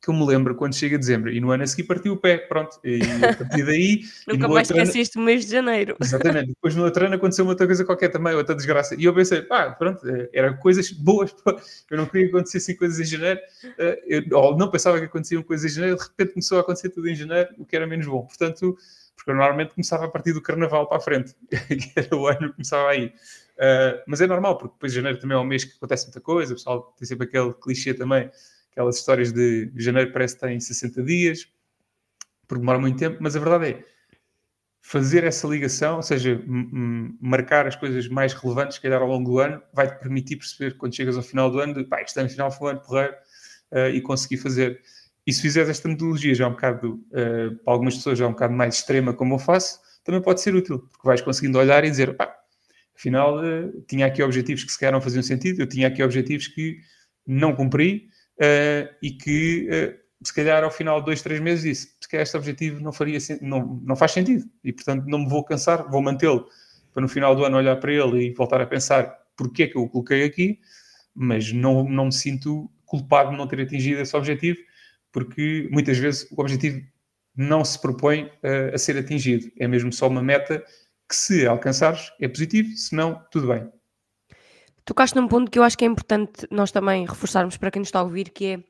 que 0.00 0.10
eu 0.10 0.14
me 0.14 0.24
lembro 0.24 0.54
quando 0.54 0.74
chega 0.74 0.96
dezembro. 0.96 1.30
E 1.30 1.40
no 1.40 1.50
ano 1.50 1.64
a 1.64 1.66
seguir 1.66 1.82
partiu 1.84 2.12
o 2.12 2.16
pé, 2.16 2.38
pronto. 2.38 2.78
E 2.84 3.00
a 3.24 3.34
partir 3.34 3.64
daí. 3.64 4.00
Nunca 4.28 4.48
mais 4.48 4.70
esqueceste 4.70 5.18
ano... 5.18 5.24
o 5.24 5.26
mês 5.26 5.44
de 5.44 5.50
janeiro. 5.50 5.96
Exatamente. 6.00 6.48
Depois 6.48 6.74
no 6.76 6.84
outro 6.84 7.04
ano 7.04 7.16
aconteceu 7.16 7.44
uma 7.44 7.50
outra 7.52 7.66
coisa 7.66 7.84
qualquer 7.84 8.08
também, 8.08 8.34
outra 8.34 8.54
desgraça. 8.54 8.94
E 8.96 9.04
eu 9.04 9.14
pensei, 9.14 9.42
pá, 9.42 9.72
pronto, 9.72 10.08
eh, 10.08 10.30
eram 10.32 10.56
coisas 10.56 10.90
boas. 10.92 11.34
Eu 11.90 11.96
não 11.96 12.06
queria 12.06 12.28
que 12.28 12.36
acontecessem 12.36 12.76
coisas 12.76 13.00
em 13.00 13.04
janeiro, 13.04 13.40
eh, 13.78 14.02
eu, 14.06 14.38
ou 14.38 14.56
não 14.56 14.70
pensava 14.70 14.98
que 14.98 15.06
aconteciam 15.06 15.42
coisas 15.42 15.70
em 15.70 15.74
janeiro, 15.74 15.96
de 15.96 16.04
repente 16.04 16.34
começou 16.34 16.58
a 16.58 16.60
acontecer 16.60 16.90
tudo 16.90 17.08
em 17.08 17.16
janeiro, 17.16 17.48
o 17.58 17.64
que 17.64 17.74
era 17.74 17.86
menos 17.86 18.06
bom. 18.06 18.24
Portanto, 18.24 18.76
porque 19.18 19.32
eu 19.32 19.34
normalmente 19.34 19.74
começava 19.74 20.06
a 20.06 20.08
partir 20.08 20.32
do 20.32 20.40
carnaval 20.40 20.88
para 20.88 20.96
a 20.96 21.00
frente, 21.00 21.34
que 21.50 21.92
era 21.94 22.16
o 22.16 22.26
ano 22.26 22.48
que 22.48 22.54
começava 22.54 22.88
aí. 22.88 23.06
Uh, 23.06 24.00
mas 24.06 24.20
é 24.20 24.26
normal, 24.26 24.56
porque 24.56 24.74
depois 24.74 24.92
janeiro 24.92 25.18
também 25.18 25.36
é 25.36 25.40
um 25.40 25.44
mês 25.44 25.64
que 25.64 25.76
acontece 25.76 26.06
muita 26.06 26.20
coisa, 26.20 26.52
o 26.52 26.56
pessoal 26.56 26.94
tem 26.96 27.06
sempre 27.06 27.26
aquele 27.26 27.52
clichê 27.52 27.92
também 27.92 28.30
aquelas 28.78 28.96
histórias 28.96 29.32
de 29.32 29.72
janeiro 29.74 30.12
parece 30.12 30.36
que 30.36 30.40
tem 30.40 30.60
60 30.60 31.02
dias, 31.02 31.48
porque 32.46 32.60
demora 32.60 32.78
muito 32.78 32.96
tempo, 32.96 33.18
mas 33.20 33.34
a 33.34 33.40
verdade 33.40 33.70
é 33.70 33.84
fazer 34.80 35.24
essa 35.24 35.48
ligação, 35.48 35.96
ou 35.96 36.02
seja, 36.02 36.40
marcar 37.20 37.66
as 37.66 37.74
coisas 37.74 38.08
mais 38.08 38.32
relevantes, 38.32 38.76
se 38.76 38.80
calhar 38.80 39.02
ao 39.02 39.08
longo 39.08 39.28
do 39.28 39.38
ano, 39.40 39.60
vai-te 39.74 39.98
permitir 39.98 40.36
perceber 40.36 40.76
quando 40.76 40.94
chegas 40.94 41.16
ao 41.16 41.22
final 41.22 41.50
do 41.50 41.58
ano, 41.58 41.74
de, 41.74 41.84
pá, 41.84 42.00
este 42.00 42.18
ano 42.20 42.30
final 42.30 42.50
foi 42.52 42.68
um 42.68 42.70
ano 42.70 42.80
porreiro 42.80 43.14
uh, 43.72 43.88
e 43.88 44.00
conseguir 44.00 44.38
fazer. 44.38 44.80
E 45.28 45.32
se 45.34 45.42
fizeres 45.42 45.68
esta 45.68 45.86
metodologia 45.86 46.34
já 46.34 46.48
um 46.48 46.52
bocado, 46.52 47.04
uh, 47.10 47.54
para 47.62 47.74
algumas 47.74 47.96
pessoas 47.96 48.18
já 48.18 48.26
um 48.26 48.30
bocado 48.30 48.54
mais 48.54 48.76
extrema 48.76 49.12
como 49.12 49.34
eu 49.34 49.38
faço, 49.38 49.78
também 50.02 50.22
pode 50.22 50.40
ser 50.40 50.54
útil, 50.54 50.78
porque 50.78 51.06
vais 51.06 51.20
conseguindo 51.20 51.58
olhar 51.58 51.84
e 51.84 51.90
dizer, 51.90 52.16
pá, 52.16 52.34
afinal 52.96 53.36
uh, 53.36 53.84
tinha 53.86 54.06
aqui 54.06 54.22
objetivos 54.22 54.64
que 54.64 54.72
se 54.72 54.78
calhar 54.78 54.94
não 54.94 55.02
faziam 55.02 55.22
sentido, 55.22 55.60
eu 55.60 55.68
tinha 55.68 55.88
aqui 55.88 56.02
objetivos 56.02 56.48
que 56.48 56.78
não 57.26 57.54
cumpri, 57.54 58.08
uh, 58.40 58.88
e 59.02 59.10
que 59.10 59.98
se 60.24 60.32
calhar 60.32 60.64
ao 60.64 60.70
final 60.70 61.00
de 61.00 61.04
dois, 61.04 61.20
três 61.20 61.40
meses 61.40 61.62
disse 61.62 61.94
se 62.00 62.08
calhar 62.08 62.22
este 62.22 62.36
objetivo 62.38 62.80
não, 62.80 62.90
faria, 62.90 63.18
não, 63.42 63.78
não 63.84 63.94
faz 63.94 64.12
sentido 64.12 64.48
e 64.64 64.72
portanto 64.72 65.04
não 65.06 65.18
me 65.18 65.28
vou 65.28 65.44
cansar, 65.44 65.90
vou 65.90 66.00
mantê-lo 66.00 66.48
para 66.94 67.02
no 67.02 67.08
final 67.08 67.36
do 67.36 67.44
ano 67.44 67.58
olhar 67.58 67.76
para 67.76 67.92
ele 67.92 68.24
e 68.24 68.32
voltar 68.32 68.62
a 68.62 68.66
pensar 68.66 69.14
porque 69.36 69.64
é 69.64 69.66
que 69.66 69.76
eu 69.76 69.82
o 69.82 69.90
coloquei 69.90 70.24
aqui, 70.24 70.58
mas 71.14 71.52
não, 71.52 71.84
não 71.86 72.06
me 72.06 72.12
sinto 72.12 72.70
culpado 72.86 73.30
de 73.30 73.36
não 73.36 73.46
ter 73.46 73.60
atingido 73.60 74.00
esse 74.00 74.16
objetivo, 74.16 74.58
porque 75.12 75.68
muitas 75.70 75.98
vezes 75.98 76.30
o 76.30 76.40
objetivo 76.40 76.80
não 77.36 77.64
se 77.64 77.80
propõe 77.80 78.24
uh, 78.24 78.74
a 78.74 78.78
ser 78.78 78.96
atingido, 78.98 79.50
é 79.58 79.68
mesmo 79.68 79.92
só 79.92 80.08
uma 80.08 80.22
meta 80.22 80.64
que 81.08 81.14
se 81.14 81.46
alcançares 81.46 82.12
é 82.20 82.28
positivo, 82.28 82.76
se 82.76 82.94
não, 82.94 83.22
tudo 83.30 83.48
bem. 83.48 83.70
Tocaste 84.84 85.16
num 85.16 85.28
ponto 85.28 85.50
que 85.50 85.58
eu 85.58 85.62
acho 85.62 85.76
que 85.76 85.84
é 85.84 85.88
importante 85.88 86.46
nós 86.50 86.70
também 86.70 87.06
reforçarmos 87.06 87.56
para 87.56 87.70
quem 87.70 87.80
nos 87.80 87.88
está 87.88 88.00
a 88.00 88.02
ouvir, 88.02 88.30
que 88.30 88.44
é 88.46 88.64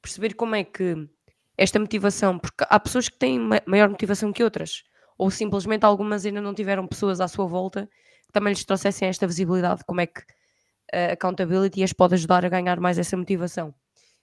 perceber 0.00 0.34
como 0.34 0.54
é 0.54 0.64
que 0.64 1.08
esta 1.56 1.78
motivação, 1.78 2.38
porque 2.38 2.64
há 2.68 2.80
pessoas 2.80 3.08
que 3.08 3.18
têm 3.18 3.38
maior 3.66 3.88
motivação 3.88 4.32
que 4.32 4.42
outras, 4.44 4.84
ou 5.18 5.30
simplesmente 5.30 5.84
algumas 5.84 6.24
ainda 6.24 6.40
não 6.40 6.54
tiveram 6.54 6.86
pessoas 6.86 7.20
à 7.20 7.28
sua 7.28 7.46
volta 7.46 7.88
que 8.26 8.32
também 8.32 8.52
lhes 8.52 8.64
trouxessem 8.64 9.08
esta 9.08 9.26
visibilidade, 9.26 9.84
como 9.84 10.00
é 10.00 10.06
que 10.06 10.22
a 10.92 11.12
accountability 11.12 11.82
as 11.82 11.92
pode 11.92 12.14
ajudar 12.14 12.44
a 12.44 12.48
ganhar 12.48 12.80
mais 12.80 12.98
essa 12.98 13.16
motivação. 13.16 13.74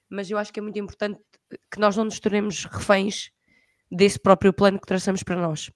Mas 0.10 0.30
eu 0.30 0.38
acho 0.38 0.52
que 0.52 0.60
é 0.60 0.64
muito 0.64 0.80
importante 0.80 1.20
que 1.72 1.80
nós 1.80 1.96
não 1.96 2.06
nos 2.06 2.20
tornemos 2.20 2.66
reféns 2.66 3.32
desse 3.92 4.20
próprio 4.20 4.54
plano 4.54 4.80
que 4.80 4.88
traçamos 4.88 5.24
para 5.24 5.36
nós. 5.36 5.72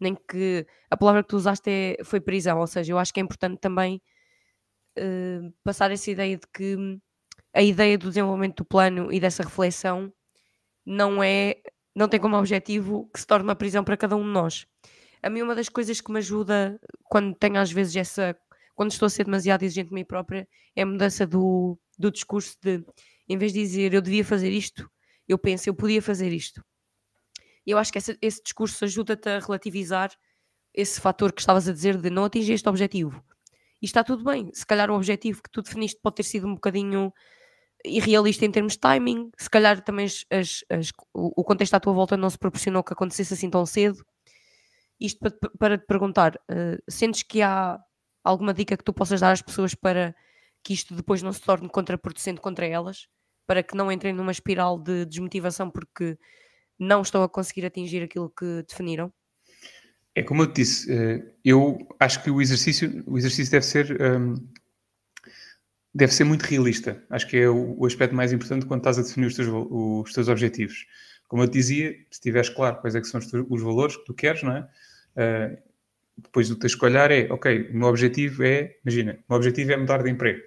Nem 0.00 0.14
que 0.14 0.66
a 0.90 0.96
palavra 0.96 1.22
que 1.22 1.28
tu 1.28 1.36
usaste 1.36 1.70
é, 1.70 1.96
foi 2.04 2.20
prisão, 2.20 2.58
ou 2.58 2.66
seja, 2.66 2.92
eu 2.92 2.98
acho 2.98 3.12
que 3.12 3.20
é 3.20 3.22
importante 3.22 3.58
também 3.58 4.00
uh, 4.98 5.52
passar 5.64 5.90
essa 5.90 6.10
ideia 6.10 6.36
de 6.36 6.46
que 6.52 7.00
a 7.52 7.62
ideia 7.62 7.98
do 7.98 8.08
desenvolvimento 8.08 8.58
do 8.58 8.64
plano 8.64 9.12
e 9.12 9.18
dessa 9.18 9.42
reflexão 9.42 10.12
não 10.86 11.22
é, 11.22 11.56
não 11.94 12.08
tem 12.08 12.20
como 12.20 12.36
objetivo 12.36 13.10
que 13.12 13.20
se 13.20 13.26
torne 13.26 13.44
uma 13.44 13.56
prisão 13.56 13.82
para 13.82 13.96
cada 13.96 14.16
um 14.16 14.22
de 14.22 14.28
nós. 14.28 14.66
A 15.22 15.28
mim 15.28 15.42
uma 15.42 15.54
das 15.54 15.68
coisas 15.68 16.00
que 16.00 16.12
me 16.12 16.18
ajuda 16.18 16.80
quando 17.04 17.34
tenho 17.34 17.58
às 17.58 17.72
vezes 17.72 17.96
essa, 17.96 18.36
quando 18.74 18.92
estou 18.92 19.06
a 19.06 19.10
ser 19.10 19.24
demasiado 19.24 19.64
exigente 19.64 19.88
de 19.88 19.94
mim 19.94 20.04
própria, 20.04 20.46
é 20.76 20.82
a 20.82 20.86
mudança 20.86 21.26
do, 21.26 21.76
do 21.98 22.10
discurso 22.12 22.56
de, 22.62 22.84
em 23.28 23.38
vez 23.38 23.52
de 23.52 23.60
dizer 23.60 23.94
eu 23.94 24.00
devia 24.00 24.24
fazer 24.24 24.50
isto, 24.50 24.90
eu 25.26 25.38
penso 25.38 25.68
eu 25.68 25.74
podia 25.74 26.00
fazer 26.02 26.32
isto. 26.32 26.64
E 27.66 27.70
eu 27.70 27.78
acho 27.78 27.92
que 27.92 27.98
esse, 27.98 28.42
discurso 28.42 28.84
ajuda-te 28.84 29.28
a 29.28 29.38
relativizar 29.40 30.10
esse 30.72 31.00
fator 31.00 31.32
que 31.32 31.40
estavas 31.40 31.68
a 31.68 31.72
dizer 31.72 31.98
de 31.98 32.08
não 32.08 32.24
atingir 32.24 32.54
este 32.54 32.68
objetivo 32.68 33.22
e 33.80 33.86
está 33.86 34.02
tudo 34.02 34.24
bem. 34.24 34.50
Se 34.54 34.66
calhar 34.66 34.90
o 34.90 34.94
objetivo 34.94 35.42
que 35.42 35.50
tu 35.50 35.62
definiste 35.62 36.00
pode 36.02 36.16
ter 36.16 36.22
sido 36.22 36.46
um 36.46 36.54
bocadinho 36.54 37.12
irrealista 37.84 38.44
em 38.44 38.50
termos 38.50 38.72
de 38.72 38.80
timing, 38.80 39.30
se 39.38 39.48
calhar 39.48 39.80
também 39.82 40.06
as, 40.06 40.24
as, 40.70 40.92
o 41.12 41.44
contexto 41.44 41.74
à 41.74 41.80
tua 41.80 41.92
volta 41.92 42.16
não 42.16 42.28
se 42.28 42.38
proporcionou 42.38 42.82
que 42.82 42.92
acontecesse 42.92 43.34
assim 43.34 43.50
tão 43.50 43.64
cedo. 43.64 44.04
Isto 45.00 45.20
para, 45.20 45.50
para 45.58 45.78
te 45.78 45.86
perguntar, 45.86 46.36
uh, 46.50 46.82
sentes 46.90 47.22
que 47.22 47.40
há 47.40 47.78
alguma 48.24 48.52
dica 48.52 48.76
que 48.76 48.84
tu 48.84 48.92
possas 48.92 49.20
dar 49.20 49.32
às 49.32 49.42
pessoas 49.42 49.74
para 49.74 50.14
que 50.64 50.72
isto 50.72 50.94
depois 50.94 51.22
não 51.22 51.32
se 51.32 51.40
torne 51.40 51.68
contraproducente 51.68 52.40
contra 52.40 52.66
elas? 52.66 53.06
Para 53.48 53.62
que 53.64 53.74
não 53.74 53.90
entrem 53.90 54.12
numa 54.12 54.30
espiral 54.30 54.78
de 54.78 55.06
desmotivação 55.06 55.70
porque 55.70 56.16
não 56.78 57.02
estão 57.02 57.22
a 57.24 57.28
conseguir 57.28 57.66
atingir 57.66 58.02
aquilo 58.02 58.30
que 58.30 58.62
definiram? 58.68 59.12
É 60.14 60.22
como 60.22 60.42
eu 60.42 60.46
te 60.46 60.56
disse, 60.56 60.92
eh, 60.92 61.32
eu 61.44 61.78
acho 61.98 62.22
que 62.22 62.30
o 62.30 62.40
exercício, 62.40 63.02
o 63.06 63.16
exercício 63.16 63.50
deve 63.50 63.64
ser 63.64 64.00
um, 64.00 64.34
deve 65.94 66.12
ser 66.12 66.24
muito 66.24 66.42
realista. 66.42 67.02
Acho 67.10 67.26
que 67.26 67.36
é 67.36 67.48
o, 67.48 67.84
aspecto 67.86 68.14
mais 68.14 68.32
importante 68.32 68.66
quando 68.66 68.80
estás 68.80 68.98
a 68.98 69.02
definir 69.02 69.26
os 69.26 69.34
teus, 69.34 69.48
os 69.48 70.12
teus 70.12 70.28
objetivos. 70.28 70.86
Como 71.26 71.42
eu 71.42 71.48
te 71.48 71.54
dizia, 71.54 71.94
se 72.10 72.20
tiveres 72.20 72.48
claro 72.48 72.80
quais 72.80 72.94
é 72.94 73.02
são 73.02 73.20
os, 73.20 73.26
teus, 73.26 73.46
os 73.48 73.62
valores 73.62 73.96
que 73.96 74.04
tu 74.04 74.14
queres, 74.14 74.42
não 74.42 74.52
é? 74.52 74.68
Uh, 75.16 75.58
depois 76.16 76.50
o 76.50 76.58
que 76.58 76.84
olhar 76.84 77.10
é, 77.10 77.30
ok, 77.30 77.70
o 77.70 77.76
meu 77.76 77.88
objetivo 77.88 78.42
é, 78.42 78.76
imagina, 78.84 79.12
o 79.28 79.32
meu 79.32 79.36
objetivo 79.38 79.72
é 79.72 79.76
mudar 79.76 80.02
de 80.02 80.10
emprego. 80.10 80.40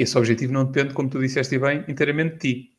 Esse 0.00 0.16
objetivo 0.16 0.52
não 0.52 0.64
depende, 0.64 0.94
como 0.94 1.10
tu 1.10 1.20
disseste 1.20 1.58
bem, 1.58 1.84
inteiramente 1.86 2.32
de 2.32 2.38
ti. 2.38 2.70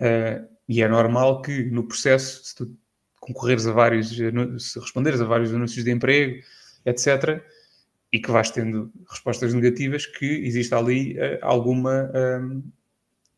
Uh, 0.00 0.46
e 0.68 0.80
é 0.80 0.86
normal 0.86 1.42
que 1.42 1.64
no 1.64 1.82
processo, 1.88 2.44
se 2.44 2.54
tu 2.54 2.76
concorreres 3.18 3.66
a 3.66 3.72
vários, 3.72 4.10
se 4.10 4.78
responderes 4.78 5.20
a 5.20 5.24
vários 5.24 5.52
anúncios 5.52 5.84
de 5.84 5.90
emprego, 5.90 6.40
etc., 6.84 7.42
e 8.12 8.20
que 8.20 8.30
vais 8.30 8.48
tendo 8.52 8.92
respostas 9.10 9.52
negativas, 9.52 10.06
que 10.06 10.24
existe 10.24 10.72
ali 10.72 11.18
uh, 11.18 11.38
alguma, 11.42 12.12
um, 12.14 12.62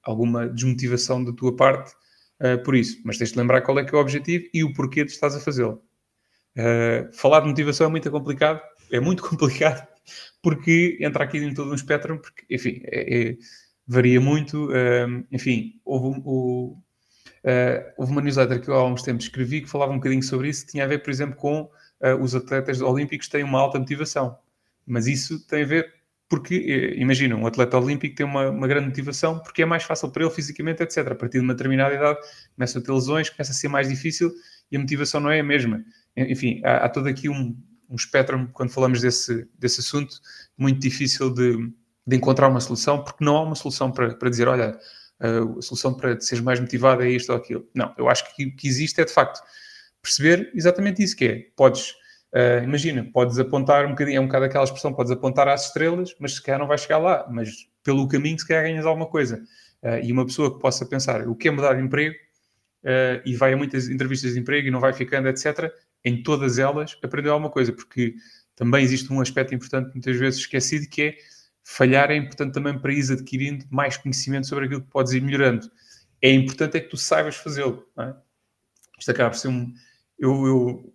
alguma 0.02 0.46
desmotivação 0.46 1.24
da 1.24 1.32
tua 1.32 1.56
parte 1.56 1.94
uh, 2.40 2.62
por 2.62 2.74
isso. 2.74 3.00
Mas 3.04 3.16
tens 3.16 3.32
de 3.32 3.38
lembrar 3.38 3.62
qual 3.62 3.78
é 3.78 3.84
que 3.84 3.94
é 3.94 3.98
o 3.98 4.00
objetivo 4.02 4.44
e 4.52 4.62
o 4.62 4.74
porquê 4.74 5.02
de 5.02 5.12
estás 5.12 5.34
a 5.34 5.40
fazê-lo. 5.40 5.82
Uh, 6.54 7.10
falar 7.16 7.40
de 7.40 7.48
motivação 7.48 7.86
é 7.86 7.90
muito 7.90 8.10
complicado, 8.10 8.60
é 8.92 9.00
muito 9.00 9.22
complicado, 9.26 9.88
porque 10.42 10.98
entra 11.00 11.24
aqui 11.24 11.38
em 11.38 11.54
todo 11.54 11.70
um 11.70 11.74
espectro, 11.74 12.20
porque, 12.20 12.44
enfim, 12.50 12.80
é, 12.84 13.30
é, 13.30 13.36
varia 13.86 14.20
muito. 14.20 14.68
enfim, 15.32 15.80
houve, 15.84 16.20
o, 16.24 16.76
houve 17.96 18.12
uma 18.12 18.20
newsletter 18.20 18.60
que 18.60 18.68
eu 18.68 18.74
há 18.74 18.86
uns 18.86 19.02
tempos 19.02 19.24
escrevi 19.24 19.62
que 19.62 19.70
falava 19.70 19.92
um 19.92 19.96
bocadinho 19.96 20.22
sobre 20.22 20.48
isso, 20.48 20.66
tinha 20.66 20.84
a 20.84 20.86
ver, 20.86 21.02
por 21.02 21.10
exemplo, 21.10 21.36
com 21.36 21.70
os 22.20 22.34
atletas 22.34 22.80
olímpicos 22.80 23.28
têm 23.28 23.42
uma 23.42 23.60
alta 23.60 23.78
motivação. 23.78 24.38
Mas 24.86 25.06
isso 25.06 25.46
tem 25.46 25.62
a 25.62 25.66
ver 25.66 25.98
porque, 26.28 26.54
eh, 26.54 27.00
imagina, 27.00 27.34
um 27.34 27.46
atleta 27.46 27.78
olímpico 27.78 28.14
tem 28.14 28.26
uma, 28.26 28.50
uma, 28.50 28.68
grande 28.68 28.88
motivação 28.88 29.38
porque 29.38 29.62
é 29.62 29.64
mais 29.64 29.82
fácil 29.82 30.10
para 30.10 30.24
ele 30.24 30.32
fisicamente, 30.32 30.82
etc. 30.82 30.98
A 30.98 31.14
partir 31.14 31.38
de 31.38 31.44
uma 31.44 31.54
determinada 31.54 31.94
idade 31.94 32.18
começa 32.54 32.78
a 32.78 32.82
ter 32.82 32.92
lesões, 32.92 33.30
começa 33.30 33.52
a 33.52 33.54
ser 33.54 33.68
mais 33.68 33.88
difícil 33.88 34.30
e 34.70 34.76
a 34.76 34.80
motivação 34.80 35.20
não 35.20 35.30
é 35.30 35.40
a 35.40 35.44
mesma. 35.44 35.82
Enfim, 36.14 36.60
há, 36.64 36.84
há 36.84 36.88
todo 36.88 37.08
aqui 37.08 37.28
um, 37.30 37.56
um 37.88 37.96
espectro, 37.96 38.48
quando 38.52 38.70
falamos 38.70 39.00
desse, 39.00 39.48
desse 39.58 39.80
assunto, 39.80 40.16
muito 40.56 40.78
difícil 40.78 41.32
de, 41.32 41.72
de 42.06 42.16
encontrar 42.16 42.48
uma 42.48 42.60
solução, 42.60 43.02
porque 43.02 43.24
não 43.24 43.36
há 43.36 43.42
uma 43.42 43.54
solução 43.54 43.90
para, 43.90 44.14
para 44.14 44.30
dizer, 44.30 44.48
olha, 44.48 44.78
a 45.20 45.62
solução 45.62 45.94
para 45.94 46.20
seres 46.20 46.42
mais 46.42 46.60
motivado 46.60 47.02
é 47.02 47.10
isto 47.10 47.30
ou 47.30 47.36
aquilo. 47.38 47.68
Não, 47.74 47.92
eu 47.98 48.08
acho 48.08 48.24
que 48.34 48.46
o 48.46 48.56
que 48.56 48.68
existe 48.68 49.00
é, 49.00 49.04
de 49.04 49.12
facto, 49.12 49.40
perceber 50.02 50.50
exatamente 50.54 51.02
isso 51.02 51.16
que 51.16 51.24
é. 51.24 51.46
Podes 51.56 51.94
Uh, 52.32 52.62
imagina, 52.62 53.08
podes 53.10 53.38
apontar 53.38 53.86
um 53.86 53.90
bocadinho, 53.90 54.18
é 54.18 54.20
um 54.20 54.26
bocado 54.26 54.44
aquela 54.44 54.64
expressão, 54.64 54.92
podes 54.92 55.10
apontar 55.10 55.48
às 55.48 55.66
estrelas, 55.66 56.14
mas 56.20 56.34
se 56.34 56.42
calhar 56.42 56.60
não 56.60 56.66
vais 56.66 56.82
chegar 56.82 56.98
lá, 56.98 57.26
mas 57.30 57.66
pelo 57.82 58.06
caminho 58.06 58.38
se 58.38 58.46
calhar 58.46 58.64
ganhas 58.64 58.84
alguma 58.84 59.06
coisa. 59.06 59.42
Uh, 59.82 59.98
e 60.02 60.12
uma 60.12 60.26
pessoa 60.26 60.52
que 60.52 60.60
possa 60.60 60.84
pensar 60.84 61.26
o 61.26 61.34
que 61.34 61.48
é 61.48 61.50
mudar 61.50 61.74
de 61.74 61.82
emprego 61.82 62.14
uh, 62.84 63.22
e 63.24 63.34
vai 63.34 63.54
a 63.54 63.56
muitas 63.56 63.88
entrevistas 63.88 64.34
de 64.34 64.40
emprego 64.40 64.68
e 64.68 64.70
não 64.70 64.80
vai 64.80 64.92
ficando, 64.92 65.28
etc., 65.28 65.72
em 66.04 66.22
todas 66.22 66.58
elas 66.58 66.96
aprendeu 67.02 67.32
alguma 67.32 67.50
coisa, 67.50 67.72
porque 67.72 68.14
também 68.54 68.82
existe 68.82 69.12
um 69.12 69.20
aspecto 69.20 69.54
importante, 69.54 69.92
muitas 69.92 70.16
vezes 70.16 70.40
esquecido, 70.40 70.88
que 70.88 71.02
é 71.02 71.16
falhar 71.62 72.10
é 72.10 72.16
importante 72.16 72.54
também 72.54 72.78
para 72.78 72.92
ir 72.92 73.12
adquirindo 73.12 73.64
mais 73.70 73.96
conhecimento 73.96 74.46
sobre 74.46 74.66
aquilo 74.66 74.82
que 74.82 74.90
podes 74.90 75.12
ir 75.12 75.20
melhorando. 75.20 75.70
É 76.20 76.32
importante 76.32 76.76
é 76.76 76.80
que 76.80 76.88
tu 76.88 76.96
saibas 76.96 77.36
fazê-lo. 77.36 77.86
É? 77.98 78.14
Isto 78.98 79.10
acaba 79.10 79.30
por 79.30 79.36
ser 79.36 79.48
um. 79.48 79.72
Eu, 80.18 80.46
eu 80.46 80.94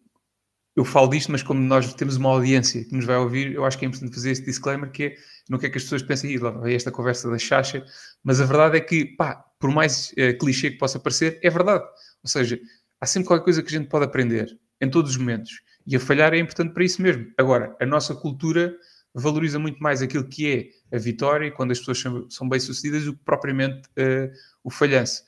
eu 0.76 0.84
falo 0.84 1.08
disto, 1.08 1.32
mas 1.32 1.44
como 1.44 1.60
nós 1.60 1.94
temos 1.94 2.18
uma 2.18 2.30
audiência 2.30 2.84
que 2.84 2.96
nos 2.96 3.06
vai 3.06 3.18
ouvir, 3.18 3.54
eu 3.54 3.64
acho 3.64 3.78
que 3.78 3.86
é 3.86 3.88
importante 3.88 4.14
fazer 4.14 4.32
este 4.32 4.46
disclaimer 4.46 4.90
que 4.90 5.04
é, 5.04 5.16
não 5.48 5.60
quer 5.60 5.70
que 5.70 5.78
as 5.78 5.84
pessoas 5.84 6.02
pensem, 6.02 6.36
lá 6.38 6.50
vai 6.50 6.74
esta 6.74 6.92
conversa 6.92 7.30
da 7.30 7.38
chacha, 7.38 7.86
mas 8.24 8.42
a 8.42 8.46
verdade 8.46 8.78
é 8.78 8.82
que, 8.82 9.06
pá, 9.06 9.36
por 9.60 9.70
mais 9.70 10.12
uh, 10.14 10.38
clichê 10.40 10.72
que 10.72 10.78
possa 10.78 11.00
parecer, 11.00 11.40
é 11.44 11.50
verdade. 11.50 11.84
Ou 12.24 12.30
seja, 12.30 12.60
há 13.00 13.06
sempre 13.06 13.28
qualquer 13.28 13.44
coisa 13.44 13.62
que 13.62 13.68
a 13.68 13.80
gente 13.80 13.88
pode 13.88 14.06
aprender, 14.06 14.60
em 14.84 14.90
todos 14.90 15.12
os 15.12 15.18
momentos. 15.18 15.62
E 15.86 15.96
a 15.96 16.00
falhar 16.00 16.34
é 16.34 16.38
importante 16.38 16.74
para 16.74 16.84
isso 16.84 17.02
mesmo. 17.02 17.32
Agora, 17.38 17.76
a 17.80 17.86
nossa 17.86 18.14
cultura 18.14 18.76
valoriza 19.14 19.60
muito 19.60 19.82
mais 19.82 20.02
aquilo 20.02 20.28
que 20.28 20.74
é 20.92 20.96
a 20.96 21.00
vitória, 21.00 21.52
quando 21.52 21.72
as 21.72 21.80
pessoas 21.80 22.04
são, 22.30 22.50
bem-sucedidas, 22.50 23.06
do 23.06 23.14
que 23.14 23.24
propriamente 23.24 23.88
uh, 23.90 24.32
o 24.64 24.70
falhanço. 24.70 25.24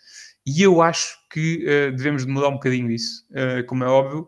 E 0.45 0.61
eu 0.61 0.81
acho 0.81 1.17
que 1.31 1.65
uh, 1.65 1.95
devemos 1.95 2.25
mudar 2.25 2.49
um 2.49 2.53
bocadinho 2.53 2.91
isso, 2.91 3.25
como 3.67 3.83
é 3.83 3.87
óbvio, 3.87 4.27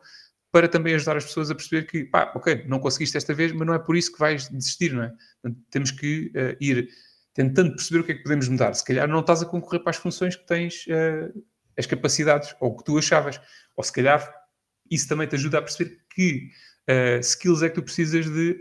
para 0.51 0.67
também 0.67 0.95
ajudar 0.95 1.17
as 1.17 1.25
pessoas 1.25 1.51
a 1.51 1.55
perceber 1.55 1.83
que, 1.85 2.05
pá, 2.05 2.31
ok, 2.35 2.65
não 2.67 2.79
conseguiste 2.79 3.17
esta 3.17 3.33
vez, 3.33 3.51
mas 3.51 3.67
não 3.67 3.73
é 3.73 3.79
por 3.79 3.95
isso 3.95 4.11
que 4.11 4.19
vais 4.19 4.47
desistir, 4.49 4.93
não 4.93 5.03
é? 5.03 5.13
Portanto, 5.41 5.63
temos 5.69 5.91
que 5.91 6.31
uh, 6.35 6.57
ir 6.59 6.89
tentando 7.33 7.75
perceber 7.75 7.99
o 7.99 8.03
que 8.03 8.11
é 8.13 8.15
que 8.15 8.23
podemos 8.23 8.47
mudar. 8.47 8.73
Se 8.73 8.83
calhar 8.83 9.07
não 9.07 9.19
estás 9.19 9.43
a 9.43 9.45
concorrer 9.45 9.81
para 9.81 9.91
as 9.91 9.97
funções 9.97 10.35
que 10.35 10.47
tens 10.47 10.85
uh, 10.87 11.43
as 11.77 11.85
capacidades, 11.85 12.55
ou 12.59 12.75
que 12.75 12.83
tu 12.83 12.97
achavas. 12.97 13.39
Ou 13.75 13.83
se 13.83 13.91
calhar 13.91 14.27
isso 14.89 15.07
também 15.07 15.27
te 15.27 15.35
ajuda 15.35 15.59
a 15.59 15.61
perceber 15.61 15.97
que 16.13 16.49
uh, 16.89 17.19
skills 17.19 17.63
é 17.63 17.69
que 17.69 17.75
tu 17.75 17.83
precisas 17.83 18.25
de, 18.25 18.57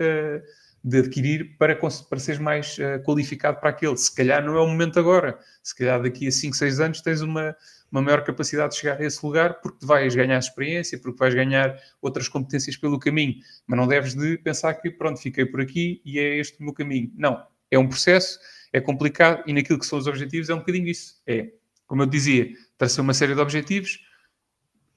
de 0.84 0.98
adquirir 0.98 1.56
para, 1.58 1.74
para 1.74 2.18
seres 2.18 2.40
mais 2.40 2.76
qualificado 3.04 3.60
para 3.60 3.70
aquele. 3.70 3.96
Se 3.96 4.14
calhar 4.14 4.44
não 4.44 4.56
é 4.56 4.60
o 4.60 4.66
momento 4.66 4.98
agora. 4.98 5.38
Se 5.62 5.74
calhar 5.74 6.02
daqui 6.02 6.28
a 6.28 6.32
5, 6.32 6.56
6 6.56 6.80
anos 6.80 7.00
tens 7.00 7.20
uma 7.20 7.56
uma 7.90 8.02
maior 8.02 8.24
capacidade 8.24 8.74
de 8.74 8.80
chegar 8.80 9.00
a 9.00 9.04
esse 9.04 9.24
lugar, 9.24 9.60
porque 9.60 9.84
vais 9.84 10.14
ganhar 10.14 10.38
experiência, 10.38 10.98
porque 10.98 11.18
vais 11.18 11.34
ganhar 11.34 11.76
outras 12.02 12.28
competências 12.28 12.76
pelo 12.76 12.98
caminho. 12.98 13.36
Mas 13.66 13.78
não 13.78 13.86
deves 13.86 14.14
de 14.14 14.38
pensar 14.38 14.74
que, 14.74 14.90
pronto, 14.90 15.20
fiquei 15.20 15.46
por 15.46 15.60
aqui 15.60 16.00
e 16.04 16.18
é 16.18 16.38
este 16.38 16.60
o 16.60 16.64
meu 16.64 16.74
caminho. 16.74 17.10
Não. 17.16 17.42
É 17.70 17.78
um 17.78 17.88
processo, 17.88 18.38
é 18.72 18.80
complicado 18.80 19.42
e 19.46 19.52
naquilo 19.52 19.78
que 19.78 19.86
são 19.86 19.98
os 19.98 20.06
objetivos 20.06 20.50
é 20.50 20.54
um 20.54 20.58
bocadinho 20.58 20.88
isso. 20.88 21.20
É, 21.26 21.50
como 21.86 22.02
eu 22.02 22.06
dizia, 22.06 22.50
traçar 22.76 23.02
uma 23.02 23.14
série 23.14 23.34
de 23.34 23.40
objetivos. 23.40 24.00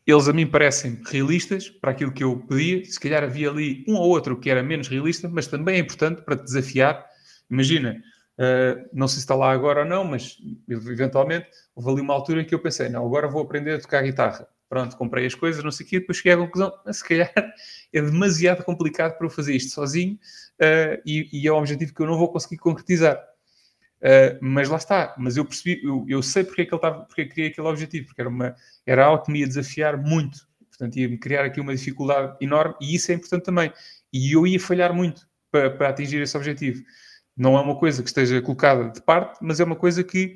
Eles 0.10 0.28
a 0.28 0.34
mim 0.34 0.48
parecem 0.48 1.02
realistas 1.06 1.70
para 1.70 1.92
aquilo 1.92 2.12
que 2.12 2.24
eu 2.24 2.38
pedia. 2.48 2.84
Se 2.86 3.00
calhar 3.00 3.24
havia 3.24 3.50
ali 3.50 3.86
um 3.88 3.96
ou 3.96 4.10
outro 4.10 4.40
que 4.40 4.50
era 4.50 4.64
menos 4.64 4.88
realista, 4.88 5.30
mas 5.30 5.48
também 5.48 5.76
é 5.76 5.80
importante 5.80 6.22
para 6.22 6.36
te 6.36 6.44
desafiar. 6.44 7.06
Imagina, 7.50 8.02
Uh, 8.40 8.88
não 8.94 9.06
sei 9.06 9.16
se 9.16 9.24
está 9.24 9.36
lá 9.36 9.52
agora 9.52 9.82
ou 9.82 9.86
não, 9.86 10.06
mas 10.06 10.38
eventualmente 10.70 11.46
houve 11.76 11.90
ali 11.90 12.00
uma 12.00 12.14
altura 12.14 12.42
em 12.42 12.46
que 12.46 12.56
eu 12.56 12.60
pensei, 12.62 12.88
não, 12.88 13.06
agora 13.06 13.28
vou 13.28 13.42
aprender 13.42 13.74
a 13.74 13.82
tocar 13.82 14.02
guitarra. 14.02 14.48
Pronto, 14.70 14.96
comprei 14.96 15.26
as 15.26 15.36
coisas, 15.36 15.62
não 15.62 15.72
sei 15.72 15.86
o 15.86 15.90
quê, 15.90 16.00
depois 16.00 16.20
cheguei 16.20 16.32
à 16.32 16.38
conclusão, 16.38 16.72
se 16.90 17.06
calhar 17.06 17.34
é 17.92 18.02
demasiado 18.02 18.64
complicado 18.64 19.18
para 19.18 19.28
eu 19.28 19.30
fazer 19.30 19.54
isto 19.58 19.74
sozinho 19.74 20.14
uh, 20.14 21.02
e, 21.06 21.28
e, 21.34 21.48
é 21.50 21.52
um 21.52 21.58
objetivo 21.58 21.94
que 21.94 22.02
eu 22.02 22.06
não 22.06 22.18
vou 22.18 22.32
conseguir 22.32 22.56
concretizar. 22.60 23.22
Uh, 24.02 24.38
mas 24.42 24.70
lá 24.70 24.78
está, 24.78 25.14
mas 25.18 25.36
eu 25.36 25.44
percebi, 25.44 25.82
eu, 25.84 26.06
eu 26.08 26.24
sei 26.24 26.44
porque 26.44 26.62
é 26.62 26.66
que 26.66 26.74
ele 26.74 26.78
estava, 26.78 27.04
porque 27.04 27.26
queria 27.26 27.50
aquele 27.50 27.68
objetivo, 27.68 28.08
porque 28.08 28.22
era, 28.22 28.30
uma, 28.30 28.56
era 28.86 29.06
algo 29.06 29.24
que 29.24 29.32
me 29.32 29.40
ia 29.40 29.48
desafiar 29.48 29.98
muito, 29.98 30.48
portanto 30.70 30.96
ia-me 30.98 31.18
criar 31.18 31.44
aqui 31.44 31.60
uma 31.60 31.76
dificuldade 31.76 32.38
enorme 32.40 32.76
e 32.82 32.96
isso 32.96 33.12
é 33.12 33.16
importante 33.16 33.44
também. 33.44 33.74
E 34.14 34.32
eu 34.32 34.48
ia 34.48 34.60
falhar 34.60 34.94
muito 34.94 35.28
para, 35.52 35.70
para 35.70 35.90
atingir 35.90 36.22
esse 36.22 36.38
objetivo 36.38 36.82
não 37.40 37.58
é 37.58 37.62
uma 37.62 37.80
coisa 37.80 38.04
que 38.04 38.10
esteja 38.10 38.42
colocada 38.42 38.90
de 38.90 39.02
parte, 39.02 39.40
mas 39.42 39.62
é 39.62 39.64
uma 39.64 39.78
coisa 39.78 40.04
que, 40.04 40.36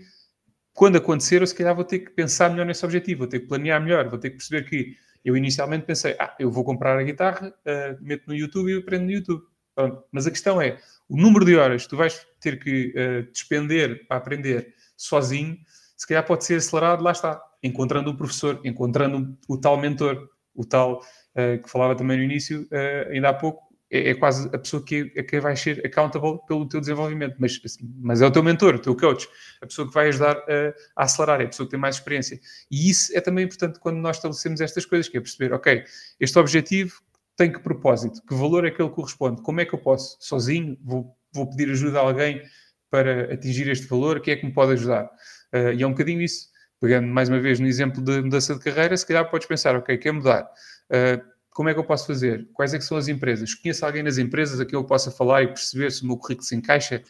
quando 0.74 0.96
acontecer, 0.96 1.42
eu 1.42 1.48
se 1.48 1.54
calhar 1.54 1.76
vou 1.76 1.84
ter 1.84 2.00
que 2.00 2.12
pensar 2.12 2.50
melhor 2.50 2.66
nesse 2.66 2.86
objetivo, 2.86 3.20
vou 3.20 3.28
ter 3.28 3.42
que 3.42 3.48
planear 3.48 3.82
melhor, 3.82 4.08
vou 4.08 4.18
ter 4.18 4.30
que 4.30 4.38
perceber 4.38 4.64
que 4.70 4.96
eu 5.24 5.36
inicialmente 5.36 5.86
pensei, 5.86 6.16
ah, 6.18 6.34
eu 6.40 6.50
vou 6.50 6.64
comprar 6.64 6.98
a 6.98 7.04
guitarra, 7.04 7.50
uh, 7.50 8.02
meto 8.02 8.24
no 8.26 8.34
YouTube 8.34 8.72
e 8.72 8.78
aprendo 8.78 9.04
no 9.04 9.12
YouTube. 9.12 9.44
Pronto. 9.76 10.02
Mas 10.14 10.26
a 10.26 10.32
questão 10.32 10.62
é, 10.62 10.78
o 11.10 11.18
número 11.18 11.44
de 11.44 11.58
horas 11.58 11.84
que 11.84 11.90
tu 11.90 11.98
vais 11.98 12.26
ter 12.44 12.60
que 12.60 12.94
uh, 12.96 13.32
despender 13.32 14.06
para 14.08 14.18
aprender 14.18 14.74
sozinho, 14.96 15.58
se 15.98 16.08
calhar 16.08 16.26
pode 16.26 16.46
ser 16.46 16.56
acelerado, 16.56 17.04
lá 17.04 17.12
está, 17.12 17.42
encontrando 17.64 18.12
um 18.12 18.16
professor, 18.16 18.60
encontrando 18.64 19.38
o 19.48 19.58
tal 19.58 19.78
mentor, 19.78 20.30
o 20.54 20.66
tal 20.66 21.00
uh, 21.00 21.62
que 21.64 21.70
falava 21.70 21.96
também 21.96 22.18
no 22.18 22.24
início, 22.24 22.68
ainda 23.10 23.30
há 23.30 23.34
pouco, 23.34 23.74
é, 23.94 24.10
é, 24.10 24.14
quase 24.16 24.50
a 24.52 24.58
pessoa 24.58 24.84
que, 24.84 25.06
que 25.06 25.40
vai 25.40 25.56
ser 25.56 25.86
accountable 25.86 26.40
pelo 26.48 26.68
teu 26.68 26.80
desenvolvimento, 26.80 27.36
mas, 27.38 27.62
mas 28.02 28.24
é 28.24 28.26
o 28.26 28.32
teu 28.32 28.42
mentor, 28.42 28.74
o 28.74 28.80
teu 28.80 28.96
coach, 28.98 29.30
a 29.62 29.68
pessoa 29.68 29.88
que 29.88 29.94
vai 29.94 30.08
ajudar 30.08 30.36
a, 30.36 31.02
a, 31.02 31.04
acelerar, 31.04 31.42
é 31.42 31.44
a 31.44 31.48
pessoa 31.48 31.68
que 31.68 31.72
tem 31.72 31.80
mais 31.80 31.98
experiência. 31.98 32.40
E 32.72 32.90
isso 32.90 33.16
é 33.16 33.22
também 33.22 33.46
importante 33.46 33.80
quando 33.80 33.98
nós 33.98 34.16
estabelecemos 34.16 34.62
estas 34.62 34.84
coisas, 34.84 35.08
que 35.08 35.16
é 35.16 35.22
perceber, 35.22 35.54
ok, 35.54 35.84
este 36.20 36.40
objetivo 36.40 37.04
tem 37.38 37.52
que 37.52 37.60
propósito, 37.60 38.20
que 38.28 38.34
valor 38.34 38.66
é 38.66 38.72
que 38.72 38.82
ele 38.82 38.90
corresponde, 38.90 39.44
como 39.44 39.62
é 39.62 39.66
que 39.66 39.76
eu 39.76 39.80
posso, 39.80 40.18
sozinho, 40.20 40.76
vou, 40.84 41.16
vou 41.34 41.50
pedir 41.50 41.70
ajuda 41.72 42.00
a 42.00 42.02
alguém 42.02 42.42
para 42.90 43.34
atingir 43.34 43.68
este 43.70 43.88
valor, 43.88 44.22
quem 44.22 44.34
é 44.34 44.38
que 44.38 44.46
me 44.46 44.54
pode 44.54 44.74
ajudar? 44.74 45.06
Uh, 45.54 45.74
e 45.76 45.84
é 45.84 45.88
um 45.88 45.92
bocadinho 45.92 46.22
isso. 46.22 46.48
Pegando 46.80 47.08
mais 47.08 47.30
uma 47.30 47.40
vez 47.40 47.60
no 47.60 47.66
exemplo 47.66 48.04
de 48.04 48.22
mudança 48.22 48.54
de 48.54 48.60
carreira, 48.60 48.96
se 48.96 49.06
calhar 49.06 49.30
podes 49.32 49.48
pensar, 49.48 49.76
ok, 49.76 49.98
quer 49.98 50.12
mudar? 50.12 50.44
Uh, 50.92 51.34
como 51.50 51.70
é 51.70 51.74
que 51.74 51.80
eu 51.80 51.84
posso 51.84 52.08
fazer? 52.08 52.48
Quais 52.54 52.74
é 52.74 52.78
que 52.78 52.84
são 52.84 52.98
as 52.98 53.08
empresas? 53.08 53.54
Conheço 53.54 53.86
alguém 53.86 54.04
nas 54.04 54.18
empresas 54.18 54.60
a 54.60 54.66
quem 54.66 54.78
eu 54.78 54.84
possa 54.84 55.12
falar 55.12 55.44
e 55.44 55.48
perceber 55.48 55.92
se 55.92 56.04
o 56.04 56.08
meu 56.08 56.18
currículo 56.18 56.46
se 56.46 56.56
encaixa? 56.56 57.02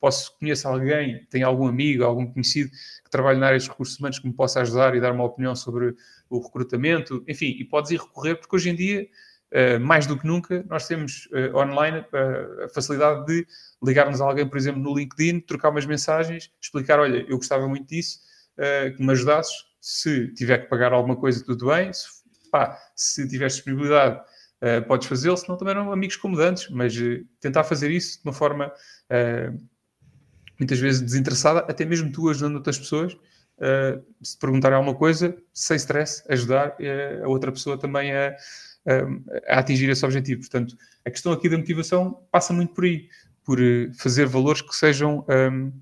Posso, 0.00 0.36
conheço 0.38 0.66
alguém, 0.66 1.24
tem 1.30 1.44
algum 1.44 1.66
amigo, 1.66 2.02
algum 2.02 2.26
conhecido 2.26 2.70
que 3.04 3.10
trabalha 3.10 3.38
na 3.38 3.46
área 3.46 3.58
dos 3.58 3.68
recursos 3.68 3.98
humanos 3.98 4.18
que 4.18 4.26
me 4.26 4.34
possa 4.34 4.60
ajudar 4.60 4.96
e 4.96 5.00
dar 5.00 5.12
uma 5.12 5.24
opinião 5.24 5.54
sobre 5.54 5.94
o 6.28 6.40
recrutamento? 6.40 7.24
Enfim, 7.28 7.56
e 7.58 7.64
podes 7.64 7.92
ir 7.92 8.00
recorrer, 8.00 8.34
porque 8.34 8.56
hoje 8.56 8.70
em 8.70 8.74
dia, 8.74 9.06
uh, 9.52 9.80
mais 9.80 10.06
do 10.06 10.18
que 10.18 10.26
nunca, 10.26 10.64
nós 10.68 10.88
temos 10.88 11.28
uh, 11.32 11.56
online 11.56 11.98
uh, 12.00 12.64
a 12.64 12.68
facilidade 12.68 13.26
de 13.26 13.46
ligarmos 13.82 14.20
a 14.20 14.24
alguém, 14.24 14.48
por 14.48 14.56
exemplo, 14.56 14.80
no 14.80 14.96
LinkedIn, 14.96 15.40
trocar 15.40 15.70
umas 15.70 15.86
mensagens, 15.86 16.50
explicar, 16.60 16.98
olha, 16.98 17.24
eu 17.28 17.36
gostava 17.36 17.68
muito 17.68 17.86
disso, 17.86 18.20
que 18.96 19.02
me 19.02 19.12
ajudasses, 19.12 19.54
se 19.80 20.28
tiver 20.34 20.58
que 20.58 20.68
pagar 20.68 20.92
alguma 20.92 21.16
coisa, 21.16 21.44
tudo 21.44 21.66
bem, 21.66 21.92
se 21.92 22.06
pá, 22.50 22.78
se 22.94 23.26
tiveres 23.26 23.54
disponibilidade, 23.54 24.20
podes 24.86 25.08
fazê-lo, 25.08 25.36
senão 25.36 25.56
também 25.56 25.72
eram 25.72 25.90
amigos 25.90 26.16
como 26.16 26.38
antes, 26.38 26.68
mas 26.70 26.94
tentar 27.40 27.64
fazer 27.64 27.90
isso 27.90 28.18
de 28.18 28.28
uma 28.28 28.32
forma 28.32 28.70
muitas 30.60 30.78
vezes 30.78 31.00
desinteressada, 31.00 31.60
até 31.60 31.84
mesmo 31.84 32.12
tu 32.12 32.28
ajudando 32.28 32.56
outras 32.56 32.78
pessoas, 32.78 33.16
se 34.22 34.38
perguntarem 34.38 34.76
alguma 34.76 34.94
coisa, 34.94 35.36
sem 35.52 35.76
stress, 35.76 36.22
ajudar 36.28 36.76
a 37.24 37.28
outra 37.28 37.50
pessoa 37.50 37.76
também 37.76 38.14
a, 38.14 38.36
a, 38.86 39.58
atingir 39.58 39.88
esse 39.90 40.04
objetivo. 40.04 40.40
Portanto, 40.40 40.76
a 41.04 41.10
questão 41.10 41.32
aqui 41.32 41.48
da 41.48 41.58
motivação 41.58 42.20
passa 42.30 42.52
muito 42.52 42.74
por 42.74 42.84
aí, 42.84 43.08
por 43.44 43.58
fazer 43.98 44.26
valores 44.26 44.62
que 44.62 44.74
sejam 44.74 45.24
um, 45.28 45.72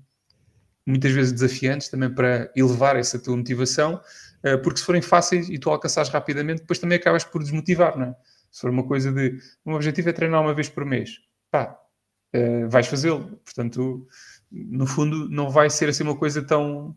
muitas 0.85 1.11
vezes 1.11 1.31
desafiantes 1.31 1.89
também 1.89 2.13
para 2.13 2.51
elevar 2.55 2.95
essa 2.95 3.19
tua 3.19 3.37
motivação 3.37 4.01
eh, 4.43 4.57
porque 4.57 4.79
se 4.79 4.85
forem 4.85 5.01
fáceis 5.01 5.49
e 5.49 5.57
tu 5.57 5.69
alcançares 5.69 6.09
rapidamente, 6.09 6.61
depois 6.61 6.79
também 6.79 6.97
acabas 6.97 7.23
por 7.23 7.41
desmotivar, 7.43 7.97
não 7.97 8.07
é? 8.07 8.15
Se 8.51 8.61
for 8.61 8.69
uma 8.69 8.83
coisa 8.83 9.11
de, 9.11 9.37
meu 9.65 9.75
objetivo 9.75 10.09
é 10.09 10.13
treinar 10.13 10.41
uma 10.41 10.53
vez 10.53 10.67
por 10.67 10.83
mês, 10.85 11.19
pá, 11.49 11.77
uh, 12.35 12.69
vais 12.69 12.87
fazê-lo. 12.87 13.39
Portanto, 13.45 14.07
no 14.51 14.85
fundo, 14.85 15.29
não 15.29 15.49
vai 15.49 15.69
ser 15.69 15.89
assim 15.89 16.03
uma 16.03 16.17
coisa 16.17 16.41
tão, 16.41 16.95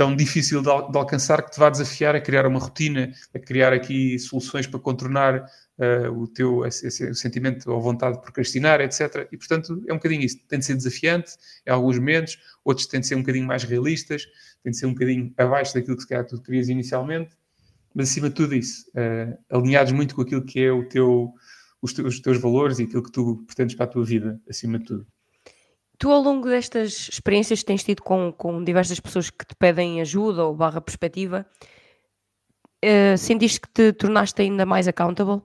tão 0.00 0.16
difícil 0.16 0.62
de, 0.62 0.68
de, 0.68 0.96
alcançar 0.96 1.42
que 1.42 1.50
te 1.50 1.58
vá 1.58 1.68
desafiar 1.68 2.16
a 2.16 2.20
criar 2.22 2.46
uma 2.46 2.58
rotina, 2.58 3.12
a 3.34 3.38
criar 3.38 3.70
aqui 3.74 4.18
soluções 4.18 4.66
para 4.66 4.80
contornar 4.80 5.44
uh, 5.76 6.10
o 6.18 6.26
teu 6.26 6.64
esse, 6.64 6.86
esse 6.86 7.14
sentimento 7.14 7.70
ou 7.70 7.82
vontade 7.82 8.16
de 8.16 8.22
procrastinar, 8.22 8.80
etc. 8.80 9.28
E, 9.30 9.36
portanto, 9.36 9.84
é 9.86 9.92
um 9.92 9.96
bocadinho 9.96 10.22
isso. 10.22 10.38
Tem 10.48 10.58
de 10.58 10.64
ser 10.64 10.74
desafiante 10.74 11.32
em 11.66 11.70
alguns 11.70 11.98
momentos, 11.98 12.38
outros 12.64 12.86
têm 12.86 13.00
de 13.00 13.08
ser 13.08 13.14
um 13.16 13.18
bocadinho 13.18 13.46
mais 13.46 13.62
realistas, 13.62 14.24
tem 14.62 14.72
de 14.72 14.78
ser 14.78 14.86
um 14.86 14.94
bocadinho 14.94 15.34
abaixo 15.36 15.74
daquilo 15.74 15.96
que 15.96 16.02
se 16.02 16.08
calhar 16.08 16.24
tu 16.24 16.40
querias 16.40 16.70
inicialmente, 16.70 17.36
mas 17.94 18.08
acima 18.08 18.30
de 18.30 18.36
tudo 18.36 18.54
isso, 18.54 18.86
uh, 18.94 19.54
alinhados 19.54 19.92
muito 19.92 20.14
com 20.14 20.22
aquilo 20.22 20.42
que 20.42 20.60
é 20.60 20.72
o 20.72 20.82
teu, 20.88 21.30
os, 21.82 21.92
os 21.98 22.20
teus 22.20 22.38
valores 22.40 22.78
e 22.78 22.84
aquilo 22.84 23.02
que 23.02 23.12
tu 23.12 23.44
pretendes 23.46 23.74
para 23.74 23.84
a 23.84 23.88
tua 23.88 24.04
vida, 24.06 24.40
acima 24.48 24.78
de 24.78 24.86
tudo. 24.86 25.06
Tu, 26.00 26.10
ao 26.10 26.22
longo 26.22 26.48
destas 26.48 27.10
experiências 27.10 27.60
que 27.60 27.66
tens 27.66 27.84
tido 27.84 28.02
com, 28.02 28.32
com 28.32 28.64
diversas 28.64 28.98
pessoas 28.98 29.28
que 29.28 29.44
te 29.44 29.54
pedem 29.54 30.00
ajuda 30.00 30.46
ou 30.46 30.56
barra 30.56 30.80
perspectiva, 30.80 31.46
uh, 32.82 33.18
sentiste 33.18 33.60
que 33.60 33.68
te 33.68 33.92
tornaste 33.92 34.40
ainda 34.40 34.64
mais 34.64 34.88
accountable? 34.88 35.42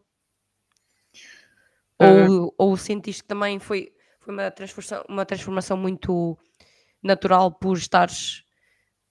Ou, 1.99 2.55
ou 2.57 2.77
sentiste 2.77 3.23
que 3.23 3.27
também 3.27 3.59
foi, 3.59 3.91
foi 4.21 4.33
uma, 4.33 4.49
transformação, 4.49 5.03
uma 5.09 5.25
transformação 5.25 5.75
muito 5.75 6.37
natural 7.03 7.51
por 7.51 7.75
estares 7.75 8.45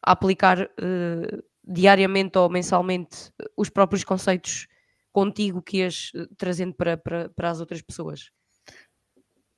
a 0.03 0.13
aplicar 0.13 0.63
uh, 0.63 1.45
diariamente 1.63 2.39
ou 2.39 2.49
mensalmente 2.49 3.31
os 3.55 3.69
próprios 3.69 4.03
conceitos 4.03 4.67
contigo 5.13 5.61
que 5.61 5.79
ias 5.79 6.11
eh, 6.15 6.27
trazendo 6.39 6.75
para, 6.75 6.97
para, 6.97 7.29
para 7.29 7.51
as 7.51 7.61
outras 7.61 7.83
pessoas? 7.83 8.31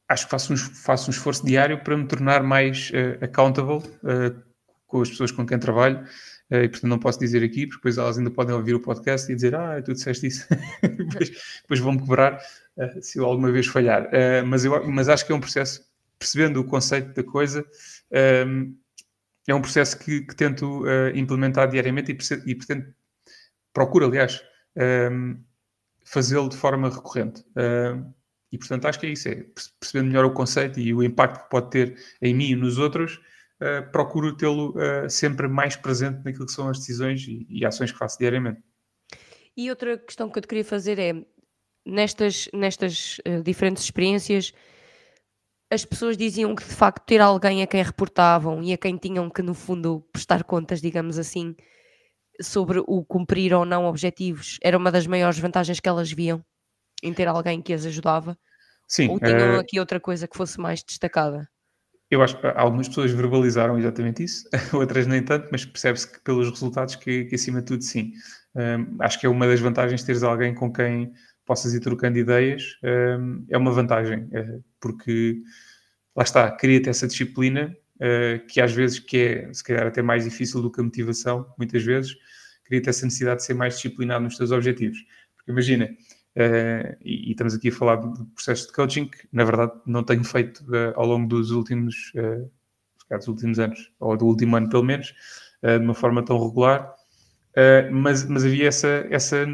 Acho 0.08 0.24
que 0.24 0.30
faço 0.30 0.52
um, 0.52 0.56
faço 0.56 1.10
um 1.10 1.12
esforço 1.12 1.44
diário 1.44 1.82
para 1.82 1.96
me 1.96 2.06
tornar 2.06 2.42
mais 2.42 2.90
uh, 2.90 3.24
accountable 3.24 3.78
uh, 3.78 4.40
com 4.86 5.00
as 5.00 5.10
pessoas 5.10 5.32
com 5.32 5.44
quem 5.44 5.58
trabalho. 5.58 6.04
Uh, 6.50 6.62
e 6.62 6.68
portanto 6.68 6.90
não 6.90 6.98
posso 6.98 7.18
dizer 7.18 7.42
aqui, 7.42 7.66
porque 7.66 7.78
depois 7.78 7.98
elas 7.98 8.18
ainda 8.18 8.30
podem 8.30 8.54
ouvir 8.54 8.74
o 8.74 8.80
podcast 8.80 9.30
e 9.30 9.34
dizer 9.34 9.54
ah, 9.56 9.82
tu 9.82 9.92
disseste 9.92 10.28
isso, 10.28 10.46
depois, 10.80 11.58
depois 11.62 11.80
vão-me 11.80 11.98
cobrar 11.98 12.40
se 13.00 13.18
eu 13.18 13.24
alguma 13.24 13.50
vez 13.50 13.66
falhar. 13.66 14.08
mas, 14.46 14.64
eu, 14.64 14.86
mas 14.86 15.08
acho 15.08 15.24
que 15.26 15.32
é 15.32 15.34
um 15.34 15.40
processo, 15.40 15.82
percebendo 16.18 16.60
o 16.60 16.64
conceito 16.64 17.14
da 17.14 17.24
coisa, 17.24 17.64
é 19.46 19.54
um 19.54 19.60
processo 19.60 19.98
que, 19.98 20.22
que 20.22 20.34
tento 20.34 20.82
uh, 20.82 21.08
implementar 21.14 21.68
diariamente 21.68 22.12
e, 22.12 22.50
e 22.50 22.54
pretendo, 22.54 22.92
procuro, 23.72 24.06
aliás, 24.06 24.42
um, 25.10 25.40
fazê-lo 26.04 26.48
de 26.48 26.56
forma 26.56 26.90
recorrente. 26.90 27.42
Uh, 27.50 28.12
e, 28.56 28.58
portanto, 28.58 28.86
acho 28.86 28.98
que 28.98 29.06
é 29.06 29.10
isso, 29.10 29.28
é 29.28 29.44
percebendo 29.78 30.08
melhor 30.08 30.24
o 30.24 30.32
conceito 30.32 30.80
e 30.80 30.94
o 30.94 31.02
impacto 31.02 31.44
que 31.44 31.50
pode 31.50 31.70
ter 31.70 31.98
em 32.22 32.34
mim 32.34 32.52
e 32.52 32.56
nos 32.56 32.78
outros, 32.78 33.20
uh, 33.60 33.90
procuro 33.92 34.34
tê-lo 34.34 34.70
uh, 34.70 35.10
sempre 35.10 35.46
mais 35.46 35.76
presente 35.76 36.24
naquilo 36.24 36.46
que 36.46 36.52
são 36.52 36.70
as 36.70 36.78
decisões 36.78 37.26
e, 37.28 37.46
e, 37.50 37.66
ações 37.66 37.92
que 37.92 37.98
faço 37.98 38.18
diariamente. 38.18 38.62
E 39.54 39.68
outra 39.68 39.98
questão 39.98 40.30
que 40.30 40.38
eu 40.38 40.40
te 40.40 40.48
queria 40.48 40.64
fazer 40.64 40.98
é, 40.98 41.12
nestas, 41.84 42.48
nestas 42.54 43.18
uh, 43.28 43.42
diferentes 43.42 43.84
experiências, 43.84 44.54
as 45.70 45.84
pessoas 45.84 46.16
diziam 46.16 46.54
que 46.54 46.64
de 46.64 46.74
facto 46.74 47.04
ter 47.04 47.20
alguém 47.20 47.62
a 47.62 47.66
quem 47.66 47.82
reportavam 47.82 48.62
e 48.62 48.72
a 48.72 48.78
quem 48.78 48.96
tinham 48.96 49.28
que, 49.28 49.42
no 49.42 49.52
fundo, 49.52 50.00
prestar 50.12 50.44
contas, 50.44 50.80
digamos 50.80 51.18
assim, 51.18 51.54
sobre 52.40 52.82
o 52.86 53.04
cumprir 53.04 53.52
ou 53.52 53.66
não 53.66 53.84
objetivos, 53.84 54.58
era 54.62 54.78
uma 54.78 54.90
das 54.90 55.06
maiores 55.06 55.38
vantagens 55.38 55.78
que 55.78 55.88
elas 55.90 56.10
viam 56.10 56.42
em 57.02 57.12
ter 57.12 57.28
alguém 57.28 57.60
que 57.60 57.72
as 57.72 57.84
ajudava? 57.84 58.38
Sim. 58.86 59.08
Ou 59.08 59.18
tinham 59.18 59.56
uh... 59.56 59.60
aqui 59.60 59.80
outra 59.80 59.98
coisa 59.98 60.28
que 60.28 60.36
fosse 60.36 60.60
mais 60.60 60.82
destacada? 60.82 61.48
Eu 62.10 62.22
acho 62.22 62.38
que 62.40 62.46
algumas 62.46 62.86
pessoas 62.88 63.10
verbalizaram 63.10 63.78
exatamente 63.78 64.22
isso, 64.22 64.48
outras 64.72 65.06
nem 65.06 65.22
tanto, 65.22 65.48
mas 65.50 65.64
percebe-se 65.64 66.12
que 66.12 66.20
pelos 66.20 66.48
resultados 66.48 66.94
que, 66.94 67.24
que, 67.24 67.34
acima 67.34 67.60
de 67.60 67.66
tudo, 67.66 67.82
sim. 67.82 68.12
Um, 68.54 68.96
acho 69.00 69.18
que 69.18 69.26
é 69.26 69.28
uma 69.28 69.46
das 69.46 69.58
vantagens 69.58 70.04
teres 70.04 70.22
alguém 70.22 70.54
com 70.54 70.72
quem 70.72 71.12
possas 71.44 71.74
ir 71.74 71.80
trocando 71.80 72.16
ideias, 72.16 72.78
um, 73.18 73.44
é 73.48 73.58
uma 73.58 73.72
vantagem, 73.72 74.24
uh, 74.24 74.64
porque 74.80 75.42
lá 76.14 76.22
está, 76.22 76.50
cria-te 76.50 76.88
essa 76.88 77.08
disciplina 77.08 77.76
uh, 77.96 78.46
que 78.46 78.60
às 78.60 78.72
vezes 78.72 79.00
que 79.00 79.18
é, 79.18 79.52
se 79.52 79.64
calhar, 79.64 79.86
até 79.88 80.00
mais 80.00 80.24
difícil 80.24 80.62
do 80.62 80.70
que 80.70 80.80
a 80.80 80.84
motivação, 80.84 81.52
muitas 81.58 81.82
vezes, 81.82 82.14
cria-te 82.64 82.88
essa 82.88 83.04
necessidade 83.04 83.40
de 83.40 83.46
ser 83.46 83.54
mais 83.54 83.74
disciplinado 83.74 84.22
nos 84.24 84.36
teus 84.36 84.52
objetivos. 84.52 84.98
Porque 85.36 85.50
imagina, 85.50 85.88
uh, 86.36 86.96
e, 87.04 87.30
estamos 87.30 87.54
aqui 87.54 87.68
a 87.68 87.72
falar 87.72 87.96
de 87.96 88.24
processo 88.26 88.66
de 88.66 88.72
coaching 88.72 89.06
que, 89.06 89.28
na 89.32 89.44
verdade, 89.44 89.72
não 89.86 90.02
tenho 90.02 90.24
feito 90.24 90.64
ao 90.94 91.06
longo 91.06 91.26
dos 91.26 91.50
últimos, 91.50 92.12
dos 93.10 93.28
últimos 93.28 93.58
anos, 93.58 93.90
ou 93.98 94.16
do 94.16 94.26
último 94.26 94.56
ano 94.56 94.68
pelo 94.68 94.84
menos, 94.84 95.14
de 95.62 95.84
uma 95.84 95.94
forma 95.94 96.24
tão 96.24 96.38
regular, 96.38 96.94
mas, 97.90 98.24
mas 98.28 98.44
havia 98.44 98.68
essa, 98.68 99.06
essa 99.10 99.46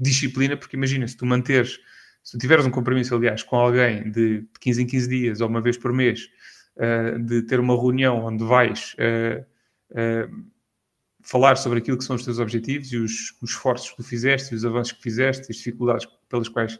disciplina, 0.00 0.56
porque 0.56 0.76
imagina, 0.76 1.06
se 1.06 1.16
tu 1.16 1.26
manteres, 1.26 1.78
se 2.22 2.32
tu 2.32 2.38
tiveres 2.40 2.64
um 2.64 2.70
compromisso, 2.70 3.14
aliás, 3.14 3.42
com 3.42 3.56
alguém 3.56 4.10
de 4.10 4.46
15 4.60 4.82
em 4.82 4.86
15 4.86 5.08
dias 5.08 5.40
ou 5.40 5.48
uma 5.48 5.60
vez 5.60 5.76
por 5.76 5.92
mês, 5.92 6.28
uh, 6.76 7.18
de 7.18 7.42
ter 7.42 7.60
uma 7.60 7.78
reunião 7.78 8.24
onde 8.24 8.42
vais 8.42 8.94
uh, 8.94 9.44
uh, 9.92 10.44
falar 11.22 11.56
sobre 11.56 11.78
aquilo 11.78 11.98
que 11.98 12.04
são 12.04 12.16
os 12.16 12.24
teus 12.24 12.38
objetivos 12.38 12.92
e 12.92 12.96
os, 12.96 13.36
os 13.42 13.50
esforços 13.50 13.90
que 13.90 13.96
tu 13.96 14.02
fizeste, 14.02 14.54
os 14.54 14.64
avanços 14.64 14.92
que 14.92 15.02
fizeste, 15.02 15.46
as 15.50 15.56
dificuldades 15.56 16.06
pelas 16.28 16.48
quais 16.48 16.78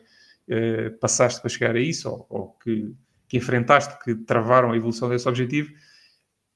passaste 1.00 1.40
para 1.40 1.48
chegar 1.48 1.76
a 1.76 1.80
isso, 1.80 2.08
ou, 2.08 2.26
ou 2.28 2.48
que, 2.64 2.92
que 3.28 3.36
enfrentaste, 3.36 4.02
que 4.02 4.14
travaram 4.14 4.72
a 4.72 4.76
evolução 4.76 5.08
desse 5.08 5.28
objetivo, 5.28 5.72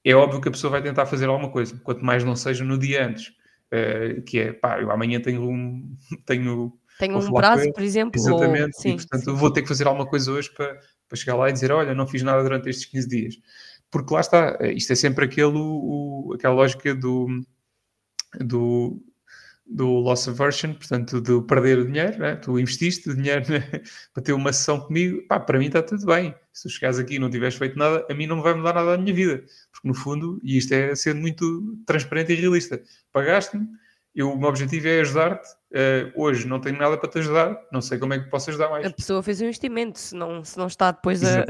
é 0.05 0.14
óbvio 0.14 0.41
que 0.41 0.49
a 0.49 0.51
pessoa 0.51 0.70
vai 0.72 0.82
tentar 0.82 1.07
fazer 1.07 1.26
alguma 1.26 1.51
coisa, 1.51 1.80
quanto 1.82 2.05
mais 2.05 2.22
não 2.22 2.37
seja 2.37 2.62
no 2.62 2.76
dia 2.76 3.07
antes. 3.07 3.28
Uh, 3.72 4.22
que 4.22 4.39
é, 4.39 4.53
pá, 4.53 4.80
eu 4.80 4.91
amanhã 4.91 5.20
tenho 5.20 5.43
um. 5.49 5.97
Tenho, 6.26 6.78
tenho 6.99 7.18
um 7.18 7.32
prazo, 7.32 7.72
por 7.72 7.82
exemplo. 7.82 8.12
Exatamente, 8.14 8.76
ou... 8.76 8.82
sim, 8.82 8.91
e 8.91 8.97
portanto 8.97 9.24
sim, 9.24 9.35
vou 9.35 9.51
ter 9.51 9.62
que 9.62 9.68
fazer 9.68 9.87
alguma 9.87 10.07
coisa 10.07 10.30
hoje 10.30 10.49
para, 10.55 10.78
para 11.09 11.16
chegar 11.18 11.35
lá 11.35 11.49
e 11.49 11.53
dizer: 11.53 11.72
olha, 11.72 11.95
não 11.95 12.07
fiz 12.07 12.22
nada 12.22 12.43
durante 12.43 12.68
estes 12.68 12.87
15 12.87 13.09
dias. 13.09 13.35
Porque 13.91 14.14
lá 14.14 14.20
está, 14.20 14.57
eh, 14.61 14.72
isto 14.74 14.93
é 14.93 14.97
sempre 14.97 15.24
aquele, 15.24 15.57
o, 15.57 16.32
aquela 16.35 16.55
lógica 16.55 16.95
do, 16.95 17.26
do, 18.41 19.03
do 19.66 19.87
loss 19.87 20.28
aversion, 20.28 20.74
portanto, 20.74 21.20
do 21.20 21.43
perder 21.43 21.78
o 21.78 21.87
dinheiro, 21.87 22.18
né? 22.18 22.37
tu 22.37 22.59
investiste 22.59 23.14
dinheiro 23.14 23.51
né? 23.51 23.61
para 24.12 24.22
ter 24.22 24.32
uma 24.32 24.53
sessão 24.53 24.80
comigo, 24.80 25.26
pá, 25.26 25.41
para 25.41 25.59
mim 25.59 25.66
está 25.66 25.82
tudo 25.82 26.05
bem. 26.07 26.35
Se 26.53 26.68
tu 26.68 26.70
chegares 26.70 26.99
aqui 26.99 27.16
e 27.16 27.18
não 27.18 27.30
tiveres 27.30 27.57
feito 27.57 27.78
nada, 27.78 28.07
a 28.09 28.14
mim 28.14 28.26
não 28.26 28.43
vai 28.43 28.55
mudar 28.55 28.74
nada 28.74 28.97
na 28.97 29.03
minha 29.03 29.14
vida. 29.14 29.45
Porque 29.72 29.89
no 29.89 29.95
fundo, 29.95 30.41
e 30.43 30.59
isto 30.59 30.72
é 30.72 30.95
sendo 30.95 31.20
muito 31.20 31.76
transparente 31.87 32.32
e 32.32 32.37
realista, 32.37 32.80
pagaste-me, 33.12 33.66
eu, 34.14 34.30
o 34.30 34.38
meu 34.38 34.48
objetivo 34.48 34.86
é 34.86 35.00
ajudar-te. 35.00 35.48
Uh, 35.72 36.12
hoje 36.14 36.46
não 36.46 36.60
tenho 36.60 36.78
nada 36.78 36.96
para 36.96 37.10
te 37.10 37.18
ajudar, 37.18 37.60
não 37.72 37.82
sei 37.82 37.98
como 37.98 38.14
é 38.14 38.20
que 38.20 38.30
posso 38.30 38.48
ajudar 38.48 38.70
mais. 38.70 38.86
A 38.86 38.90
pessoa 38.90 39.20
fez 39.24 39.40
um 39.40 39.44
investimento, 39.44 39.98
se 39.98 40.14
não, 40.14 40.44
se 40.44 40.56
não 40.56 40.68
está 40.68 40.92
depois 40.92 41.24
a, 41.24 41.44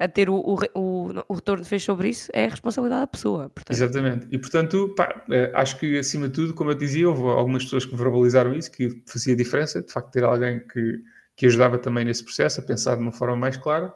a, 0.00 0.08
ter 0.08 0.28
o, 0.28 0.34
o, 0.34 0.58
o, 0.74 1.24
o, 1.28 1.34
retorno 1.34 1.62
que 1.62 1.68
fez 1.68 1.84
sobre 1.84 2.08
isso, 2.08 2.28
é 2.34 2.46
a 2.46 2.48
responsabilidade 2.48 3.02
da 3.02 3.06
pessoa. 3.06 3.48
Portanto. 3.50 3.76
Exatamente. 3.76 4.26
E 4.32 4.38
portanto, 4.38 4.92
pá, 4.96 5.22
uh, 5.28 5.56
acho 5.56 5.78
que 5.78 5.96
acima 5.96 6.26
de 6.26 6.34
tudo, 6.34 6.54
como 6.54 6.72
eu 6.72 6.74
dizia, 6.74 7.08
houve 7.08 7.22
algumas 7.22 7.62
pessoas 7.62 7.84
que 7.84 7.94
verbalizaram 7.94 8.52
isso, 8.52 8.72
que 8.72 9.00
fazia 9.06 9.36
diferença, 9.36 9.80
de 9.80 9.92
facto, 9.92 10.10
ter 10.10 10.24
alguém 10.24 10.58
que, 10.58 11.00
que 11.36 11.46
ajudava 11.46 11.78
também 11.78 12.04
nesse 12.04 12.24
processo, 12.24 12.60
a 12.60 12.64
pensar 12.64 12.96
de 12.96 13.02
uma 13.02 13.12
forma 13.12 13.36
mais 13.36 13.56
clara, 13.56 13.94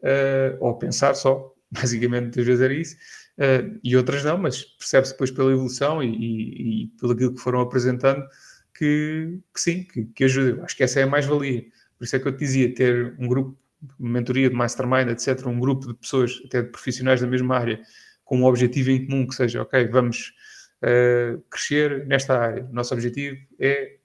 uh, 0.00 0.56
ou 0.60 0.78
pensar 0.78 1.12
só, 1.14 1.52
basicamente, 1.70 2.22
muitas 2.22 2.46
vezes 2.46 2.62
era 2.62 2.72
isso. 2.72 2.96
Uh, 3.38 3.78
e 3.84 3.96
outras 3.96 4.24
não, 4.24 4.36
mas 4.36 4.64
percebe-se 4.64 5.12
depois 5.12 5.30
pela 5.30 5.52
evolução 5.52 6.02
e, 6.02 6.08
e, 6.08 6.82
e 6.82 6.86
pelo 6.98 7.12
aquilo 7.12 7.34
que 7.34 7.40
foram 7.40 7.60
apresentando 7.60 8.26
que, 8.74 9.40
que 9.54 9.60
sim, 9.60 9.84
que, 9.84 10.06
que 10.06 10.24
ajuda. 10.24 10.64
Acho 10.64 10.76
que 10.76 10.82
essa 10.82 10.98
é 11.00 11.04
a 11.04 11.06
mais-valia. 11.06 11.64
Por 11.96 12.04
isso 12.04 12.16
é 12.16 12.18
que 12.18 12.28
eu 12.28 12.32
te 12.32 12.38
dizia, 12.38 12.72
ter 12.74 13.14
um 13.18 13.26
grupo, 13.26 13.58
mentoria 13.98 14.48
de 14.48 14.54
mastermind, 14.54 15.08
etc., 15.08 15.46
um 15.46 15.58
grupo 15.58 15.88
de 15.88 15.94
pessoas, 15.94 16.40
até 16.44 16.62
de 16.62 16.68
profissionais 16.68 17.20
da 17.20 17.26
mesma 17.26 17.56
área, 17.56 17.80
com 18.24 18.38
um 18.38 18.44
objetivo 18.44 18.90
em 18.90 19.04
comum, 19.06 19.26
que 19.26 19.34
seja, 19.34 19.62
ok, 19.62 19.86
vamos 19.88 20.32
uh, 20.82 21.40
crescer 21.50 22.06
nesta 22.06 22.38
área. 22.38 22.68
Nosso 22.70 22.94
objetivo 22.94 23.36
é, 23.58 23.96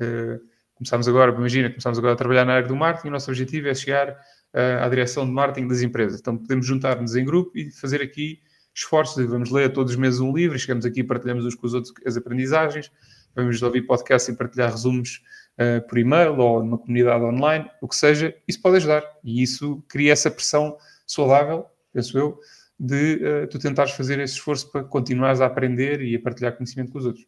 uh, 0.00 0.40
começamos 0.74 1.06
agora, 1.06 1.32
imagina, 1.32 1.68
começamos 1.68 1.98
agora 1.98 2.14
a 2.14 2.16
trabalhar 2.16 2.44
na 2.44 2.54
área 2.54 2.68
do 2.68 2.76
marketing, 2.76 3.08
o 3.08 3.12
nosso 3.12 3.30
objetivo 3.30 3.68
é 3.68 3.74
chegar 3.74 4.10
uh, 4.10 4.84
à 4.84 4.88
direção 4.88 5.26
de 5.26 5.32
marketing 5.32 5.68
das 5.68 5.82
empresas. 5.82 6.20
Então 6.20 6.36
podemos 6.36 6.66
juntar-nos 6.66 7.14
em 7.14 7.24
grupo 7.24 7.58
e 7.58 7.70
fazer 7.70 8.00
aqui 8.00 8.40
esforços, 8.74 9.24
vamos 9.26 9.50
ler 9.50 9.72
todos 9.72 9.92
os 9.92 9.98
meses 9.98 10.20
um 10.20 10.32
livro, 10.32 10.58
chegamos 10.58 10.84
aqui 10.84 11.00
e 11.00 11.04
partilhamos 11.04 11.44
uns 11.44 11.54
com 11.54 11.66
os 11.66 11.74
outros 11.74 11.94
as 12.04 12.16
aprendizagens, 12.16 12.90
vamos 13.34 13.62
ouvir 13.62 13.82
podcast 13.82 14.30
e 14.30 14.36
partilhar 14.36 14.70
resumos 14.70 15.22
uh, 15.58 15.86
por 15.88 15.96
e-mail 15.98 16.36
ou 16.38 16.62
numa 16.62 16.78
comunidade 16.78 17.24
online, 17.24 17.70
o 17.80 17.88
que 17.88 17.96
seja, 17.96 18.34
isso 18.46 18.60
pode 18.60 18.76
ajudar. 18.76 19.02
E 19.22 19.42
isso 19.42 19.82
cria 19.88 20.12
essa 20.12 20.30
pressão 20.30 20.76
saudável, 21.06 21.66
penso 21.92 22.18
eu, 22.18 22.40
de 22.78 23.16
uh, 23.16 23.48
tu 23.48 23.58
tentares 23.58 23.92
fazer 23.92 24.18
esse 24.18 24.34
esforço 24.34 24.70
para 24.70 24.82
continuares 24.84 25.40
a 25.40 25.46
aprender 25.46 26.02
e 26.02 26.16
a 26.16 26.20
partilhar 26.20 26.56
conhecimento 26.56 26.90
com 26.90 26.98
os 26.98 27.06
outros. 27.06 27.26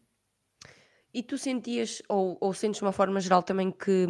E 1.13 1.23
tu 1.23 1.37
sentias, 1.37 2.01
ou, 2.09 2.37
ou 2.41 2.53
sentes 2.53 2.79
de 2.79 2.85
uma 2.85 2.91
forma 2.91 3.19
geral 3.19 3.41
também, 3.41 3.71
que, 3.71 4.05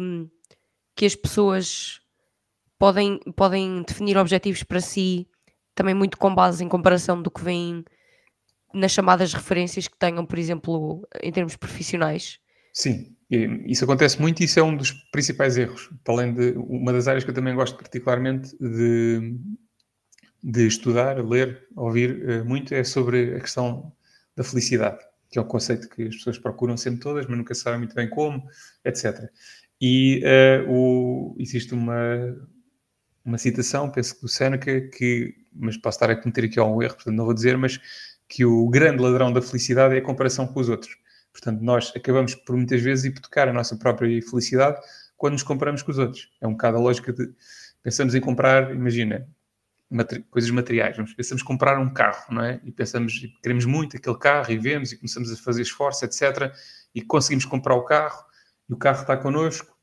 que 0.94 1.06
as 1.06 1.14
pessoas 1.14 2.00
podem, 2.78 3.18
podem 3.36 3.82
definir 3.82 4.18
objetivos 4.18 4.62
para 4.62 4.80
si 4.80 5.28
também 5.78 5.94
muito 5.94 6.18
com 6.18 6.34
base 6.34 6.64
em 6.64 6.68
comparação 6.68 7.22
do 7.22 7.30
que 7.30 7.40
vem 7.40 7.84
nas 8.74 8.90
chamadas 8.90 9.32
referências 9.32 9.86
que 9.86 9.96
tenham, 9.96 10.26
por 10.26 10.36
exemplo, 10.36 11.06
em 11.22 11.30
termos 11.30 11.54
profissionais? 11.54 12.40
Sim, 12.72 13.14
isso 13.30 13.84
acontece 13.84 14.20
muito 14.20 14.40
e 14.40 14.44
isso 14.44 14.58
é 14.58 14.62
um 14.62 14.76
dos 14.76 14.90
principais 15.12 15.56
erros. 15.56 15.88
Além 16.06 16.34
de 16.34 16.54
uma 16.56 16.92
das 16.92 17.06
áreas 17.06 17.22
que 17.22 17.30
eu 17.30 17.34
também 17.34 17.54
gosto 17.54 17.76
particularmente 17.76 18.56
de, 18.58 19.38
de 20.42 20.66
estudar, 20.66 21.24
ler, 21.24 21.64
ouvir 21.76 22.28
uh, 22.28 22.44
muito 22.44 22.74
é 22.74 22.82
sobre 22.82 23.36
a 23.36 23.40
questão 23.40 23.92
da 24.34 24.42
felicidade, 24.42 24.98
que 25.30 25.38
é 25.38 25.42
um 25.42 25.46
conceito 25.46 25.88
que 25.88 26.08
as 26.08 26.16
pessoas 26.16 26.38
procuram 26.38 26.76
sempre 26.76 26.98
todas, 27.00 27.24
mas 27.28 27.38
nunca 27.38 27.54
sabem 27.54 27.78
muito 27.78 27.94
bem 27.94 28.10
como, 28.10 28.42
etc. 28.84 29.30
E 29.80 30.24
uh, 30.24 30.72
o, 30.72 31.36
existe 31.38 31.72
uma, 31.72 32.36
uma 33.28 33.38
citação, 33.38 33.90
penso 33.90 34.14
que 34.14 34.22
do 34.22 34.28
Seneca, 34.28 34.80
que 34.80 35.34
mas 35.52 35.76
posso 35.76 35.96
estar 35.96 36.10
a 36.10 36.16
cometer 36.16 36.44
aqui 36.44 36.58
algum 36.58 36.82
erro, 36.82 36.94
portanto 36.94 37.14
não 37.14 37.24
vou 37.24 37.34
dizer, 37.34 37.56
mas 37.56 37.78
que 38.28 38.44
o 38.44 38.68
grande 38.68 39.02
ladrão 39.02 39.32
da 39.32 39.42
felicidade 39.42 39.94
é 39.94 39.98
a 39.98 40.02
comparação 40.02 40.46
com 40.46 40.60
os 40.60 40.68
outros. 40.68 40.96
Portanto, 41.32 41.60
nós 41.60 41.92
acabamos 41.94 42.34
por 42.34 42.56
muitas 42.56 42.80
vezes 42.80 43.04
hipotecar 43.04 43.48
a 43.48 43.52
nossa 43.52 43.76
própria 43.76 44.20
felicidade 44.22 44.80
quando 45.16 45.34
nos 45.34 45.42
comparamos 45.42 45.82
com 45.82 45.90
os 45.90 45.98
outros. 45.98 46.30
É 46.40 46.46
um 46.46 46.52
bocado 46.52 46.78
a 46.78 46.80
lógica 46.80 47.12
de 47.12 47.30
pensamos 47.82 48.14
em 48.14 48.20
comprar, 48.20 48.74
imagina, 48.74 49.28
coisas 50.30 50.50
materiais. 50.50 50.96
Pensamos 51.16 51.42
em 51.42 51.46
comprar 51.46 51.78
um 51.78 51.92
carro, 51.92 52.32
não 52.32 52.44
é? 52.44 52.60
E 52.64 52.72
pensamos, 52.72 53.12
queremos 53.42 53.64
muito 53.64 53.96
aquele 53.96 54.18
carro 54.18 54.50
e 54.50 54.58
vemos 54.58 54.92
e 54.92 54.96
começamos 54.96 55.32
a 55.32 55.36
fazer 55.36 55.62
esforço, 55.62 56.04
etc. 56.04 56.52
E 56.94 57.02
conseguimos 57.02 57.44
comprar 57.44 57.74
o 57.74 57.84
carro 57.84 58.24
e 58.68 58.72
o 58.72 58.76
carro 58.76 59.00
está 59.00 59.16
connosco 59.16 59.76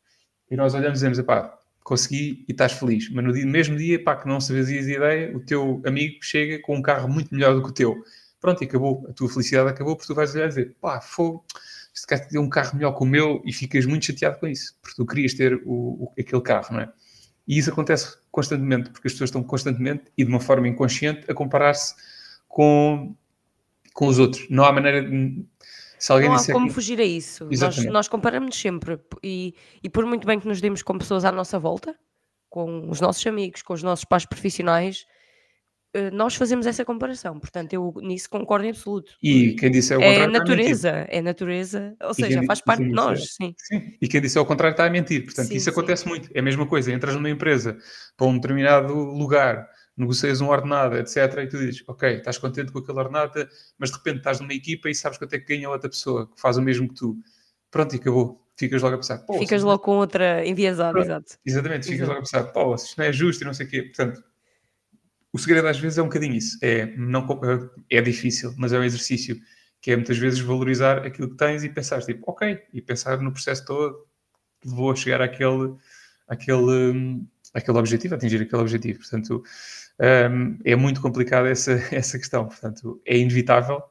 e 0.49 0.55
nós 0.55 0.73
olhamos 0.73 1.01
e 1.01 1.07
dizemos, 1.07 1.21
pá, 1.21 1.57
consegui 1.85 2.43
e 2.47 2.51
estás 2.51 2.73
feliz. 2.73 3.09
Mas 3.11 3.23
no 3.23 3.31
dia, 3.31 3.45
mesmo 3.45 3.77
dia, 3.77 4.03
pá, 4.03 4.15
que 4.15 4.27
não 4.27 4.41
fazias 4.41 4.87
ideia, 4.87 5.37
o 5.37 5.39
teu 5.39 5.81
amigo 5.85 6.17
chega 6.19 6.59
com 6.63 6.75
um 6.75 6.81
carro 6.81 7.07
muito 7.07 7.33
melhor 7.33 7.53
do 7.53 7.61
que 7.61 7.69
o 7.69 7.71
teu. 7.71 7.95
Pronto, 8.41 8.61
e 8.63 8.65
acabou. 8.65 9.05
A 9.07 9.13
tua 9.13 9.29
felicidade 9.29 9.69
acabou 9.69 9.95
porque 9.95 10.11
tu 10.11 10.15
vais 10.15 10.33
olhar 10.33 10.45
e 10.45 10.49
dizer, 10.49 10.75
pá, 10.81 10.99
fogo, 10.99 11.45
este 11.93 12.07
cara 12.07 12.27
tem 12.27 12.39
um 12.41 12.49
carro 12.49 12.75
melhor 12.75 12.91
que 12.93 13.03
o 13.03 13.05
meu 13.05 13.39
e 13.45 13.53
ficas 13.53 13.85
muito 13.85 14.03
chateado 14.03 14.39
com 14.39 14.47
isso, 14.47 14.75
porque 14.81 14.95
tu 14.95 15.05
querias 15.05 15.35
ter 15.35 15.61
o, 15.63 16.05
o, 16.05 16.13
aquele 16.19 16.41
carro, 16.41 16.73
não 16.73 16.81
é? 16.81 16.91
E 17.47 17.59
isso 17.59 17.69
acontece 17.69 18.17
constantemente, 18.31 18.89
porque 18.89 19.07
as 19.07 19.13
pessoas 19.13 19.29
estão 19.29 19.43
constantemente 19.43 20.05
e 20.17 20.23
de 20.23 20.29
uma 20.29 20.39
forma 20.39 20.67
inconsciente 20.67 21.29
a 21.29 21.35
comparar-se 21.35 21.93
com, 22.47 23.15
com 23.93 24.07
os 24.07 24.17
outros. 24.17 24.47
Não 24.49 24.65
há 24.65 24.73
maneira 24.73 25.07
de 25.07 25.45
se 25.97 26.11
alguém 26.11 26.29
não 26.29 26.35
há 26.35 26.45
como 26.45 26.67
que... 26.67 26.73
fugir 26.73 26.99
a 26.99 27.03
isso. 27.03 27.47
Nós, 27.59 27.85
nós 27.85 28.07
comparamos 28.07 28.55
sempre 28.59 28.99
e, 29.23 29.53
e 29.83 29.89
por 29.89 30.05
muito 30.05 30.25
bem 30.25 30.39
que 30.39 30.47
nos 30.47 30.61
demos 30.61 30.81
com 30.81 30.97
pessoas 30.97 31.25
à 31.25 31.31
nossa 31.31 31.57
volta, 31.59 31.95
com 32.49 32.89
os 32.89 33.01
nossos 33.01 33.25
amigos, 33.27 33.61
com 33.61 33.73
os 33.73 33.83
nossos 33.83 34.05
pais 34.05 34.25
profissionais, 34.25 35.05
eh, 35.95 36.11
nós 36.11 36.35
fazemos 36.35 36.67
essa 36.67 36.83
comparação. 36.83 37.39
Portanto, 37.39 37.71
eu 37.71 37.93
nisso 38.01 38.29
concordo 38.29 38.65
em 38.65 38.69
absoluto. 38.71 39.13
E 39.23 39.55
quem 39.55 39.71
disse 39.71 39.93
é 39.93 39.97
o 39.97 39.99
contrário. 40.01 40.23
É 40.23 40.27
natureza, 40.27 40.89
é 41.09 41.21
natureza, 41.21 41.95
ou 42.01 42.13
seja, 42.13 42.43
faz 42.43 42.59
parte 42.59 42.83
de 42.83 42.91
nós. 42.91 43.21
É, 43.21 43.25
sim. 43.25 43.55
sim. 43.57 43.97
E 44.01 44.07
quem 44.07 44.19
disse 44.19 44.37
é 44.37 44.41
o 44.41 44.45
contrário 44.45 44.73
está 44.73 44.85
a 44.85 44.89
mentir. 44.89 45.23
Portanto, 45.23 45.47
sim, 45.47 45.55
isso 45.55 45.65
sim. 45.65 45.71
acontece 45.71 46.05
muito. 46.05 46.29
É 46.33 46.39
a 46.39 46.43
mesma 46.43 46.67
coisa. 46.67 46.91
Entras 46.91 47.15
numa 47.15 47.29
empresa 47.29 47.77
para 48.17 48.27
um 48.27 48.35
determinado 48.35 48.93
lugar 48.93 49.69
negocias 49.97 50.41
um 50.41 50.49
ordenado, 50.49 50.97
etc. 50.97 51.15
E 51.43 51.47
tu 51.47 51.57
dizes, 51.57 51.83
ok, 51.87 52.17
estás 52.17 52.37
contente 52.37 52.71
com 52.71 52.79
aquele 52.79 52.99
ordenado, 52.99 53.47
mas 53.77 53.91
de 53.91 53.97
repente 53.97 54.17
estás 54.17 54.39
numa 54.39 54.53
equipa 54.53 54.89
e 54.89 54.95
sabes 54.95 55.17
quanto 55.17 55.33
é 55.33 55.39
que 55.39 55.55
ganha 55.55 55.69
outra 55.69 55.89
pessoa 55.89 56.27
que 56.27 56.39
faz 56.39 56.57
o 56.57 56.61
mesmo 56.61 56.87
que 56.89 56.95
tu. 56.95 57.17
Pronto, 57.71 57.95
e 57.95 57.99
acabou. 57.99 58.41
Ficas 58.57 58.81
logo 58.81 58.95
a 58.95 58.97
pensar. 58.97 59.25
Ficas 59.37 59.63
logo 59.63 59.79
com 59.79 59.97
outra 59.97 60.47
enviesada, 60.47 60.97
exato. 60.97 61.37
Exatamente, 61.45 61.87
ficas 61.87 62.07
logo 62.07 62.19
a 62.19 62.23
pensar, 62.23 62.43
pô, 62.45 62.75
isto 62.75 62.97
não 62.97 63.05
é 63.05 63.11
justo 63.11 63.43
e 63.43 63.45
não 63.45 63.53
sei 63.53 63.65
o 63.65 63.69
quê. 63.69 63.81
Portanto, 63.83 64.23
o 65.33 65.37
segredo 65.37 65.67
às 65.67 65.77
vezes 65.77 65.97
é 65.97 66.01
um 66.01 66.05
bocadinho 66.05 66.35
isso. 66.35 66.57
É, 66.61 66.85
não, 66.95 67.27
é 67.89 68.01
difícil, 68.01 68.53
mas 68.57 68.71
é 68.71 68.79
um 68.79 68.83
exercício 68.83 69.37
que 69.81 69.91
é 69.91 69.95
muitas 69.95 70.17
vezes 70.17 70.39
valorizar 70.39 71.05
aquilo 71.05 71.29
que 71.29 71.35
tens 71.35 71.63
e 71.63 71.69
pensar 71.69 72.01
tipo, 72.01 72.23
ok, 72.25 72.57
e 72.73 72.81
pensar 72.81 73.19
no 73.19 73.31
processo 73.31 73.65
todo 73.65 74.07
a 74.89 74.95
chegar 74.95 75.21
àquele, 75.21 75.75
àquele, 76.27 77.21
àquele 77.53 77.77
objetivo, 77.77 78.15
atingir 78.15 78.41
aquele 78.41 78.61
objetivo. 78.61 78.99
Portanto, 78.99 79.43
um, 79.99 80.57
é 80.63 80.75
muito 80.75 81.01
complicada 81.01 81.49
essa, 81.49 81.73
essa 81.93 82.17
questão. 82.17 82.47
Portanto, 82.47 83.01
é 83.05 83.17
inevitável, 83.17 83.81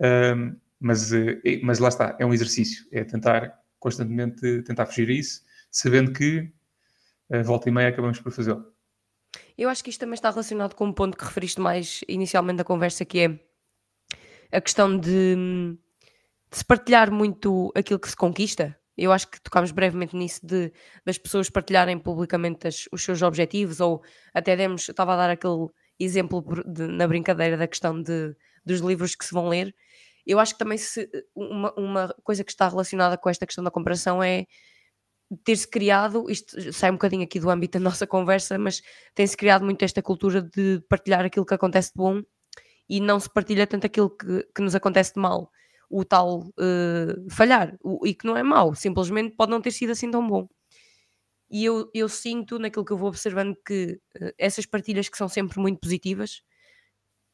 um, 0.00 0.56
mas, 0.80 1.12
eh, 1.12 1.40
mas 1.62 1.78
lá 1.78 1.88
está, 1.88 2.16
é 2.18 2.26
um 2.26 2.34
exercício, 2.34 2.86
é 2.90 3.04
tentar 3.04 3.56
constantemente 3.78 4.62
tentar 4.62 4.86
fugir 4.86 5.08
a 5.08 5.12
isso, 5.12 5.42
sabendo 5.70 6.12
que 6.12 6.52
a 7.30 7.42
volta 7.42 7.68
e 7.68 7.72
meia 7.72 7.88
acabamos 7.88 8.20
por 8.20 8.32
fazê-lo. 8.32 8.64
Eu 9.56 9.68
acho 9.68 9.82
que 9.82 9.90
isto 9.90 10.00
também 10.00 10.14
está 10.14 10.30
relacionado 10.30 10.74
com 10.74 10.86
um 10.86 10.92
ponto 10.92 11.16
que 11.16 11.24
referiste 11.24 11.60
mais 11.60 12.00
inicialmente 12.08 12.58
da 12.58 12.64
conversa, 12.64 13.04
que 13.04 13.20
é 13.20 13.38
a 14.56 14.60
questão 14.60 14.96
de, 14.96 15.76
de 16.50 16.56
se 16.56 16.64
partilhar 16.64 17.10
muito 17.10 17.72
aquilo 17.74 17.98
que 17.98 18.08
se 18.08 18.16
conquista. 18.16 18.78
Eu 19.02 19.10
acho 19.10 19.28
que 19.28 19.40
tocámos 19.40 19.72
brevemente 19.72 20.14
nisso 20.14 20.46
de 20.46 20.72
das 21.04 21.18
pessoas 21.18 21.50
partilharem 21.50 21.98
publicamente 21.98 22.68
as, 22.68 22.84
os 22.92 23.02
seus 23.02 23.20
objetivos, 23.20 23.80
ou 23.80 24.00
até 24.32 24.54
demos, 24.54 24.88
estava 24.88 25.14
a 25.14 25.16
dar 25.16 25.30
aquele 25.30 25.66
exemplo 25.98 26.44
de, 26.64 26.86
na 26.86 27.08
brincadeira 27.08 27.56
da 27.56 27.66
questão 27.66 28.00
de, 28.00 28.32
dos 28.64 28.78
livros 28.80 29.16
que 29.16 29.24
se 29.24 29.34
vão 29.34 29.48
ler. 29.48 29.74
Eu 30.24 30.38
acho 30.38 30.52
que 30.52 30.58
também 30.60 30.78
se, 30.78 31.10
uma, 31.34 31.74
uma 31.76 32.14
coisa 32.22 32.44
que 32.44 32.52
está 32.52 32.68
relacionada 32.68 33.18
com 33.18 33.28
esta 33.28 33.44
questão 33.44 33.64
da 33.64 33.72
comparação 33.72 34.22
é 34.22 34.46
ter-se 35.44 35.66
criado, 35.66 36.30
isto 36.30 36.72
sai 36.72 36.90
um 36.90 36.94
bocadinho 36.94 37.24
aqui 37.24 37.40
do 37.40 37.50
âmbito 37.50 37.78
da 37.78 37.82
nossa 37.82 38.06
conversa, 38.06 38.56
mas 38.56 38.82
tem-se 39.16 39.36
criado 39.36 39.64
muito 39.64 39.84
esta 39.84 40.00
cultura 40.00 40.42
de 40.42 40.80
partilhar 40.88 41.24
aquilo 41.24 41.44
que 41.44 41.54
acontece 41.54 41.88
de 41.88 41.96
bom 41.96 42.22
e 42.88 43.00
não 43.00 43.18
se 43.18 43.28
partilha 43.28 43.66
tanto 43.66 43.84
aquilo 43.86 44.10
que, 44.10 44.46
que 44.54 44.62
nos 44.62 44.76
acontece 44.76 45.14
de 45.14 45.20
mal 45.20 45.50
o 45.92 46.04
tal 46.04 46.40
uh, 46.40 47.30
falhar, 47.30 47.76
o, 47.84 48.06
e 48.06 48.14
que 48.14 48.26
não 48.26 48.36
é 48.36 48.42
mau, 48.42 48.74
simplesmente 48.74 49.36
pode 49.36 49.50
não 49.50 49.60
ter 49.60 49.70
sido 49.70 49.90
assim 49.90 50.10
tão 50.10 50.26
bom. 50.26 50.48
E 51.50 51.66
eu, 51.66 51.90
eu 51.92 52.08
sinto 52.08 52.58
naquilo 52.58 52.84
que 52.84 52.92
eu 52.92 52.96
vou 52.96 53.08
observando 53.08 53.54
que 53.64 54.00
uh, 54.18 54.32
essas 54.38 54.64
partilhas 54.64 55.08
que 55.10 55.18
são 55.18 55.28
sempre 55.28 55.60
muito 55.60 55.80
positivas, 55.80 56.42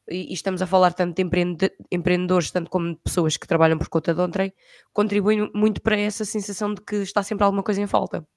e, 0.09 0.31
e 0.31 0.33
estamos 0.33 0.61
a 0.61 0.67
falar 0.67 0.93
tanto 0.93 1.15
de 1.15 1.21
empreende, 1.21 1.71
empreendedores, 1.89 2.51
tanto 2.51 2.69
como 2.69 2.93
de 2.93 2.99
pessoas 3.01 3.37
que 3.37 3.47
trabalham 3.47 3.77
por 3.77 3.87
conta 3.87 4.13
de 4.13 4.19
ontem, 4.19 4.53
contribuem 4.91 5.49
muito 5.55 5.81
para 5.81 5.97
essa 5.97 6.25
sensação 6.25 6.73
de 6.73 6.81
que 6.81 6.97
está 6.97 7.23
sempre 7.23 7.45
alguma 7.45 7.63
coisa 7.63 7.81
em 7.81 7.87
falta. 7.87 8.27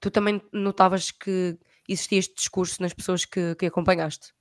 Tu 0.00 0.10
também 0.10 0.40
notavas 0.52 1.10
que 1.10 1.58
existia 1.86 2.18
este 2.18 2.34
discurso 2.34 2.80
nas 2.80 2.94
pessoas 2.94 3.24
que, 3.24 3.54
que 3.56 3.66
acompanhaste? 3.66 4.32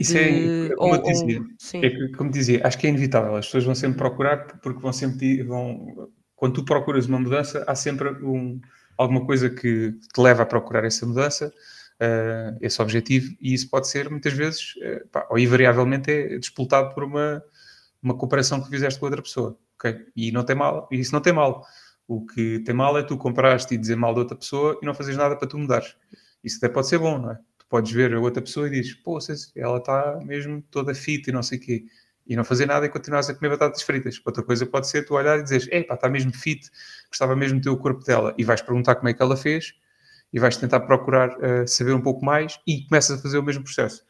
Isso 0.00 0.16
é, 0.18 0.74
como 0.74 0.94
ou, 0.94 0.96
eu 0.96 1.02
dizia, 1.02 1.40
é, 1.74 2.08
como 2.16 2.30
dizia, 2.30 2.60
acho 2.66 2.76
que 2.76 2.86
é 2.86 2.90
inevitável. 2.90 3.36
As 3.36 3.46
pessoas 3.46 3.64
vão 3.64 3.74
sempre 3.74 3.98
procurar 3.98 4.58
porque 4.60 4.80
vão 4.80 4.92
sempre 4.92 5.42
vão, 5.44 6.10
quando 6.34 6.54
tu 6.54 6.64
procuras 6.64 7.06
uma 7.06 7.20
mudança, 7.20 7.64
há 7.68 7.74
sempre 7.74 8.08
um, 8.24 8.60
alguma 8.98 9.24
coisa 9.24 9.48
que 9.48 9.92
te 9.92 10.20
leva 10.20 10.42
a 10.42 10.46
procurar 10.46 10.84
essa 10.84 11.06
mudança, 11.06 11.52
uh, 12.00 12.58
esse 12.60 12.82
objetivo, 12.82 13.36
e 13.40 13.54
isso 13.54 13.70
pode 13.70 13.88
ser 13.88 14.10
muitas 14.10 14.32
vezes, 14.32 14.74
uh, 14.76 15.06
pá, 15.08 15.26
ou 15.30 15.38
invariavelmente 15.38 16.10
é 16.10 16.38
disputado 16.38 16.92
por 16.92 17.04
uma, 17.04 17.42
uma 18.02 18.16
comparação 18.16 18.60
que 18.60 18.68
fizeste 18.68 18.98
com 18.98 19.06
outra 19.06 19.22
pessoa, 19.22 19.56
ok? 19.78 20.04
E 20.16 20.32
não 20.32 20.42
tem 20.44 20.56
mal, 20.56 20.88
isso 20.90 21.12
não 21.12 21.20
tem 21.20 21.32
mal. 21.32 21.64
O 22.08 22.24
que 22.24 22.60
tem 22.60 22.74
mal 22.74 22.96
é 22.96 23.02
tu 23.02 23.16
compraste 23.16 23.74
e 23.74 23.78
dizer 23.78 23.96
mal 23.96 24.14
de 24.14 24.20
outra 24.20 24.36
pessoa 24.36 24.78
e 24.80 24.86
não 24.86 24.94
fazes 24.94 25.16
nada 25.16 25.36
para 25.36 25.48
tu 25.48 25.58
mudares. 25.58 25.96
Isso 26.42 26.58
até 26.58 26.68
pode 26.68 26.88
ser 26.88 26.98
bom, 26.98 27.18
não 27.18 27.32
é? 27.32 27.38
Podes 27.68 27.92
ver 27.92 28.14
a 28.14 28.20
outra 28.20 28.42
pessoa 28.42 28.68
e 28.68 28.70
dizes, 28.70 28.94
pô, 28.94 29.18
ela 29.56 29.78
está 29.78 30.20
mesmo 30.24 30.62
toda 30.70 30.94
fit 30.94 31.28
e 31.28 31.32
não 31.32 31.42
sei 31.42 31.58
o 31.58 31.60
quê, 31.60 31.84
e 32.26 32.34
não 32.34 32.44
fazer 32.44 32.66
nada 32.66 32.86
e 32.86 32.88
continuas 32.88 33.30
a 33.30 33.34
comer 33.34 33.50
batatas 33.50 33.82
fritas. 33.82 34.20
Outra 34.24 34.42
coisa 34.42 34.66
pode 34.66 34.88
ser 34.88 35.04
tu 35.04 35.14
olhar 35.14 35.38
e 35.38 35.42
dizeres, 35.42 35.68
pá, 35.86 35.94
está 35.94 36.08
mesmo 36.08 36.32
fit, 36.32 36.68
gostava 37.08 37.36
mesmo 37.36 37.58
de 37.58 37.64
ter 37.64 37.70
o 37.70 37.76
corpo 37.76 38.04
dela, 38.04 38.34
e 38.36 38.44
vais 38.44 38.60
perguntar 38.60 38.96
como 38.96 39.08
é 39.08 39.14
que 39.14 39.22
ela 39.22 39.36
fez, 39.36 39.74
e 40.32 40.40
vais 40.40 40.56
tentar 40.56 40.80
procurar 40.80 41.30
uh, 41.38 41.66
saber 41.66 41.92
um 41.92 42.00
pouco 42.00 42.24
mais, 42.24 42.58
e 42.66 42.82
começas 42.86 43.18
a 43.18 43.22
fazer 43.22 43.38
o 43.38 43.42
mesmo 43.42 43.62
processo. 43.62 44.04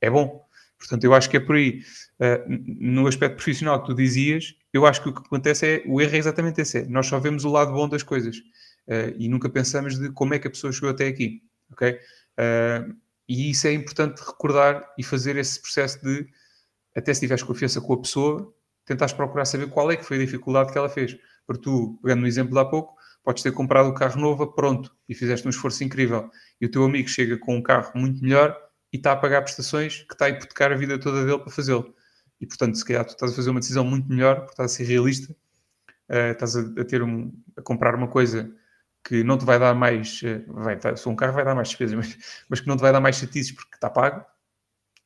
É 0.00 0.10
bom. 0.10 0.46
Portanto, 0.78 1.04
eu 1.04 1.14
acho 1.14 1.30
que 1.30 1.36
é 1.36 1.40
por 1.40 1.56
aí. 1.56 1.80
Uh, 2.18 2.62
no 2.78 3.06
aspecto 3.06 3.36
profissional 3.36 3.80
que 3.80 3.86
tu 3.86 3.94
dizias, 3.94 4.54
eu 4.72 4.84
acho 4.84 5.02
que 5.02 5.08
o 5.08 5.14
que 5.14 5.20
acontece 5.20 5.66
é, 5.66 5.82
o 5.86 6.00
erro 6.00 6.14
é 6.14 6.18
exatamente 6.18 6.60
esse, 6.60 6.78
é, 6.78 6.84
nós 6.86 7.06
só 7.06 7.18
vemos 7.18 7.44
o 7.44 7.50
lado 7.50 7.72
bom 7.72 7.88
das 7.88 8.02
coisas, 8.02 8.36
uh, 8.36 9.14
e 9.16 9.28
nunca 9.28 9.48
pensamos 9.48 9.98
de 9.98 10.10
como 10.10 10.34
é 10.34 10.38
que 10.38 10.46
a 10.46 10.50
pessoa 10.50 10.72
chegou 10.72 10.90
até 10.90 11.06
aqui, 11.06 11.42
ok? 11.70 11.98
Uh, 12.38 12.94
e 13.28 13.50
isso 13.50 13.66
é 13.66 13.72
importante 13.72 14.20
recordar 14.20 14.92
e 14.98 15.02
fazer 15.02 15.36
esse 15.36 15.60
processo 15.60 16.02
de, 16.02 16.26
até 16.96 17.12
se 17.14 17.20
tiveres 17.20 17.42
confiança 17.42 17.80
com 17.80 17.94
a 17.94 18.00
pessoa, 18.00 18.54
tentares 18.84 19.14
procurar 19.14 19.44
saber 19.44 19.68
qual 19.68 19.90
é 19.90 19.96
que 19.96 20.04
foi 20.04 20.16
a 20.16 20.20
dificuldade 20.20 20.72
que 20.72 20.78
ela 20.78 20.88
fez. 20.88 21.16
Porque 21.46 21.62
tu, 21.62 21.98
pegando 22.02 22.20
no 22.20 22.26
exemplo 22.26 22.52
de 22.52 22.60
há 22.60 22.64
pouco, 22.64 22.94
podes 23.22 23.42
ter 23.42 23.52
comprado 23.52 23.88
o 23.88 23.94
carro 23.94 24.20
novo 24.20 24.46
pronto 24.48 24.94
e 25.08 25.14
fizeste 25.14 25.46
um 25.46 25.50
esforço 25.50 25.84
incrível. 25.84 26.30
E 26.60 26.66
o 26.66 26.70
teu 26.70 26.84
amigo 26.84 27.08
chega 27.08 27.38
com 27.38 27.56
um 27.56 27.62
carro 27.62 27.92
muito 27.94 28.22
melhor 28.22 28.56
e 28.92 28.96
está 28.96 29.12
a 29.12 29.16
pagar 29.16 29.42
prestações 29.42 30.02
que 30.02 30.12
está 30.12 30.26
a 30.26 30.28
hipotecar 30.30 30.72
a 30.72 30.76
vida 30.76 30.98
toda 30.98 31.24
dele 31.24 31.38
para 31.38 31.50
fazê-lo. 31.50 31.94
E 32.40 32.46
portanto, 32.46 32.76
se 32.76 32.84
calhar 32.84 33.04
tu 33.04 33.10
estás 33.10 33.32
a 33.32 33.34
fazer 33.34 33.50
uma 33.50 33.60
decisão 33.60 33.84
muito 33.84 34.08
melhor, 34.08 34.40
porque 34.40 34.52
estás 34.52 34.72
a 34.72 34.74
ser 34.74 34.84
realista, 34.84 35.32
uh, 36.10 36.32
estás 36.32 36.56
a, 36.56 36.60
a, 36.60 36.84
ter 36.84 37.02
um, 37.02 37.32
a 37.56 37.62
comprar 37.62 37.94
uma 37.94 38.08
coisa 38.08 38.52
que 39.04 39.24
não 39.24 39.36
te 39.38 39.44
vai 39.44 39.58
dar 39.58 39.74
mais, 39.74 40.20
eh, 40.24 40.42
vai, 40.48 40.96
se 40.96 41.08
um 41.08 41.16
carro 41.16 41.34
vai 41.34 41.44
dar 41.44 41.54
mais 41.54 41.68
despesas, 41.68 41.94
mas, 41.96 42.44
mas 42.48 42.60
que 42.60 42.68
não 42.68 42.76
te 42.76 42.80
vai 42.80 42.92
dar 42.92 43.00
mais 43.00 43.16
chatices 43.16 43.52
porque 43.52 43.74
está 43.74 43.90
pago 43.90 44.24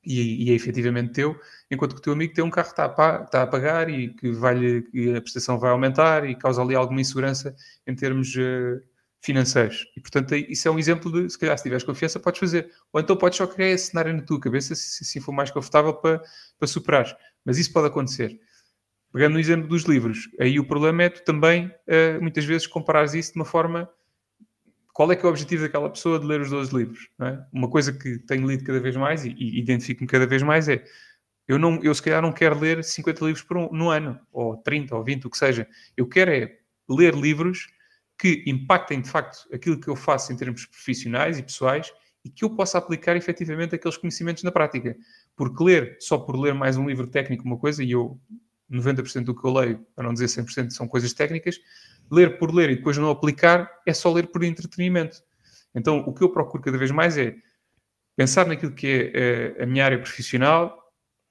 e, 0.06 0.44
e, 0.48 0.50
é 0.52 0.54
efetivamente 0.54 1.12
teu, 1.12 1.38
enquanto 1.70 1.94
que 1.94 1.98
o 1.98 2.02
teu 2.02 2.12
amigo 2.12 2.32
tem 2.32 2.44
um 2.44 2.50
carro 2.50 2.68
que 2.68 2.80
está 2.80 2.84
a, 2.86 3.24
está 3.24 3.42
a 3.42 3.46
pagar 3.46 3.90
e 3.90 4.14
que, 4.14 4.30
vai 4.30 4.82
que 4.82 5.16
a 5.16 5.20
prestação 5.20 5.58
vai 5.58 5.70
aumentar 5.70 6.28
e 6.28 6.36
causa 6.36 6.62
ali 6.62 6.74
alguma 6.76 7.00
insegurança 7.00 7.56
em 7.86 7.94
termos 7.94 8.34
uh, 8.36 8.80
financeiros. 9.20 9.84
E 9.96 10.00
portanto, 10.00 10.34
isso 10.36 10.68
é 10.68 10.70
um 10.70 10.78
exemplo 10.78 11.10
de, 11.10 11.28
se 11.28 11.36
calhar, 11.36 11.58
se 11.58 11.64
tiveres 11.64 11.82
confiança, 11.82 12.20
podes 12.20 12.38
fazer. 12.38 12.70
Ou 12.92 13.00
então 13.00 13.16
podes 13.16 13.38
só 13.38 13.46
criar 13.48 13.70
esse 13.70 13.90
cenário 13.90 14.14
na 14.14 14.22
tua 14.22 14.38
cabeça 14.40 14.74
se 14.76 15.02
assim 15.02 15.20
for 15.20 15.32
mais 15.32 15.50
confortável 15.50 15.92
para, 15.94 16.22
para 16.56 16.68
superar. 16.68 17.18
Mas 17.44 17.58
isso 17.58 17.72
pode 17.72 17.88
acontecer. 17.88 18.38
Pegando 19.16 19.32
no 19.32 19.40
exemplo 19.40 19.66
dos 19.66 19.84
livros, 19.84 20.28
aí 20.38 20.60
o 20.60 20.64
problema 20.66 21.04
é 21.04 21.08
tu 21.08 21.24
também, 21.24 21.68
uh, 21.68 22.20
muitas 22.20 22.44
vezes, 22.44 22.66
comparares 22.66 23.14
isso 23.14 23.32
de 23.32 23.38
uma 23.38 23.46
forma. 23.46 23.88
Qual 24.92 25.10
é 25.10 25.16
que 25.16 25.24
é 25.24 25.26
o 25.26 25.30
objetivo 25.30 25.62
daquela 25.62 25.88
pessoa 25.88 26.20
de 26.20 26.26
ler 26.26 26.42
os 26.42 26.50
12 26.50 26.76
livros? 26.76 27.08
É? 27.22 27.38
Uma 27.50 27.70
coisa 27.70 27.94
que 27.94 28.18
tenho 28.18 28.46
lido 28.46 28.62
cada 28.62 28.78
vez 28.78 28.94
mais 28.94 29.24
e, 29.24 29.30
e 29.30 29.58
identifico-me 29.58 30.06
cada 30.06 30.26
vez 30.26 30.42
mais 30.42 30.68
é 30.68 30.84
eu, 31.48 31.58
não, 31.58 31.82
eu 31.82 31.94
se 31.94 32.02
calhar 32.02 32.20
não 32.20 32.30
quero 32.30 32.60
ler 32.60 32.84
50 32.84 33.24
livros 33.24 33.42
por 33.42 33.56
um, 33.56 33.72
no 33.72 33.88
ano, 33.88 34.20
ou 34.30 34.58
30, 34.58 34.94
ou 34.94 35.02
20, 35.02 35.26
o 35.26 35.30
que 35.30 35.38
seja. 35.38 35.66
Eu 35.96 36.06
quero 36.06 36.30
é 36.30 36.54
ler 36.86 37.14
livros 37.14 37.68
que 38.18 38.44
impactem 38.46 39.00
de 39.00 39.08
facto 39.08 39.48
aquilo 39.50 39.80
que 39.80 39.88
eu 39.88 39.96
faço 39.96 40.30
em 40.30 40.36
termos 40.36 40.66
profissionais 40.66 41.38
e 41.38 41.42
pessoais 41.42 41.90
e 42.22 42.28
que 42.28 42.44
eu 42.44 42.50
possa 42.50 42.76
aplicar 42.76 43.16
efetivamente 43.16 43.74
aqueles 43.74 43.96
conhecimentos 43.96 44.42
na 44.42 44.52
prática. 44.52 44.94
Porque 45.34 45.64
ler, 45.64 45.96
só 46.00 46.18
por 46.18 46.38
ler 46.38 46.52
mais 46.52 46.76
um 46.76 46.86
livro 46.86 47.06
técnico, 47.06 47.46
uma 47.46 47.56
coisa, 47.56 47.82
e 47.82 47.92
eu 47.92 48.20
90% 48.70 49.24
do 49.24 49.34
que 49.34 49.46
eu 49.46 49.52
leio, 49.52 49.86
para 49.94 50.04
não 50.04 50.12
dizer 50.12 50.26
100%, 50.26 50.70
são 50.70 50.88
coisas 50.88 51.12
técnicas. 51.12 51.58
Ler 52.10 52.38
por 52.38 52.54
ler 52.54 52.70
e 52.70 52.76
depois 52.76 52.96
não 52.96 53.10
aplicar 53.10 53.70
é 53.86 53.92
só 53.92 54.12
ler 54.12 54.28
por 54.28 54.42
entretenimento. 54.44 55.22
Então, 55.74 55.98
o 55.98 56.12
que 56.12 56.22
eu 56.22 56.30
procuro 56.30 56.62
cada 56.62 56.78
vez 56.78 56.90
mais 56.90 57.18
é 57.18 57.36
pensar 58.16 58.46
naquilo 58.46 58.72
que 58.72 58.86
é, 59.14 59.58
é 59.58 59.62
a 59.62 59.66
minha 59.66 59.84
área 59.84 59.98
profissional 59.98 60.82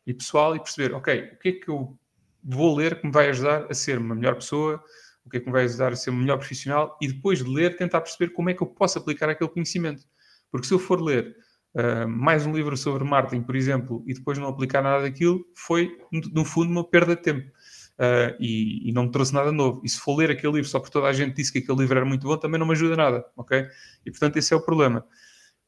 e 0.06 0.14
pessoal 0.14 0.56
e 0.56 0.60
perceber, 0.60 0.94
ok, 0.94 1.32
o 1.34 1.40
que 1.40 1.50
é 1.50 1.52
que 1.54 1.70
eu 1.70 1.98
vou 2.44 2.76
ler 2.76 3.00
que 3.00 3.08
me 3.08 3.12
vai 3.12 3.30
ajudar 3.30 3.66
a 3.70 3.74
ser 3.74 3.98
uma 3.98 4.14
melhor 4.14 4.36
pessoa, 4.36 4.84
o 5.26 5.30
que 5.30 5.38
é 5.38 5.40
que 5.40 5.48
me 5.48 5.52
vai 5.52 5.64
ajudar 5.64 5.94
a 5.94 5.96
ser 5.96 6.12
um 6.12 6.16
melhor 6.16 6.38
profissional 6.38 6.96
e 7.02 7.08
depois 7.08 7.44
de 7.44 7.50
ler 7.50 7.76
tentar 7.76 8.02
perceber 8.02 8.32
como 8.34 8.50
é 8.50 8.54
que 8.54 8.62
eu 8.62 8.68
posso 8.68 9.00
aplicar 9.00 9.28
aquele 9.30 9.50
conhecimento. 9.50 10.04
Porque 10.52 10.68
se 10.68 10.74
eu 10.74 10.80
for 10.80 11.02
ler 11.02 11.36
uh, 11.76 12.08
mais 12.08 12.46
um 12.46 12.56
livro 12.56 12.76
sobre 12.76 13.04
marketing, 13.04 13.44
por 13.44 13.56
exemplo, 13.56 14.04
e 14.08 14.14
depois 14.14 14.38
não 14.38 14.48
aplicar 14.48 14.82
nada 14.82 15.04
daquilo, 15.04 15.46
foi, 15.54 15.98
no 16.12 16.46
fundo, 16.46 16.72
uma 16.72 16.84
perda 16.84 17.16
de 17.16 17.22
tempo. 17.22 17.52
Uh, 17.98 18.36
e, 18.42 18.90
e, 18.90 18.92
não 18.92 19.04
me 19.04 19.12
trouxe 19.12 19.34
nada 19.34 19.52
novo. 19.54 19.82
E 19.84 19.90
se 19.90 20.00
for 20.00 20.18
ler 20.18 20.30
aquele 20.30 20.54
livro 20.54 20.70
só 20.70 20.80
porque 20.80 20.92
toda 20.92 21.08
a 21.08 21.14
gente 21.14 21.36
disse 21.36 21.52
que 21.52 21.60
aquele 21.60 21.80
livro 21.80 21.98
era 21.98 22.06
muito 22.06 22.28
bom, 22.28 22.36
também 22.36 22.60
não 22.60 22.68
me 22.68 22.74
ajuda 22.74 22.96
nada, 22.98 23.26
ok? 23.38 23.66
E 24.06 24.12
portanto, 24.12 24.36
esse 24.38 24.54
é 24.54 24.58
o 24.58 24.62
problema. 24.62 25.06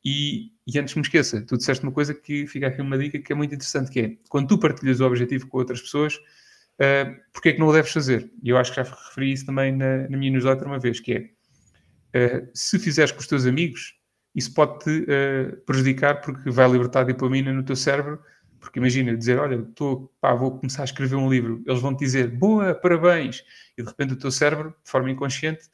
E, 0.03 0.51
e 0.65 0.77
antes 0.79 0.95
me 0.95 1.01
esqueça, 1.01 1.41
tu 1.45 1.57
disseste 1.57 1.83
uma 1.83 1.91
coisa 1.91 2.13
que 2.13 2.45
fica 2.47 2.67
aqui 2.67 2.81
uma 2.81 2.97
dica 2.97 3.19
que 3.19 3.31
é 3.31 3.35
muito 3.35 3.53
interessante, 3.55 3.91
que 3.91 3.99
é, 3.99 4.17
quando 4.29 4.47
tu 4.47 4.57
partilhas 4.57 4.99
o 4.99 5.05
objetivo 5.05 5.47
com 5.47 5.57
outras 5.57 5.81
pessoas, 5.81 6.15
uh, 6.15 7.15
porque 7.33 7.49
é 7.49 7.53
que 7.53 7.59
não 7.59 7.67
o 7.67 7.73
deves 7.73 7.91
fazer? 7.91 8.31
E 8.43 8.49
eu 8.49 8.57
acho 8.57 8.71
que 8.71 8.81
já 8.81 8.83
referi 8.83 9.31
isso 9.31 9.45
também 9.45 9.75
na, 9.75 10.07
na 10.09 10.17
minha 10.17 10.31
newsletter 10.31 10.67
uma 10.67 10.79
vez, 10.79 10.99
que 10.99 11.13
é, 12.13 12.39
uh, 12.39 12.49
se 12.53 12.77
fizeres 12.77 13.11
com 13.11 13.19
os 13.19 13.27
teus 13.27 13.45
amigos, 13.45 13.96
isso 14.37 14.53
pode-te 14.53 15.01
uh, 15.01 15.57
prejudicar 15.65 16.21
porque 16.21 16.51
vai 16.51 16.69
libertar 16.69 17.03
dopamina 17.03 17.51
no 17.51 17.63
teu 17.63 17.75
cérebro. 17.75 18.21
Porque 18.59 18.77
imagina 18.77 19.15
dizer, 19.17 19.39
olha, 19.39 19.63
tô, 19.75 20.11
pá, 20.21 20.35
vou 20.35 20.59
começar 20.59 20.83
a 20.83 20.85
escrever 20.85 21.15
um 21.15 21.29
livro. 21.29 21.63
Eles 21.65 21.81
vão 21.81 21.95
te 21.95 21.99
dizer, 21.99 22.29
boa, 22.29 22.75
parabéns. 22.75 23.43
E 23.75 23.81
de 23.81 23.87
repente 23.87 24.13
o 24.13 24.15
teu 24.15 24.29
cérebro, 24.29 24.75
de 24.83 24.91
forma 24.91 25.09
inconsciente, 25.09 25.67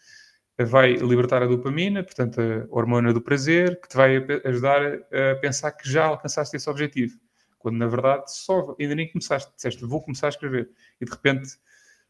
vai 0.57 0.93
libertar 0.93 1.43
a 1.43 1.47
dopamina, 1.47 2.03
portanto 2.03 2.39
a 2.39 2.66
hormona 2.70 3.11
do 3.11 3.22
prazer, 3.22 3.82
que 3.82 3.89
te 3.89 3.97
vai 3.97 4.26
ajudar 4.45 4.82
a 4.86 5.36
pensar 5.41 5.72
que 5.72 5.89
já 5.89 6.05
alcançaste 6.05 6.55
esse 6.55 6.70
objetivo. 6.70 7.18
Quando 7.57 7.78
na 7.78 7.88
verdade 7.88 8.32
só 8.34 8.76
ainda 8.80 8.95
nem 8.95 9.11
começaste, 9.11 9.51
disseste, 9.55 9.84
vou 9.84 10.01
começar 10.01 10.28
a 10.28 10.30
escrever. 10.30 10.70
E 11.01 11.05
de 11.05 11.11
repente 11.11 11.55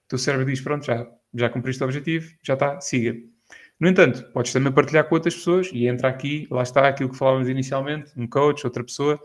o 0.06 0.08
teu 0.10 0.18
cérebro 0.20 0.46
diz, 0.46 0.62
pronto, 0.62 0.86
já, 0.86 1.08
já 1.34 1.50
cumpriste 1.50 1.82
o 1.82 1.86
objetivo, 1.86 2.32
já 2.44 2.54
está, 2.54 2.80
siga. 2.80 3.33
No 3.84 3.90
entanto, 3.90 4.24
podes 4.32 4.54
também 4.54 4.72
partilhar 4.72 5.04
com 5.10 5.16
outras 5.16 5.36
pessoas 5.36 5.70
e 5.74 5.88
entra 5.88 6.08
aqui, 6.08 6.48
lá 6.50 6.64
está 6.64 6.88
aquilo 6.88 7.10
que 7.10 7.18
falávamos 7.18 7.50
inicialmente, 7.50 8.14
um 8.16 8.26
coach, 8.26 8.66
outra 8.66 8.82
pessoa, 8.82 9.20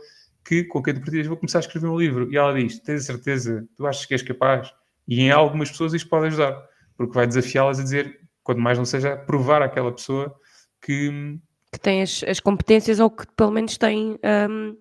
que 0.44 0.64
com 0.64 0.82
quem 0.82 0.94
tu 0.94 1.00
partilhas, 1.00 1.28
vou 1.28 1.36
começar 1.36 1.60
a 1.60 1.60
escrever 1.60 1.86
um 1.86 1.96
livro. 1.96 2.28
E 2.32 2.36
ela 2.36 2.52
diz, 2.52 2.80
tens 2.80 3.02
a 3.02 3.12
certeza, 3.12 3.64
tu 3.76 3.86
achas 3.86 4.04
que 4.04 4.14
és 4.14 4.22
capaz? 4.22 4.74
E 5.06 5.20
em 5.20 5.30
algumas 5.30 5.70
pessoas 5.70 5.94
isto 5.94 6.08
pode 6.08 6.26
ajudar, 6.26 6.60
porque 6.96 7.14
vai 7.14 7.24
desafiá-las 7.24 7.78
a 7.78 7.84
dizer, 7.84 8.18
quando 8.42 8.60
mais 8.60 8.76
não 8.76 8.84
seja, 8.84 9.16
provar 9.16 9.62
àquela 9.62 9.92
pessoa 9.92 10.34
que... 10.82 11.38
Que 11.70 11.78
tem 11.78 12.02
as, 12.02 12.24
as 12.24 12.40
competências 12.40 12.98
ou 12.98 13.10
que 13.12 13.28
pelo 13.36 13.52
menos 13.52 13.78
tem... 13.78 14.18
Um 14.24 14.76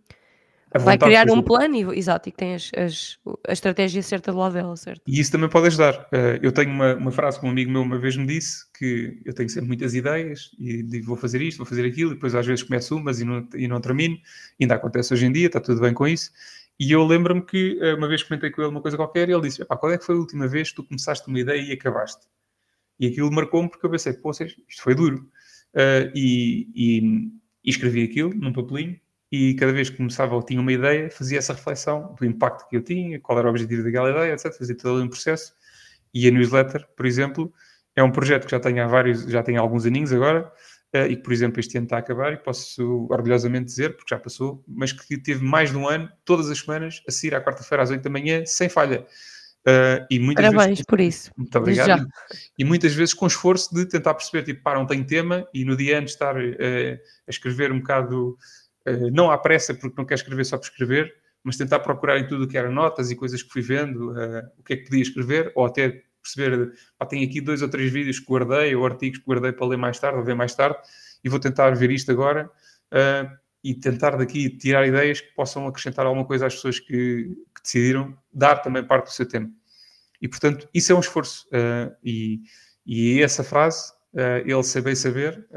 vai 0.76 0.98
criar 0.98 1.30
um 1.32 1.42
plano 1.42 1.76
e, 1.76 1.98
exato, 1.98 2.28
e 2.28 2.32
que 2.32 2.38
tem 2.38 2.56
as, 2.56 2.72
as, 2.76 3.18
a 3.48 3.54
estratégia 3.54 4.02
certa 4.02 4.32
do 4.32 4.38
lado 4.38 4.54
dela, 4.54 4.76
certo? 4.76 5.02
E 5.08 5.20
isso 5.20 5.32
também 5.32 5.50
pode 5.50 5.68
ajudar. 5.68 5.96
Uh, 6.12 6.40
eu 6.42 6.52
tenho 6.52 6.72
uma, 6.72 6.96
uma, 6.96 7.12
frase 7.12 7.40
que 7.40 7.46
um 7.46 7.50
amigo 7.50 7.72
meu 7.72 7.82
uma 7.82 7.98
vez 7.98 8.18
me 8.18 8.26
disse 8.26 8.66
que 8.78 9.22
eu 9.26 9.34
tenho 9.34 9.50
sempre 9.50 9.68
muitas 9.68 9.96
ideias 9.96 10.52
e 10.60 10.84
digo 10.84 11.06
vou 11.06 11.16
fazer 11.16 11.42
isto, 11.42 11.58
vou 11.58 11.66
fazer 11.66 11.86
aquilo, 11.86 12.12
e 12.12 12.14
depois 12.16 12.36
às 12.36 12.46
vezes 12.46 12.64
começo 12.64 12.96
umas 12.96 13.22
e 13.22 13.26
não, 13.26 13.48
e 13.56 13.68
não 13.68 13.80
termino. 13.80 14.18
Ainda 14.60 14.76
acontece 14.76 15.14
hoje 15.14 15.26
em 15.26 15.32
dia, 15.32 15.48
está 15.48 15.62
tudo 15.62 15.80
bem 15.80 15.94
com 15.94 16.08
isso. 16.08 16.32
E 16.80 16.92
eu 16.92 17.04
lembro-me 17.06 17.42
que 17.42 17.80
uh, 17.82 17.96
uma 17.96 18.08
vez 18.08 18.22
comentei 18.24 18.52
com 18.52 18.62
ele 18.62 18.70
uma 18.70 18.82
coisa 18.82 18.98
qualquer 18.98 19.30
e 19.30 19.34
ele 19.34 19.44
disse: 19.44 19.64
qual 19.66 19.92
é 19.92 19.98
que 19.98 20.06
foi 20.06 20.16
a 20.16 20.20
última 20.20 20.48
vez 20.48 20.70
que 20.70 20.76
tu 20.76 20.84
começaste 20.84 21.28
uma 21.28 21.40
ideia 21.40 21.62
e 21.62 21.72
acabaste? 21.72 22.28
E 23.00 23.08
aquilo 23.08 23.32
marcou-me 23.32 23.70
porque 23.70 23.86
eu 23.86 23.90
pensei: 23.90 24.14
pô, 24.14 24.32
isto 24.32 24.82
foi 24.82 24.94
duro. 24.94 25.30
Uh, 25.74 26.10
e, 26.16 26.68
e, 26.76 27.32
e 27.64 27.70
escrevi 27.70 28.04
aquilo 28.04 28.34
num 28.34 28.54
papelinho 28.54 29.00
e 29.32 29.56
cada 29.56 29.74
vez 29.74 29.90
que 29.90 29.98
começava 29.98 30.36
ou 30.36 30.42
tinha 30.42 30.62
uma 30.62 30.72
ideia, 30.72 31.10
fazia 31.12 31.38
essa 31.38 31.54
reflexão 31.54 32.16
do 32.18 32.26
impacto 32.26 32.68
que 32.70 32.78
eu 32.78 32.82
tinha, 32.82 33.20
qual 33.20 33.38
era 33.38 33.48
o 33.48 33.52
objetivo 33.52 33.84
daquela 33.84 34.10
ideia, 34.10 34.34
etc. 34.34 34.54
Fazia 34.54 34.76
todo 34.76 35.04
um 35.04 35.10
processo. 35.10 35.54
E 36.14 36.28
a 36.28 36.32
newsletter, 36.32 36.88
por 36.96 37.06
exemplo, 37.06 37.54
é 37.96 38.02
um 38.02 38.12
projeto 38.12 38.46
que 38.46 38.52
já 38.52 38.60
tem 38.60 38.80
há 38.80 38.88
vários, 38.88 39.24
já 39.24 39.44
tem 39.44 39.58
alguns 39.58 39.86
aninhos 39.86 40.14
agora, 40.14 40.52
uh, 40.96 41.08
e 41.10 41.18
que, 41.18 41.24
por 41.24 41.34
exemplo, 41.34 41.60
este 41.60 41.78
ano 41.78 41.86
está 41.86 41.98
a 41.98 42.00
acabar, 42.00 42.32
e 42.32 42.38
posso 42.38 43.08
orgulhosamente 43.10 43.66
dizer, 43.66 43.98
porque 43.98 44.16
já 44.16 44.20
passou, 44.20 44.64
mas 44.66 44.94
que 44.94 45.18
teve 45.18 45.44
mais 45.44 45.72
de 45.72 45.78
um 45.78 45.88
ano, 45.88 46.10
todas 46.24 46.50
as 46.50 46.60
semanas, 46.60 47.04
a 47.08 47.12
sair 47.12 47.36
à 47.36 47.42
quarta-feira 47.44 47.84
às 47.84 47.90
8 47.90 48.02
da 48.02 48.10
manhã, 48.10 48.46
sem 48.46 48.70
falha. 48.70 49.06
Uh, 49.68 50.08
e 50.10 50.18
muitas 50.18 50.46
Parabéns 50.46 50.70
vezes, 50.70 50.86
por 50.86 51.02
isso. 51.02 51.32
Muito 51.36 51.58
obrigado. 51.58 52.08
E, 52.58 52.62
e, 52.62 52.66
muitas 52.66 52.94
vezes 52.94 53.14
com 53.14 53.28
esforço 53.28 53.76
de 53.76 53.86
tentar 53.86 54.14
perceber, 54.14 54.44
tipo, 54.44 54.64
pá, 54.64 54.76
não 54.76 54.86
tenho 54.86 55.06
tema, 55.06 55.46
e 55.54 55.66
no 55.66 55.76
dia 55.76 56.00
antes 56.00 56.14
estar 56.14 56.38
uh, 56.38 56.40
a 56.40 57.30
escrever 57.30 57.74
um 57.74 57.80
bocado 57.80 58.38
eh, 58.38 58.67
não 59.12 59.32
há 59.32 59.38
pressa 59.38 59.74
porque 59.74 59.96
não 59.98 60.06
quer 60.06 60.16
escrever 60.16 60.46
só 60.46 60.58
por 60.58 60.66
escrever, 60.66 61.14
mas 61.48 61.56
tentar 61.56 61.80
procurar 61.80 62.20
em 62.20 62.28
tudo 62.28 62.44
o 62.44 62.48
que 62.48 62.58
era 62.58 62.70
notas 62.70 63.10
e 63.10 63.16
coisas 63.16 63.42
que 63.42 63.50
fui 63.50 63.62
vendo, 63.62 64.12
uh, 64.12 64.42
o 64.58 64.64
que 64.64 64.74
é 64.74 64.78
que 64.78 64.84
podia 64.84 65.02
escrever, 65.02 65.50
ou 65.56 65.66
até 65.66 66.04
perceber, 66.22 66.74
pá, 66.98 67.06
tenho 67.06 67.26
aqui 67.26 67.40
dois 67.40 67.62
ou 67.62 67.70
três 67.70 67.90
vídeos 67.90 68.20
que 68.20 68.26
guardei, 68.26 68.76
ou 68.76 68.86
artigos 68.86 69.20
que 69.20 69.26
guardei 69.26 69.54
para 69.54 69.66
ler 69.66 69.78
mais 69.78 69.98
tarde, 69.98 70.18
ou 70.18 70.26
ver 70.26 70.36
mais 70.36 70.54
tarde, 70.54 70.78
e 71.24 71.30
vou 71.30 71.40
tentar 71.40 71.72
ver 71.72 71.90
isto 71.90 72.12
agora, 72.12 72.50
uh, 72.92 73.38
e 73.64 73.74
tentar 73.76 74.18
daqui 74.18 74.50
tirar 74.50 74.86
ideias 74.86 75.22
que 75.22 75.34
possam 75.36 75.68
acrescentar 75.68 76.06
alguma 76.06 76.26
coisa 76.26 76.48
às 76.48 76.56
pessoas 76.56 76.82
que, 76.82 77.34
que 77.56 77.62
decidiram 77.64 78.18
dar 78.34 78.58
também 78.58 78.84
parte 78.84 79.06
do 79.06 79.14
seu 79.14 79.26
tempo. 79.26 79.54
E, 80.22 80.28
portanto, 80.28 80.68
isso 80.74 80.92
é 80.92 80.96
um 80.96 81.00
esforço. 81.00 81.48
Uh, 81.48 81.96
e, 82.04 82.42
e 82.86 83.22
essa 83.22 83.44
frase, 83.44 83.94
ele 84.46 84.64
saber 84.64 84.96
saber, 84.96 85.48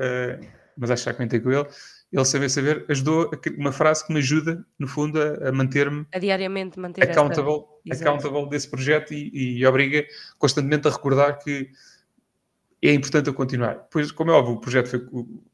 mas 0.76 0.90
acho 0.90 1.04
que 1.04 1.10
já 1.10 1.14
comentei 1.14 1.40
com 1.40 1.50
ele, 1.50 1.66
ele 2.12 2.24
saber 2.24 2.48
saber 2.48 2.84
ajudou 2.88 3.30
uma 3.56 3.70
frase 3.70 4.04
que 4.04 4.12
me 4.12 4.18
ajuda, 4.18 4.64
no 4.78 4.88
fundo, 4.88 5.20
a, 5.20 5.48
a 5.48 5.52
manter-me 5.52 6.06
a 6.12 6.18
diariamente 6.18 6.78
manter 6.78 7.08
accountable, 7.08 7.64
esta... 7.88 8.08
accountable 8.08 8.48
desse 8.48 8.68
projeto 8.68 9.14
e, 9.14 9.58
e, 9.60 9.66
obriga 9.66 10.04
constantemente 10.36 10.88
a 10.88 10.90
recordar 10.90 11.38
que 11.38 11.70
é 12.82 12.92
importante 12.92 13.28
eu 13.28 13.34
continuar. 13.34 13.86
Pois, 13.90 14.10
como 14.10 14.30
é 14.32 14.34
óbvio, 14.34 14.54
o 14.54 14.60
projeto 14.60 14.88
foi, 14.88 15.06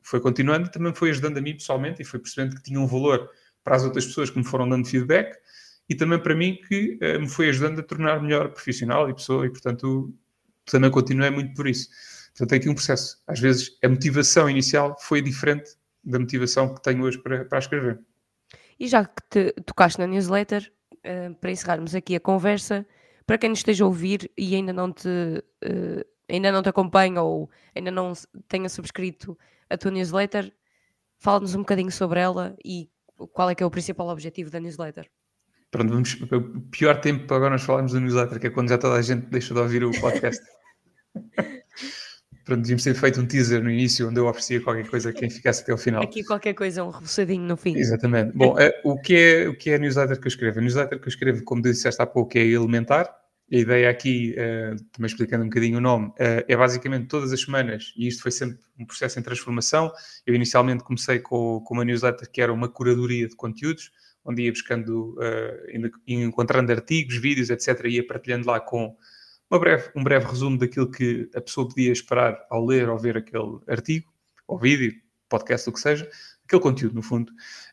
foi 0.02 0.20
continuando 0.20 0.70
também 0.70 0.94
foi 0.94 1.10
ajudando 1.10 1.36
a 1.36 1.40
mim 1.42 1.52
pessoalmente 1.52 2.00
e 2.00 2.04
foi 2.04 2.20
percebendo 2.20 2.56
que 2.56 2.62
tinha 2.62 2.80
um 2.80 2.86
valor 2.86 3.28
para 3.62 3.76
as 3.76 3.84
outras 3.84 4.06
pessoas 4.06 4.30
que 4.30 4.38
me 4.38 4.44
foram 4.44 4.68
dando 4.68 4.86
feedback 4.86 5.36
e 5.88 5.94
também 5.94 6.18
para 6.18 6.34
mim 6.34 6.58
que 6.68 6.98
uh, 7.02 7.20
me 7.20 7.28
foi 7.28 7.48
ajudando 7.50 7.80
a 7.80 7.82
tornar 7.82 8.22
melhor 8.22 8.48
profissional 8.50 9.10
e 9.10 9.14
pessoa 9.14 9.44
e, 9.44 9.50
portanto, 9.50 10.14
também 10.64 10.90
continuei 10.90 11.30
muito 11.30 11.54
por 11.54 11.68
isso. 11.68 11.88
Portanto, 12.28 12.48
tem 12.48 12.58
aqui 12.58 12.68
um 12.68 12.74
processo. 12.74 13.18
Às 13.26 13.40
vezes, 13.40 13.76
a 13.84 13.88
motivação 13.88 14.48
inicial 14.48 14.96
foi 15.00 15.20
diferente 15.20 15.76
da 16.06 16.18
motivação 16.18 16.72
que 16.72 16.80
tenho 16.80 17.02
hoje 17.04 17.18
para, 17.18 17.44
para 17.44 17.58
escrever. 17.58 18.00
E 18.78 18.86
já 18.86 19.04
que 19.04 19.22
te 19.28 19.52
tocaste 19.62 19.98
na 19.98 20.06
newsletter, 20.06 20.72
uh, 20.94 21.34
para 21.34 21.50
encerrarmos 21.50 21.94
aqui 21.94 22.14
a 22.14 22.20
conversa, 22.20 22.86
para 23.26 23.38
quem 23.38 23.50
nos 23.50 23.58
esteja 23.58 23.84
a 23.84 23.86
ouvir 23.86 24.30
e 24.38 24.54
ainda 24.54 24.72
não 24.72 24.92
te, 24.92 25.08
uh, 25.08 26.04
ainda 26.28 26.52
não 26.52 26.62
te 26.62 26.68
acompanha 26.68 27.20
ou 27.22 27.50
ainda 27.74 27.90
não 27.90 28.12
tenha 28.48 28.68
subscrito 28.68 29.36
a 29.68 29.76
tua 29.76 29.90
newsletter, 29.90 30.52
fala-nos 31.18 31.54
um 31.54 31.60
bocadinho 31.60 31.90
sobre 31.90 32.20
ela 32.20 32.56
e 32.64 32.88
qual 33.32 33.50
é 33.50 33.54
que 33.54 33.62
é 33.62 33.66
o 33.66 33.70
principal 33.70 34.08
objetivo 34.08 34.50
da 34.50 34.60
newsletter. 34.60 35.10
Pronto, 35.70 35.92
vamos, 35.92 36.14
o 36.22 36.60
pior 36.70 37.00
tempo 37.00 37.26
para 37.26 37.36
agora 37.36 37.50
nós 37.50 37.62
falarmos 37.62 37.92
da 37.92 38.00
newsletter, 38.00 38.38
que 38.38 38.46
é 38.46 38.50
quando 38.50 38.68
já 38.68 38.78
toda 38.78 38.94
a 38.94 39.02
gente 39.02 39.26
deixa 39.26 39.52
de 39.52 39.60
ouvir 39.60 39.82
o 39.82 39.90
podcast. 40.00 40.42
Pronto, 42.46 42.60
devíamos 42.60 42.84
ter 42.84 42.94
feito 42.94 43.20
um 43.20 43.26
teaser 43.26 43.60
no 43.60 43.68
início 43.68 44.08
onde 44.08 44.20
eu 44.20 44.26
oferecia 44.28 44.60
qualquer 44.60 44.88
coisa 44.88 45.10
a 45.10 45.12
quem 45.12 45.28
ficasse 45.28 45.62
até 45.62 45.72
ao 45.72 45.78
final. 45.78 46.00
Aqui 46.00 46.22
qualquer 46.22 46.54
coisa, 46.54 46.84
um 46.84 46.90
roçadinho 46.90 47.42
no 47.42 47.56
fim. 47.56 47.76
Exatamente. 47.76 48.30
Bom, 48.36 48.56
é, 48.56 48.72
o, 48.84 48.96
que 48.96 49.16
é, 49.16 49.48
o 49.48 49.58
que 49.58 49.70
é 49.70 49.74
a 49.74 49.78
newsletter 49.78 50.20
que 50.20 50.28
eu 50.28 50.28
escrevo? 50.28 50.60
A 50.60 50.62
newsletter 50.62 51.00
que 51.00 51.08
eu 51.08 51.10
escrevo, 51.10 51.42
como 51.42 51.60
disseste 51.60 52.00
há 52.00 52.06
pouco, 52.06 52.38
é 52.38 52.42
elementar. 52.42 53.12
A 53.52 53.56
ideia 53.56 53.90
aqui, 53.90 54.36
uh, 54.38 54.76
também 54.92 55.06
explicando 55.06 55.42
um 55.42 55.48
bocadinho 55.48 55.78
o 55.78 55.80
nome, 55.80 56.06
uh, 56.06 56.44
é 56.46 56.56
basicamente 56.56 57.08
todas 57.08 57.32
as 57.32 57.40
semanas, 57.40 57.92
e 57.96 58.06
isto 58.06 58.22
foi 58.22 58.30
sempre 58.30 58.58
um 58.78 58.86
processo 58.86 59.18
em 59.18 59.22
transformação. 59.22 59.90
Eu 60.24 60.32
inicialmente 60.32 60.84
comecei 60.84 61.18
com, 61.18 61.60
com 61.64 61.74
uma 61.74 61.84
newsletter 61.84 62.30
que 62.30 62.40
era 62.40 62.52
uma 62.52 62.68
curadoria 62.68 63.26
de 63.26 63.34
conteúdos, 63.34 63.90
onde 64.24 64.42
ia 64.42 64.52
buscando, 64.52 65.16
uh, 65.18 65.90
encontrando 66.06 66.70
artigos, 66.70 67.16
vídeos, 67.16 67.50
etc., 67.50 67.86
e 67.86 67.96
ia 67.96 68.06
partilhando 68.06 68.46
lá 68.46 68.60
com 68.60 68.96
breve, 69.50 69.90
um 69.94 70.02
breve 70.02 70.26
resumo 70.26 70.58
daquilo 70.58 70.90
que 70.90 71.30
a 71.34 71.40
pessoa 71.40 71.68
podia 71.68 71.92
esperar 71.92 72.38
ao 72.50 72.64
ler 72.64 72.88
ou 72.88 72.98
ver 72.98 73.16
aquele 73.16 73.58
artigo, 73.68 74.12
ou 74.46 74.58
vídeo, 74.58 74.92
podcast, 75.28 75.68
o 75.68 75.72
que 75.72 75.80
seja, 75.80 76.08
aquele 76.44 76.62
conteúdo, 76.62 76.94
no 76.94 77.02
fundo. 77.02 77.32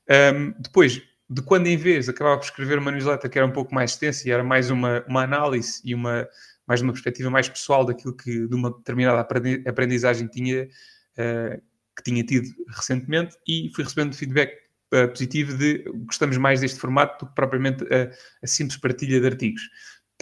Um, 0.09 0.53
depois, 0.59 1.01
de 1.29 1.41
quando 1.41 1.67
em 1.67 1.77
vez 1.77 2.09
acabava 2.09 2.37
por 2.37 2.45
escrever 2.45 2.77
uma 2.77 2.91
newsletter 2.91 3.29
que 3.29 3.37
era 3.37 3.47
um 3.47 3.51
pouco 3.51 3.73
mais 3.73 3.91
extensa 3.91 4.27
e 4.27 4.31
era 4.31 4.43
mais 4.43 4.69
uma, 4.69 5.03
uma 5.07 5.23
análise 5.23 5.81
e 5.83 5.95
uma, 5.95 6.27
mais 6.67 6.81
uma 6.81 6.91
perspectiva 6.91 7.29
mais 7.29 7.49
pessoal 7.49 7.85
daquilo 7.85 8.15
que 8.15 8.47
de 8.47 8.55
uma 8.55 8.71
determinada 8.71 9.19
aprendizagem 9.67 10.27
tinha, 10.27 10.65
uh, 10.65 11.61
que 11.95 12.03
tinha 12.03 12.23
tido 12.23 12.49
recentemente 12.69 13.35
e 13.47 13.71
fui 13.73 13.83
recebendo 13.83 14.15
feedback 14.15 14.53
uh, 14.93 15.07
positivo 15.09 15.57
de 15.57 15.83
gostamos 16.05 16.37
mais 16.37 16.61
deste 16.61 16.79
formato 16.79 17.25
do 17.25 17.29
que 17.29 17.35
propriamente 17.35 17.83
a, 17.85 18.11
a 18.43 18.47
simples 18.47 18.77
partilha 18.77 19.19
de 19.19 19.25
artigos. 19.25 19.61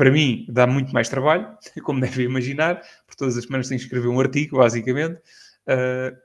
Para 0.02 0.10
mim, 0.10 0.48
dá 0.50 0.66
muito 0.66 0.92
mais 0.92 1.08
trabalho, 1.10 1.48
como 1.84 2.02
devem 2.02 2.26
imaginar, 2.26 2.82
por 3.06 3.14
todas 3.16 3.38
as 3.38 3.44
semanas 3.44 3.68
tenho 3.68 3.78
que 3.78 3.86
escrever 3.86 4.08
um 4.08 4.20
artigo, 4.20 4.58
basicamente. 4.58 5.22
Uh, 5.68 6.18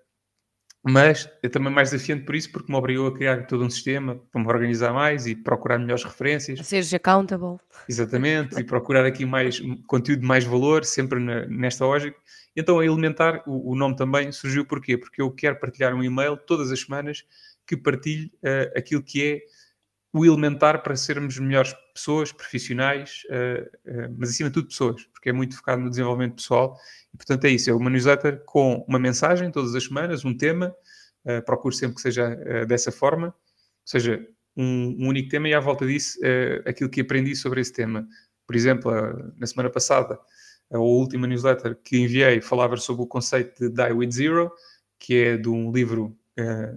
mas 0.83 1.29
é 1.43 1.49
também 1.51 1.71
mais 1.71 1.91
desafiante 1.91 2.25
por 2.25 2.35
isso, 2.35 2.51
porque 2.51 2.73
me 2.73 2.79
obrigou 2.79 3.09
a 3.09 3.15
criar 3.15 3.47
todo 3.47 3.63
um 3.63 3.69
sistema 3.69 4.19
para 4.33 4.41
me 4.41 4.49
organizar 4.49 4.95
mais 4.95 5.27
e 5.27 5.35
procurar 5.35 5.79
melhores 5.79 6.05
referências. 6.05 6.67
Seres 6.67 6.95
accountable. 6.95 7.59
Exatamente, 7.87 8.59
e 8.59 8.65
procurar 8.65 9.05
aqui 9.05 9.27
mais 9.27 9.61
conteúdo 9.87 10.21
de 10.21 10.27
mais 10.27 10.43
valor, 10.45 10.83
sempre 10.83 11.21
na, 11.21 11.45
nesta 11.45 11.85
lógica. 11.85 12.19
Então, 12.57 12.79
a 12.79 12.87
Elementar, 12.87 13.43
o, 13.47 13.73
o, 13.73 13.77
nome 13.77 13.95
também 13.95 14.33
surgiu 14.33 14.65
porquê? 14.65 14.97
Porque 14.97 15.21
eu 15.21 15.31
quero 15.31 15.61
partilhar 15.61 15.95
um 15.95 16.03
e-mail 16.03 16.39
todas 16.39 16.73
as 16.73 16.81
semanas 16.81 17.27
que 17.67 17.77
partilhe 17.77 18.33
uh, 18.37 18.73
aquilo 18.75 19.03
que 19.03 19.23
é 19.23 19.41
o 20.17 20.25
elementar 20.25 20.83
para 20.83 20.97
sermos 20.97 21.39
melhores 21.39 21.75
pessoas, 21.93 22.33
profissionais, 22.33 23.23
uh, 23.29 23.91
uh, 23.91 24.15
mas 24.17 24.31
acima 24.31 24.49
de 24.49 24.55
tudo 24.55 24.69
pessoas, 24.69 25.05
porque 25.13 25.29
é 25.29 25.33
muito 25.33 25.55
focado 25.55 25.83
no 25.83 25.91
desenvolvimento 25.91 26.37
pessoal. 26.37 26.75
E, 27.13 27.17
portanto, 27.19 27.45
é 27.45 27.51
isso. 27.51 27.69
É 27.69 27.75
uma 27.75 27.91
newsletter 27.91 28.43
com 28.47 28.83
uma 28.89 28.99
mensagem 28.99 29.51
todas 29.51 29.75
as 29.75 29.85
semanas, 29.85 30.25
um 30.25 30.35
tema. 30.35 30.75
Uh, 31.23 31.45
procuro 31.45 31.75
sempre 31.75 31.97
que 31.97 32.01
seja 32.01 32.35
dessa 32.67 32.91
forma. 32.91 33.27
Ou 33.27 33.35
seja, 33.85 34.27
um, 34.57 34.97
um, 34.99 35.09
único 35.09 35.29
tema 35.29 35.51
e 35.51 35.55
à 35.55 35.61
volta 35.61 35.87
disso 35.87 36.19
aquilo 36.65 36.89
que 36.89 37.03
aprendi 37.03 37.37
sobre 37.37 37.61
esse 37.61 37.73
tema. 37.73 38.09
Por 38.47 38.57
exemplo, 38.57 38.91
na 39.37 39.47
semana 39.47 39.69
passada, 39.69 40.19
a 40.73 40.79
última 40.79 41.27
newsletter 41.27 41.77
que 41.85 41.99
enviei 41.99 42.41
falava 42.41 42.77
sobre 42.79 43.03
o 43.03 43.07
conceito 43.07 43.69
de 43.69 43.69
Die 43.69 43.93
With 43.93 44.13
Zero, 44.13 44.51
que 44.99 45.15
é 45.15 45.37
de 45.37 45.49
um 45.49 45.71
livro 45.71 46.17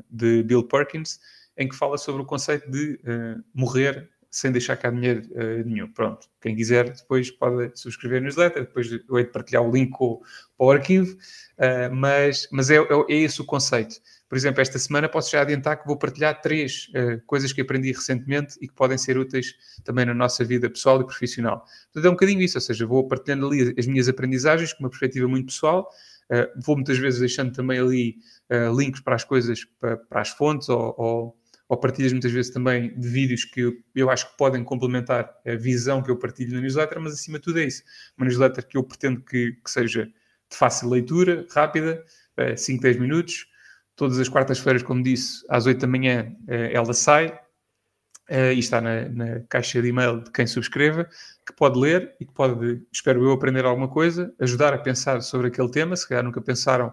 de 0.09 0.43
Bill 0.43 0.63
Perkins, 0.63 1.19
em 1.59 1.67
que 1.67 1.75
fala 1.75 1.97
sobre 1.97 2.23
o 2.23 2.25
conceito 2.25 2.71
de 2.71 2.93
uh, 3.03 3.43
morrer 3.53 4.09
sem 4.31 4.51
deixar 4.51 4.77
cá 4.77 4.91
dinheiro 4.91 5.23
uh, 5.31 5.67
nenhum. 5.67 5.91
Pronto, 5.91 6.27
quem 6.41 6.55
quiser 6.55 6.91
depois 6.91 7.31
pode 7.31 7.71
subscrever 7.75 8.19
a 8.19 8.21
newsletter, 8.21 8.63
depois 8.63 8.91
eu 8.91 9.17
hei 9.17 9.25
de 9.25 9.31
partilhar 9.31 9.63
o 9.63 9.71
link 9.71 9.89
com, 9.89 10.21
para 10.57 10.67
o 10.67 10.71
arquivo, 10.71 11.15
uh, 11.15 11.93
mas, 11.93 12.47
mas 12.51 12.69
é, 12.69 12.77
é, 12.77 12.81
é, 13.09 13.15
esse 13.15 13.41
o 13.41 13.45
conceito. 13.45 13.95
Por 14.27 14.37
exemplo, 14.37 14.61
esta 14.61 14.77
semana 14.77 15.09
posso 15.09 15.31
já 15.31 15.41
adiantar 15.41 15.81
que 15.81 15.87
vou 15.87 15.97
partilhar 15.97 16.39
três 16.41 16.89
uh, 16.89 17.19
coisas 17.25 17.51
que 17.51 17.61
aprendi 17.61 17.91
recentemente 17.91 18.55
e 18.61 18.67
que 18.67 18.73
podem 18.75 18.97
ser 18.97 19.17
úteis 19.17 19.55
também 19.83 20.05
na 20.05 20.13
nossa 20.13 20.43
vida 20.45 20.69
pessoal 20.69 21.01
e 21.01 21.05
profissional. 21.05 21.65
Portanto, 21.91 22.05
é 22.05 22.09
um 22.09 22.13
bocadinho 22.13 22.41
isso, 22.41 22.57
ou 22.57 22.61
seja, 22.61 22.85
vou 22.85 23.07
partilhando 23.07 23.47
ali 23.47 23.73
as 23.77 23.87
minhas 23.87 24.07
aprendizagens 24.07 24.73
com 24.73 24.83
uma 24.83 24.89
perspectiva 24.89 25.27
muito 25.27 25.47
pessoal, 25.47 25.89
vou 26.63 26.75
muitas 26.75 26.99
vezes 26.99 27.19
deixando 27.19 27.51
também 27.51 27.79
ali 27.79 28.17
links 28.77 29.01
para 29.01 29.15
as 29.15 29.23
coisas, 29.23 29.65
para, 29.79 29.97
para 29.97 30.21
as 30.21 30.29
fontes 30.29 30.69
ou, 30.69 30.93
ou 30.95 31.38
ou 31.69 31.77
partilhas 31.77 32.11
muitas 32.11 32.31
vezes 32.31 32.51
também 32.51 32.99
de 32.99 33.07
vídeos 33.07 33.45
que 33.45 33.79
eu, 33.93 34.09
acho 34.09 34.31
que 34.31 34.37
podem 34.37 34.63
complementar 34.63 35.31
a 35.45 35.55
visão 35.55 36.01
que 36.01 36.09
eu 36.09 36.17
partilho 36.17 36.55
na 36.55 36.61
newsletter, 36.61 36.99
mas 36.99 37.13
acima 37.13 37.37
de 37.37 37.43
tudo 37.43 37.59
é 37.59 37.65
isso. 37.65 37.83
Uma 38.17 38.25
newsletter 38.25 38.67
que 38.67 38.75
eu 38.75 38.83
pretendo 38.83 39.21
que, 39.21 39.51
que 39.51 39.69
seja 39.69 40.05
de 40.05 40.57
fácil 40.57 40.89
leitura, 40.89 41.45
rápida, 41.53 42.03
5, 42.57 42.81
10 42.81 42.97
minutos. 42.97 43.45
Todas 43.95 44.17
as 44.17 44.27
quartas-feiras, 44.27 44.81
como 44.81 45.03
disse, 45.03 45.45
às 45.47 45.67
8 45.67 45.79
da 45.79 45.87
manhã 45.87 46.35
eh, 46.47 46.71
ela 46.73 46.91
sai 46.91 47.39
eh, 48.29 48.53
e 48.55 48.59
está 48.59 48.81
na, 48.81 49.07
na, 49.07 49.39
caixa 49.41 49.79
de 49.79 49.89
e-mail 49.89 50.23
de 50.23 50.31
quem 50.31 50.47
subscreva, 50.47 51.07
que 51.45 51.53
pode 51.53 51.77
ler 51.77 52.15
e 52.19 52.25
que 52.25 52.33
pode, 52.33 52.81
espero 52.91 53.23
eu, 53.23 53.31
aprender 53.31 53.63
alguma 53.65 53.89
coisa, 53.89 54.33
ajudar 54.39 54.73
a 54.73 54.79
pensar 54.79 55.21
sobre 55.21 55.49
aquele 55.49 55.69
tema, 55.69 55.95
se 55.95 56.07
calhar 56.07 56.23
nunca 56.23 56.41
pensaram 56.41 56.91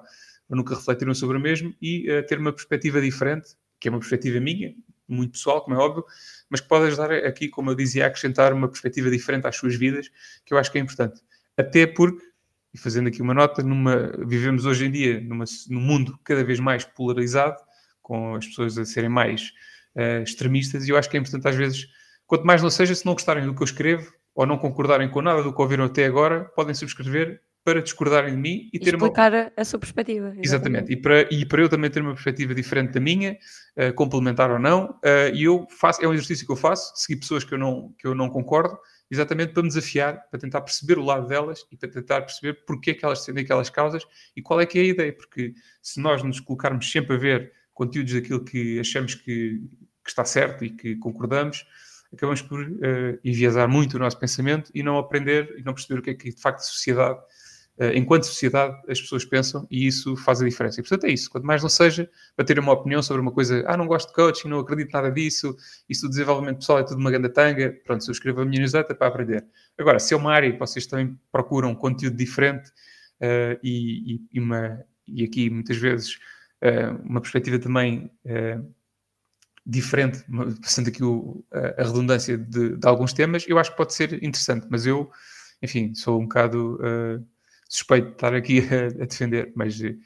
ou 0.51 0.57
nunca 0.57 0.75
refletiram 0.75 1.15
sobre 1.15 1.39
o 1.39 1.41
mesmo, 1.41 1.75
e 1.81 2.23
ter 2.29 2.39
uma 2.39 2.53
perspectiva 2.53 3.01
diferente 3.01 3.57
que 3.81 3.89
é 3.89 3.91
uma 3.91 3.99
perspectiva 3.99 4.41
minha, 4.41 4.75
muito 5.09 5.33
pessoal, 5.33 5.63
como 5.63 5.77
é 5.77 5.79
óbvio, 5.79 6.05
mas 6.51 6.61
que 6.61 6.69
pode 6.69 6.87
ajudar 6.87 7.13
aqui, 7.13 7.49
como 7.49 7.71
eu 7.71 7.75
dizia, 7.75 8.05
a 8.05 8.07
acrescentar 8.09 8.53
uma 8.53 8.69
perspectiva 8.69 9.11
diferente 9.11 9.47
às 9.47 9.57
suas 9.57 9.77
vidas, 9.77 10.11
que 10.45 10.53
eu 10.53 10.59
acho 10.59 10.71
que 10.71 10.79
é 10.79 10.81
importante. 10.81 11.21
Até 11.57 11.87
porque, 11.87 12.25
e 12.75 12.79
fazendo 12.79 13.09
aqui 13.09 13.23
uma 13.23 13.35
nota, 13.35 13.63
numa, 13.63 14.13
vivemos 14.27 14.67
hoje 14.67 14.87
em 14.87 14.91
dia 14.91 15.21
numa, 15.21 15.45
num 15.69 15.81
mundo 15.81 16.19
cada 16.25 16.45
vez 16.45 16.61
mais 16.61 16.85
polarizado, 16.85 17.57
com 18.03 18.35
as 18.35 18.47
pessoas 18.47 18.79
a 18.79 18.85
serem 18.85 19.11
mais 19.11 19.53
uh, 19.97 20.23
extremistas, 20.23 20.87
e 20.87 20.91
eu 20.91 20.97
acho 20.97 21.09
que 21.09 21.17
é 21.17 21.21
importante 21.21 21.49
às 21.49 21.57
vezes, 21.57 21.87
quanto 22.27 22.45
mais 22.45 22.63
não 22.63 22.71
seja, 22.71 22.95
se 22.95 23.07
não 23.07 23.15
gostarem 23.15 23.45
do 23.47 23.55
que 23.55 23.63
eu 23.63 23.65
escrevo, 23.65 24.13
ou 24.35 24.45
não 24.47 24.59
concordarem 24.59 25.09
com 25.09 25.23
nada 25.23 25.43
do 25.43 25.53
que 25.53 25.63
ouviram 25.63 25.85
até 25.85 26.05
agora, 26.05 26.45
podem 26.45 26.75
subscrever 26.75 27.41
para 27.67 27.83
discordarem 27.83 28.31
de 28.31 28.41
mim 28.41 28.71
e 28.73 28.79
ter 28.79 28.95
explicar 28.95 29.33
uma... 29.33 29.53
a 29.57 29.65
sua 29.65 29.81
perspectiva. 29.81 30.29
Exatamente. 30.41 30.47
exatamente. 30.47 30.93
E, 30.93 30.97
para, 30.97 31.23
e 31.35 31.45
para 31.45 31.63
eu 31.63 31.69
também 31.69 31.91
ter 31.91 32.01
uma 32.01 32.13
perspectiva 32.13 32.55
diferente 32.55 32.93
da 32.93 33.01
minha, 33.01 33.37
uh, 33.77 33.93
complementar 33.95 34.53
ou 34.53 34.59
não, 34.61 34.91
uh, 34.91 35.35
e 35.35 35.43
eu 35.43 35.67
faço, 35.69 36.01
é 36.01 36.07
um 36.07 36.15
exercício 36.15 36.47
que 36.47 36.53
eu 36.53 36.57
faço, 36.57 36.93
seguir 36.95 37.19
pessoas 37.19 37.43
que 37.43 37.53
eu 37.53 37.59
não, 37.59 37.93
que 37.99 38.07
eu 38.07 38.15
não 38.15 38.31
concordo, 38.31 38.79
exatamente 39.11 39.53
para 39.53 39.65
me 39.65 39.69
desafiar, 39.69 40.29
para 40.31 40.39
tentar 40.39 40.61
perceber 40.61 40.97
o 40.97 41.05
lado 41.05 41.27
delas 41.27 41.67
e 41.73 41.77
para 41.77 41.89
tentar 41.89 42.21
perceber 42.21 42.65
porque 42.65 42.93
é 42.93 42.95
que 42.95 43.05
elas 43.05 43.19
defendem 43.19 43.43
aquelas 43.43 43.69
causas 43.69 44.07
e 44.37 44.41
qual 44.41 44.61
é 44.61 44.67
que 44.67 44.79
é 44.79 44.83
a 44.83 44.85
ideia, 44.85 45.13
porque 45.13 45.53
se 45.83 46.01
nós 46.01 46.23
nos 46.23 46.39
colocarmos 46.39 46.89
sempre 46.89 47.17
a 47.17 47.19
ver 47.19 47.53
conteúdos 47.75 48.13
daquilo 48.13 48.45
que 48.45 48.79
achamos 48.79 49.17
que, 49.17 49.61
que 50.05 50.09
está 50.09 50.25
certo 50.25 50.65
e 50.65 50.71
que 50.71 50.95
concordamos, 50.95 51.67
acabamos 52.13 52.43
por 52.43 52.61
uh, 52.61 53.19
enviesar 53.25 53.69
muito 53.69 53.95
o 53.95 53.99
nosso 53.99 54.21
pensamento 54.21 54.71
e 54.73 54.85
não 54.85 54.99
aprender 54.99 55.53
e 55.59 55.65
não 55.65 55.75
perceber 55.75 55.99
o 55.99 56.03
que 56.03 56.11
é 56.11 56.15
que 56.15 56.31
de 56.31 56.41
facto 56.41 56.61
a 56.61 56.63
sociedade, 56.63 57.19
uh, 57.19 57.46
enquanto 57.95 58.25
sociedade, 58.25 58.75
as 58.89 59.01
pessoas 59.01 59.25
pensam 59.25 59.67
e 59.71 59.87
isso 59.87 60.17
faz 60.17 60.41
a 60.41 60.45
diferença. 60.45 60.81
E 60.81 60.83
portanto 60.83 61.05
é 61.05 61.13
isso. 61.13 61.31
Quanto 61.31 61.47
mais 61.47 61.63
não 61.63 61.69
seja 61.69 62.09
para 62.35 62.45
ter 62.45 62.59
uma 62.59 62.73
opinião 62.73 63.03
sobre 63.03 63.21
uma 63.21 63.31
coisa, 63.31 63.65
ah, 63.67 63.77
não 63.77 63.87
gosto 63.87 64.09
de 64.09 64.15
coaching, 64.15 64.49
não 64.49 64.61
acredito 64.61 64.91
nada 64.93 65.11
disso, 65.11 65.55
isso 65.89 66.07
do 66.07 66.11
desenvolvimento 66.11 66.59
pessoal 66.59 66.79
é 66.79 66.85
tudo 66.85 66.99
uma 66.99 67.11
grande 67.11 67.29
tanga, 67.29 67.77
pronto, 67.85 68.03
se 68.03 68.11
eu 68.11 68.13
escrevo 68.13 68.41
a 68.41 68.45
minha 68.45 68.61
newsletter 68.61 68.97
para 68.97 69.09
aprender. 69.09 69.45
Agora, 69.79 69.99
se 69.99 70.15
é 70.15 70.17
uma 70.17 70.33
área 70.33 70.51
que 70.51 70.59
vocês 70.59 70.87
também 70.87 71.19
procuram 71.31 71.75
conteúdo 71.75 72.17
diferente 72.17 72.71
uh, 73.21 73.59
e, 73.63 74.23
e, 74.33 74.41
uma, 74.41 74.83
e 75.07 75.25
aqui 75.25 75.51
muitas 75.51 75.77
vezes 75.77 76.19
uma 77.05 77.21
perspectiva 77.21 77.59
também 77.59 78.11
diferente, 79.67 80.25
passando 80.63 80.89
aqui 80.89 81.03
o, 81.03 81.45
a, 81.53 81.83
redundância 81.83 82.39
de, 82.39 82.77
de, 82.77 82.87
alguns 82.87 83.13
temas, 83.13 83.45
eu 83.49 83.59
acho 83.59 83.73
que 83.73 83.77
pode 83.77 83.93
ser 83.93 84.15
interessante, 84.23 84.67
mas 84.71 84.87
eu, 84.87 85.11
enfim, 85.61 85.93
sou 85.95 86.21
um 86.21 86.23
bocado 86.23 86.77
uh, 86.77 87.27
suspeito 87.69 88.09
de 88.09 88.13
estar 88.15 88.35
aqui 88.35 88.61
a, 88.73 89.03
a 89.03 89.07
defender, 89.07 89.53
mas 89.57 89.81
uh, 89.81 89.97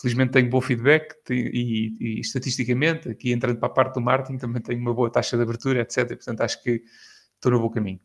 felizmente 0.00 0.32
tenho 0.32 0.50
bom 0.50 0.60
feedback 0.60 1.14
e, 1.30 1.94
e, 2.00 2.20
estatisticamente, 2.20 3.08
aqui 3.08 3.32
entrando 3.32 3.58
para 3.58 3.68
a 3.68 3.72
parte 3.72 3.94
do 3.94 4.00
marketing, 4.00 4.38
também 4.38 4.62
tenho 4.62 4.80
uma 4.80 4.92
boa 4.94 5.10
taxa 5.10 5.36
de 5.36 5.42
abertura, 5.42 5.80
etc. 5.80 6.08
Portanto, 6.08 6.40
acho 6.40 6.62
que 6.62 6.82
estou 7.34 7.52
no 7.52 7.60
bom 7.60 7.70
caminho. 7.70 8.00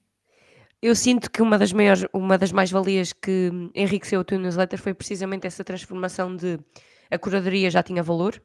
Eu 0.81 0.95
sinto 0.95 1.29
que 1.29 1.41
uma 1.41 1.57
das 1.57 1.73
maiores, 1.73 2.05
uma 2.13 2.37
das 2.37 2.53
mais-valias 2.53 3.11
que 3.11 3.51
enriqueceu 3.75 4.21
o 4.21 4.23
teu 4.23 4.39
newsletter 4.39 4.79
foi 4.79 4.93
precisamente 4.93 5.45
essa 5.45 5.63
transformação 5.63 6.33
de 6.33 6.57
a 7.11 7.17
curadoria 7.17 7.69
já 7.69 7.83
tinha 7.83 8.01
valor, 8.01 8.41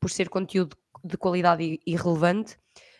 por 0.00 0.10
ser 0.10 0.28
conteúdo 0.28 0.76
de 1.04 1.16
qualidade 1.16 1.80
e, 1.86 1.96
relevante, 1.96 2.58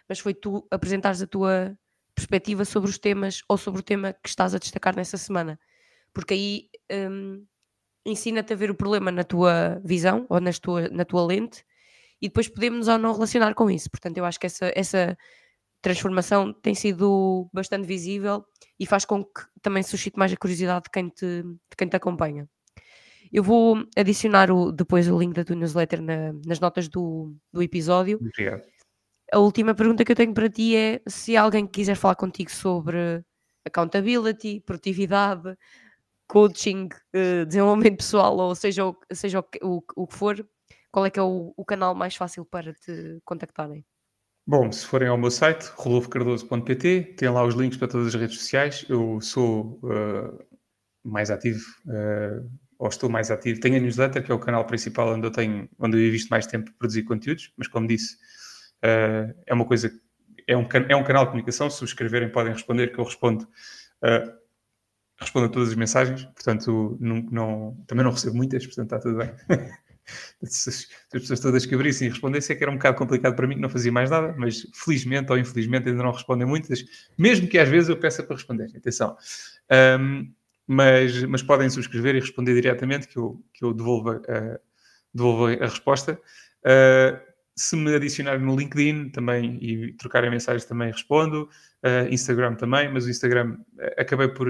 mas 0.09 0.19
foi 0.19 0.35
tu 0.35 0.67
apresentares 0.71 1.21
a 1.21 1.27
tua 1.27 1.77
perspectiva 2.15 2.65
sobre 2.65 2.89
os 2.89 2.99
temas 2.99 3.43
ou 3.49 3.59
sobre 3.59 3.81
o 3.81 3.83
tema 3.83 4.13
que 4.13 4.29
estás 4.29 4.55
a 4.55 4.59
destacar 4.59 4.95
nessa 4.95 5.17
semana. 5.17 5.59
Porque 6.13 6.35
aí 6.35 6.69
um, 6.93 7.45
ensina-te 8.05 8.53
a 8.53 8.57
ver 8.57 8.71
o 8.71 8.75
problema 8.75 9.11
na 9.11 9.25
tua 9.25 9.81
visão 9.85 10.27
ou 10.29 10.41
nas 10.41 10.59
tua, 10.59 10.89
na 10.89 11.05
tua 11.05 11.27
lente 11.27 11.65
e 12.21 12.29
depois 12.29 12.49
podemos 12.49 12.89
ou 12.89 12.99
não 12.99 13.13
relacionar 13.13 13.55
com 13.55 13.71
isso. 13.71 13.91
Portanto, 13.91 14.17
eu 14.17 14.25
acho 14.25 14.39
que 14.39 14.47
essa, 14.47 14.73
essa 14.75 15.19
transformação 15.83 16.53
tem 16.53 16.75
sido 16.75 17.49
bastante 17.53 17.87
visível 17.87 18.45
e 18.79 18.87
faz 18.87 19.05
com 19.05 19.25
que 19.25 19.43
também 19.63 19.83
suscite 19.83 20.19
mais 20.19 20.33
a 20.33 20.37
curiosidade 20.37 20.85
de 20.85 20.91
quem 20.91 21.09
te, 21.09 21.43
de 21.43 21.77
quem 21.77 21.89
te 21.89 21.97
acompanha. 21.97 22.49
Eu 23.33 23.43
vou 23.43 23.85
adicionar 23.97 24.51
o, 24.51 24.71
depois 24.73 25.09
o 25.09 25.19
link 25.19 25.35
da 25.35 25.45
tua 25.45 25.57
newsletter 25.57 26.01
na, 26.01 26.33
nas 26.45 26.61
notas 26.61 26.89
do, 26.89 27.35
do 27.53 27.63
episódio. 27.63 28.19
Obrigado. 28.19 28.63
A 29.33 29.39
última 29.39 29.75
pergunta 29.75 30.05
que 30.05 30.13
eu 30.13 30.17
tenho 30.17 30.33
para 30.33 30.49
ti 30.49 30.77
é 30.77 31.01
se 31.07 31.37
alguém 31.37 31.67
quiser 31.67 31.97
falar 31.97 32.15
contigo 32.15 32.51
sobre 32.51 33.25
accountability, 33.65 34.61
produtividade, 34.61 35.57
coaching, 36.27 36.89
uh, 37.15 37.47
desenvolvimento 37.47 37.99
pessoal, 37.99 38.37
ou 38.37 38.55
seja, 38.55 38.87
o, 38.87 38.97
seja 39.13 39.41
o, 39.41 39.45
o, 39.63 39.83
o 39.97 40.07
que 40.07 40.15
for, 40.15 40.47
qual 40.91 41.07
é 41.07 41.11
que 41.11 41.19
é 41.19 41.23
o, 41.23 41.53
o, 41.57 41.65
canal 41.65 41.95
mais 41.95 42.17
fácil 42.17 42.45
para 42.45 42.73
te 42.73 43.21
contactarem? 43.25 43.85
Bom, 44.47 44.71
se 44.71 44.87
forem 44.87 45.09
ao 45.09 45.19
meu 45.19 45.31
site, 45.31 45.65
rodolfocardoso.pt, 45.75 47.15
tem 47.17 47.29
lá 47.29 47.45
os 47.45 47.55
links 47.55 47.79
para 47.79 47.89
todas 47.89 48.09
as 48.09 48.15
redes 48.15 48.39
sociais. 48.39 48.87
Eu 48.89 49.21
sou 49.21 49.81
uh, 49.83 50.39
mais 51.05 51.31
ativo 51.31 51.61
uh, 51.87 52.49
ou 52.79 52.89
estou 52.89 53.11
mais 53.11 53.31
ativo. 53.31 53.61
Tenho 53.61 53.77
a 53.77 53.81
newsletter, 53.81 54.25
que 54.25 54.31
é 54.31 54.35
o 54.35 54.39
canal 54.39 54.65
principal 54.65 55.13
onde 55.13 55.27
eu 55.27 55.33
tenho, 55.33 55.69
onde 55.79 55.97
eu 55.97 56.13
visto 56.13 56.29
mais 56.29 56.47
tempo 56.47 56.73
produzir 56.79 57.03
conteúdos, 57.03 57.53
mas 57.57 57.67
como 57.67 57.89
disse, 57.89 58.17
é 58.83 59.53
uma 59.53 59.65
coisa, 59.65 59.91
é 60.47 60.57
um, 60.57 60.69
é 60.89 60.95
um 60.95 61.03
canal 61.03 61.25
de 61.25 61.31
comunicação. 61.31 61.69
Se 61.69 61.79
subscreverem, 61.79 62.31
podem 62.31 62.53
responder, 62.53 62.93
que 62.93 62.99
eu 63.01 63.05
respondo, 63.05 63.49
respondo 65.19 65.47
a 65.47 65.49
todas 65.49 65.71
as 65.71 65.75
mensagens. 65.75 66.25
Portanto, 66.25 66.97
não, 67.01 67.23
não, 67.31 67.85
também 67.87 68.05
não 68.05 68.13
recebo 68.13 68.37
muitas, 68.37 68.65
portanto 68.67 68.87
está 68.87 68.99
tudo 68.99 69.19
bem. 69.19 69.31
se, 70.45 70.69
as, 70.69 70.87
pessoas 71.11 71.41
todas 71.41 71.67
que 71.67 71.75
abrissem 71.75 72.07
e 72.07 72.11
respondessem, 72.11 72.55
é 72.55 72.57
que 72.57 72.65
era 72.65 72.71
um 72.71 72.77
bocado 72.77 72.97
complicado 72.97 73.35
para 73.35 73.47
mim, 73.47 73.57
que 73.57 73.61
não 73.61 73.69
fazia 73.69 73.91
mais 73.91 74.11
nada, 74.11 74.35
mas 74.37 74.67
felizmente 74.75 75.31
ou 75.31 75.39
infelizmente 75.39 75.89
ainda 75.89 76.03
não 76.03 76.13
respondem 76.13 76.47
muitas, 76.47 76.85
mesmo 77.19 77.49
que 77.49 77.59
às 77.59 77.69
vezes 77.69 77.89
eu 77.89 77.97
peça 77.97 78.23
para 78.23 78.37
responder. 78.37 78.71
Atenção. 78.77 79.17
Um, 80.01 80.33
mas, 80.67 81.23
mas 81.25 81.43
podem 81.43 81.71
subscrever 81.71 82.17
e 82.17 82.21
responder 82.21 82.55
diretamente 82.55 83.07
que 83.07 83.17
eu, 83.17 83.43
que 83.53 83.65
eu 83.65 83.73
devolva, 83.73 84.17
uh, 84.17 84.59
devolva 85.15 85.53
a 85.53 85.69
resposta. 85.69 86.21
Uh, 86.65 87.36
se 87.57 87.75
me 87.75 87.95
adicionarem 87.95 88.45
no 88.45 88.55
LinkedIn 88.55 89.11
também 89.11 89.59
e 89.63 89.93
trocarem 89.95 90.31
mensagens 90.31 90.65
também 90.67 90.91
respondo, 90.91 91.49
uh, 91.83 92.13
Instagram 92.13 92.55
também, 92.55 92.93
mas 92.93 93.07
o 93.07 93.11
Instagram 93.11 93.57
acabei 93.97 94.29
por, 94.29 94.49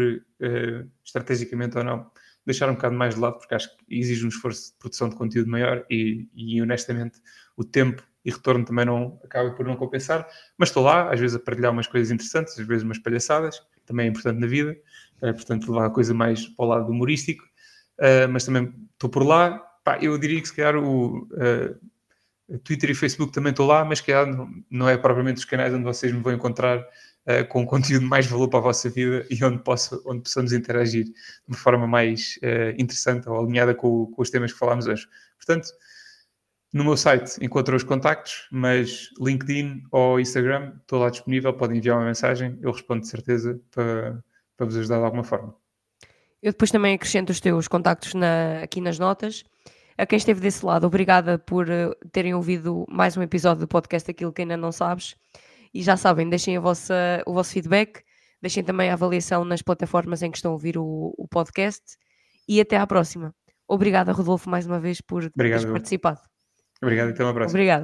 estrategicamente 1.05 1.79
ou 1.79 1.85
não, 1.85 2.11
deixar 2.45 2.69
um 2.69 2.75
bocado 2.75 2.95
mais 2.95 3.15
de 3.15 3.21
lado 3.21 3.39
porque 3.39 3.55
acho 3.55 3.77
que 3.77 3.85
exige 3.89 4.25
um 4.25 4.29
esforço 4.29 4.73
de 4.73 4.79
produção 4.79 5.09
de 5.09 5.17
conteúdo 5.17 5.51
maior 5.51 5.85
e, 5.91 6.29
e 6.35 6.63
honestamente 6.63 7.21
o 7.57 7.65
tempo 7.65 8.03
e 8.25 8.31
retorno 8.31 8.65
também 8.65 8.85
não 8.85 9.21
acaba 9.25 9.53
por 9.53 9.65
não 9.65 9.77
compensar, 9.77 10.27
mas 10.59 10.71
estou 10.71 10.83
lá, 10.83 11.13
às 11.13 11.21
vezes 11.21 11.37
a 11.37 11.39
partilhar 11.39 11.71
umas 11.71 11.87
coisas 11.87 12.11
interessantes, 12.11 12.59
às 12.59 12.67
vezes 12.67 12.83
umas 12.83 12.99
palhaçadas, 12.99 13.63
também 13.87 14.07
é 14.07 14.09
importante 14.09 14.41
na 14.41 14.49
vida, 14.49 14.77
uh, 15.23 15.33
portanto 15.33 15.71
levar 15.71 15.87
a 15.87 15.91
coisa 15.91 16.13
mais 16.13 16.45
para 16.45 16.65
o 16.65 16.69
lado 16.69 16.91
humorístico, 16.91 17.45
uh, 18.01 18.29
mas 18.29 18.45
também 18.45 18.75
estou 18.93 19.09
por 19.09 19.25
lá. 19.25 19.59
Pá, 19.85 19.99
eu 20.03 20.19
diria 20.19 20.41
que 20.43 20.49
se 20.49 20.57
calhar 20.57 20.77
o 20.77 21.19
uh, 21.19 21.81
Twitter 22.63 22.91
e 22.91 22.95
Facebook 22.95 23.33
também 23.33 23.51
estou 23.51 23.67
lá, 23.67 23.85
mas 23.85 24.01
que 24.01 24.13
não, 24.71 24.89
é 24.89 24.97
propriamente 24.97 25.39
os 25.39 25.45
canais 25.45 25.75
onde 25.75 25.85
vocês 25.85 26.13
me 26.13 26.21
vão 26.21 26.33
encontrar 26.33 26.79
uh, 26.79 27.47
com 27.49 27.67
conteúdo 27.67 28.07
mais 28.07 28.27
valor 28.27 28.49
para 28.49 28.61
a 28.61 28.63
vossa 28.63 28.89
vida 28.89 29.27
e 29.31 29.45
onde, 29.45 29.63
posso, 29.63 30.03
onde 30.07 30.23
possamos 30.23 30.53
interagir 30.53 31.05
de 31.05 31.13
uma 31.49 31.57
forma 31.57 31.87
mais 31.87 32.39
interessante 32.79 33.29
ou 33.29 33.39
alinhada 33.41 33.75
com, 33.75 34.07
com 34.07 34.23
os 34.23 34.31
temas 34.31 34.53
que 34.53 34.59
falámos 34.59 34.87
hoje. 34.87 35.09
Portanto, 35.37 35.69
no 36.73 36.85
meu 36.85 36.97
site 36.97 37.43
encontram 37.43 37.77
os 37.77 37.83
contactos, 37.83 38.47
mas 38.51 39.09
LinkedIn 39.19 39.85
ou 39.91 40.21
Instagram, 40.21 40.75
estou 40.83 41.01
lá 41.01 41.09
disponível, 41.09 41.55
podem 41.55 41.79
enviar 41.79 41.97
uma 41.97 42.05
mensagem, 42.05 42.59
eu 42.61 42.71
respondo 42.71 43.01
de 43.01 43.09
certeza 43.09 43.59
para, 43.71 44.23
para 44.57 44.67
vos 44.67 44.77
ajudar 44.77 44.99
de 44.99 45.05
alguma 45.05 45.25
forma. 45.25 45.55
Eu 46.43 46.53
depois 46.53 46.71
também 46.71 46.95
acrescento 46.95 47.31
os 47.31 47.41
teus 47.41 47.67
contactos 47.67 48.15
na, 48.15 48.61
aqui 48.63 48.81
nas 48.81 48.99
notas. 48.99 49.43
A 49.99 50.05
quem 50.05 50.19
esteve 50.19 50.41
desse 50.41 50.65
lado, 50.65 50.87
obrigada 50.87 51.39
por 51.39 51.67
uh, 51.69 51.95
terem 52.13 52.35
ouvido 52.35 52.85
mais 52.87 53.17
um 53.17 53.23
episódio 53.23 53.61
do 53.61 53.69
podcast 53.69 54.11
Aquilo 54.11 54.31
que 54.31 54.43
ainda 54.43 54.57
não 54.57 54.71
sabes. 54.71 55.17
E 55.73 55.83
já 55.83 55.97
sabem, 55.97 56.29
deixem 56.29 56.59
vossa, 56.59 57.23
o 57.27 57.33
vosso 57.33 57.53
feedback, 57.53 58.03
deixem 58.43 58.63
também 58.63 58.91
a 58.91 58.93
avaliação 58.93 59.43
nas 59.43 59.63
plataformas 59.63 60.23
em 60.23 60.31
que 60.31 60.37
estão 60.37 60.51
a 60.51 60.55
ouvir 60.55 60.77
o, 60.77 61.15
o 61.17 61.27
podcast. 61.27 61.83
E 62.47 62.61
até 62.61 62.77
à 62.77 62.87
próxima. 62.87 63.35
Obrigada, 63.67 64.13
Rodolfo, 64.13 64.51
mais 64.51 64.67
uma 64.67 64.79
vez 64.79 65.01
por 65.01 65.31
teres 65.31 65.65
participado. 65.65 66.21
Obrigado 66.83 67.09
e 67.09 67.13
até 67.13 67.25
uma 67.25 67.33
próxima. 67.33 67.59
Obrigado. 67.59 67.75